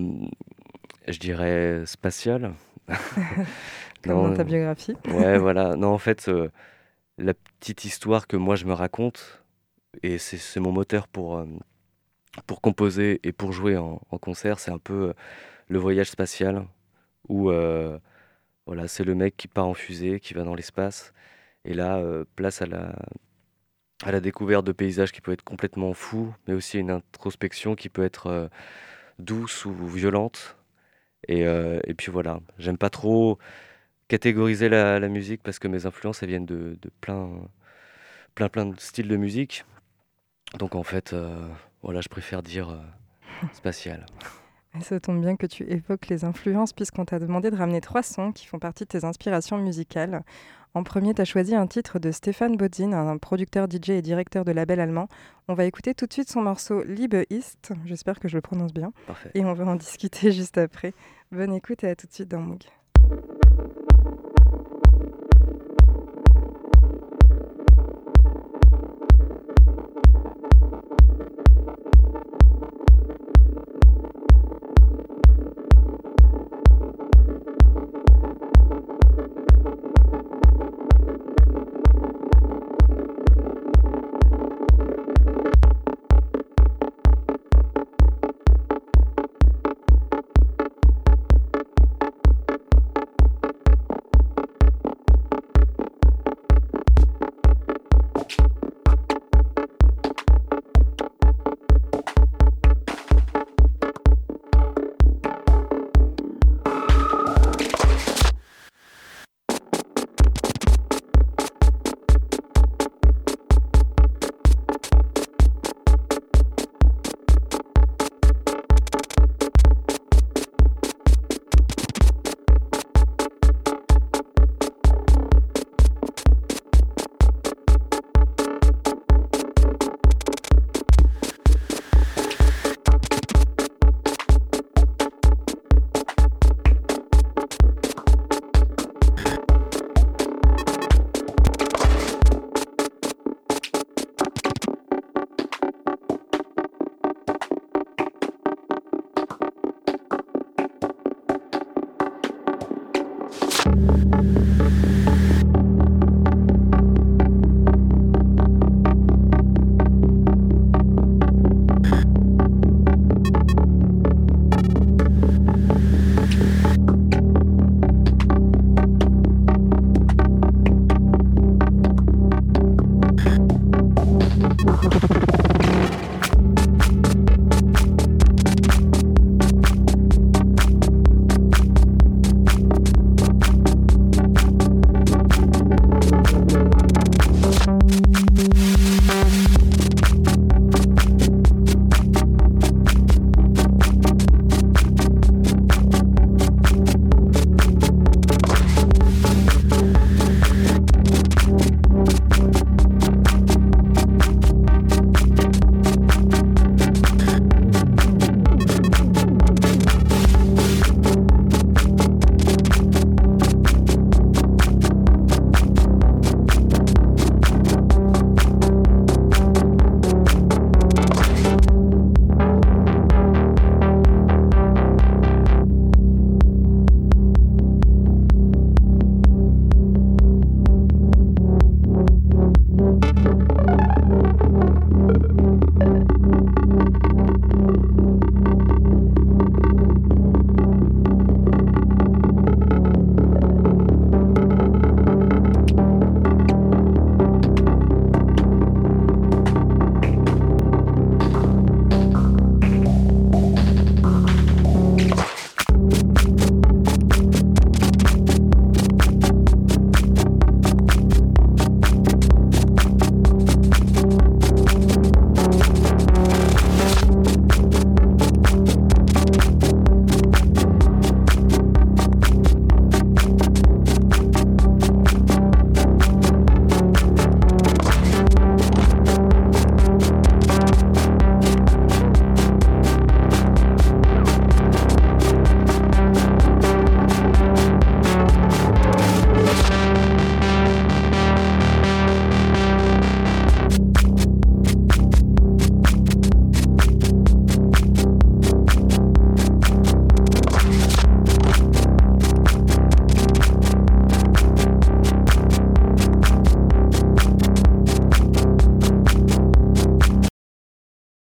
je 1.08 1.18
dirais 1.18 1.82
spatial. 1.86 2.54
Comme 4.02 4.30
dans 4.30 4.34
ta 4.34 4.44
biographie. 4.44 4.94
Ouais, 5.08 5.38
voilà. 5.38 5.74
Non, 5.76 5.88
en 5.88 5.98
fait, 5.98 6.28
euh, 6.28 6.48
la 7.18 7.34
petite 7.34 7.84
histoire 7.84 8.26
que 8.26 8.36
moi 8.36 8.56
je 8.56 8.64
me 8.64 8.72
raconte, 8.72 9.42
et 10.02 10.18
c'est 10.18 10.60
mon 10.60 10.72
moteur 10.72 11.08
pour, 11.08 11.36
euh, 11.36 11.46
pour 12.46 12.60
composer 12.60 13.20
et 13.24 13.32
pour 13.32 13.52
jouer 13.52 13.76
en, 13.76 13.98
concert, 14.20 14.60
c'est 14.60 14.70
un 14.70 14.78
peu 14.78 15.08
euh, 15.08 15.12
le 15.68 15.78
voyage 15.78 16.10
spatial, 16.10 16.66
où 17.28 17.50
euh, 17.50 17.98
voilà, 18.66 18.88
c'est 18.88 19.04
le 19.04 19.14
mec 19.14 19.36
qui 19.36 19.48
part 19.48 19.66
en 19.66 19.74
fusée, 19.74 20.20
qui 20.20 20.34
va 20.34 20.44
dans 20.44 20.54
l'espace, 20.54 21.12
et 21.64 21.74
là, 21.74 22.02
place 22.36 22.62
à 22.62 22.66
la, 22.66 22.94
à 24.04 24.12
la 24.12 24.20
découverte 24.20 24.64
de 24.64 24.72
paysages 24.72 25.12
qui 25.12 25.20
peuvent 25.20 25.34
être 25.34 25.44
complètement 25.44 25.92
fous, 25.92 26.34
mais 26.46 26.54
aussi 26.54 26.78
une 26.78 26.90
introspection 26.90 27.74
qui 27.74 27.88
peut 27.88 28.04
être 28.04 28.48
douce 29.18 29.66
ou 29.66 29.74
violente. 29.86 30.56
Et, 31.26 31.42
et 31.42 31.94
puis 31.94 32.10
voilà, 32.10 32.40
j'aime 32.58 32.78
pas 32.78 32.90
trop 32.90 33.38
catégoriser 34.08 34.68
la, 34.68 34.98
la 34.98 35.08
musique 35.08 35.42
parce 35.42 35.58
que 35.58 35.68
mes 35.68 35.86
influences 35.86 36.22
elles 36.22 36.30
viennent 36.30 36.46
de, 36.46 36.76
de 36.80 36.90
plein, 37.00 37.28
plein, 38.34 38.48
plein 38.48 38.66
de 38.66 38.78
styles 38.80 39.08
de 39.08 39.16
musique. 39.16 39.64
Donc 40.58 40.74
en 40.74 40.82
fait, 40.82 41.12
euh, 41.12 41.46
voilà, 41.82 42.00
je 42.00 42.08
préfère 42.08 42.42
dire 42.42 42.70
euh, 42.70 43.46
spatial. 43.52 44.06
Ça 44.80 45.00
tombe 45.00 45.20
bien 45.20 45.36
que 45.36 45.46
tu 45.46 45.64
évoques 45.64 46.08
les 46.08 46.24
influences 46.24 46.72
puisqu'on 46.72 47.04
t'a 47.04 47.18
demandé 47.18 47.50
de 47.50 47.56
ramener 47.56 47.80
trois 47.80 48.02
sons 48.02 48.32
qui 48.32 48.46
font 48.46 48.58
partie 48.58 48.84
de 48.84 48.88
tes 48.88 49.04
inspirations 49.04 49.58
musicales. 49.58 50.22
En 50.74 50.84
premier, 50.84 51.14
tu 51.14 51.22
as 51.22 51.24
choisi 51.24 51.54
un 51.54 51.66
titre 51.66 51.98
de 51.98 52.12
Stéphane 52.12 52.56
Bodzin, 52.56 52.92
un 52.92 53.16
producteur 53.18 53.66
DJ 53.68 53.90
et 53.90 54.02
directeur 54.02 54.44
de 54.44 54.52
label 54.52 54.78
allemand. 54.80 55.08
On 55.48 55.54
va 55.54 55.64
écouter 55.64 55.94
tout 55.94 56.06
de 56.06 56.12
suite 56.12 56.30
son 56.30 56.42
morceau 56.42 56.84
Liebe 56.84 57.24
ist, 57.30 57.72
j'espère 57.86 58.20
que 58.20 58.28
je 58.28 58.36
le 58.36 58.42
prononce 58.42 58.72
bien, 58.74 58.92
Parfait. 59.06 59.30
et 59.34 59.44
on 59.44 59.54
va 59.54 59.64
en 59.64 59.76
discuter 59.86 60.30
juste 60.30 60.58
après. 60.58 60.92
Bonne 61.32 61.54
écoute 61.54 61.82
et 61.84 61.88
à 61.88 61.96
tout 61.96 62.06
de 62.06 62.12
suite 62.12 62.28
dans 62.28 62.40
Moog. 62.40 62.62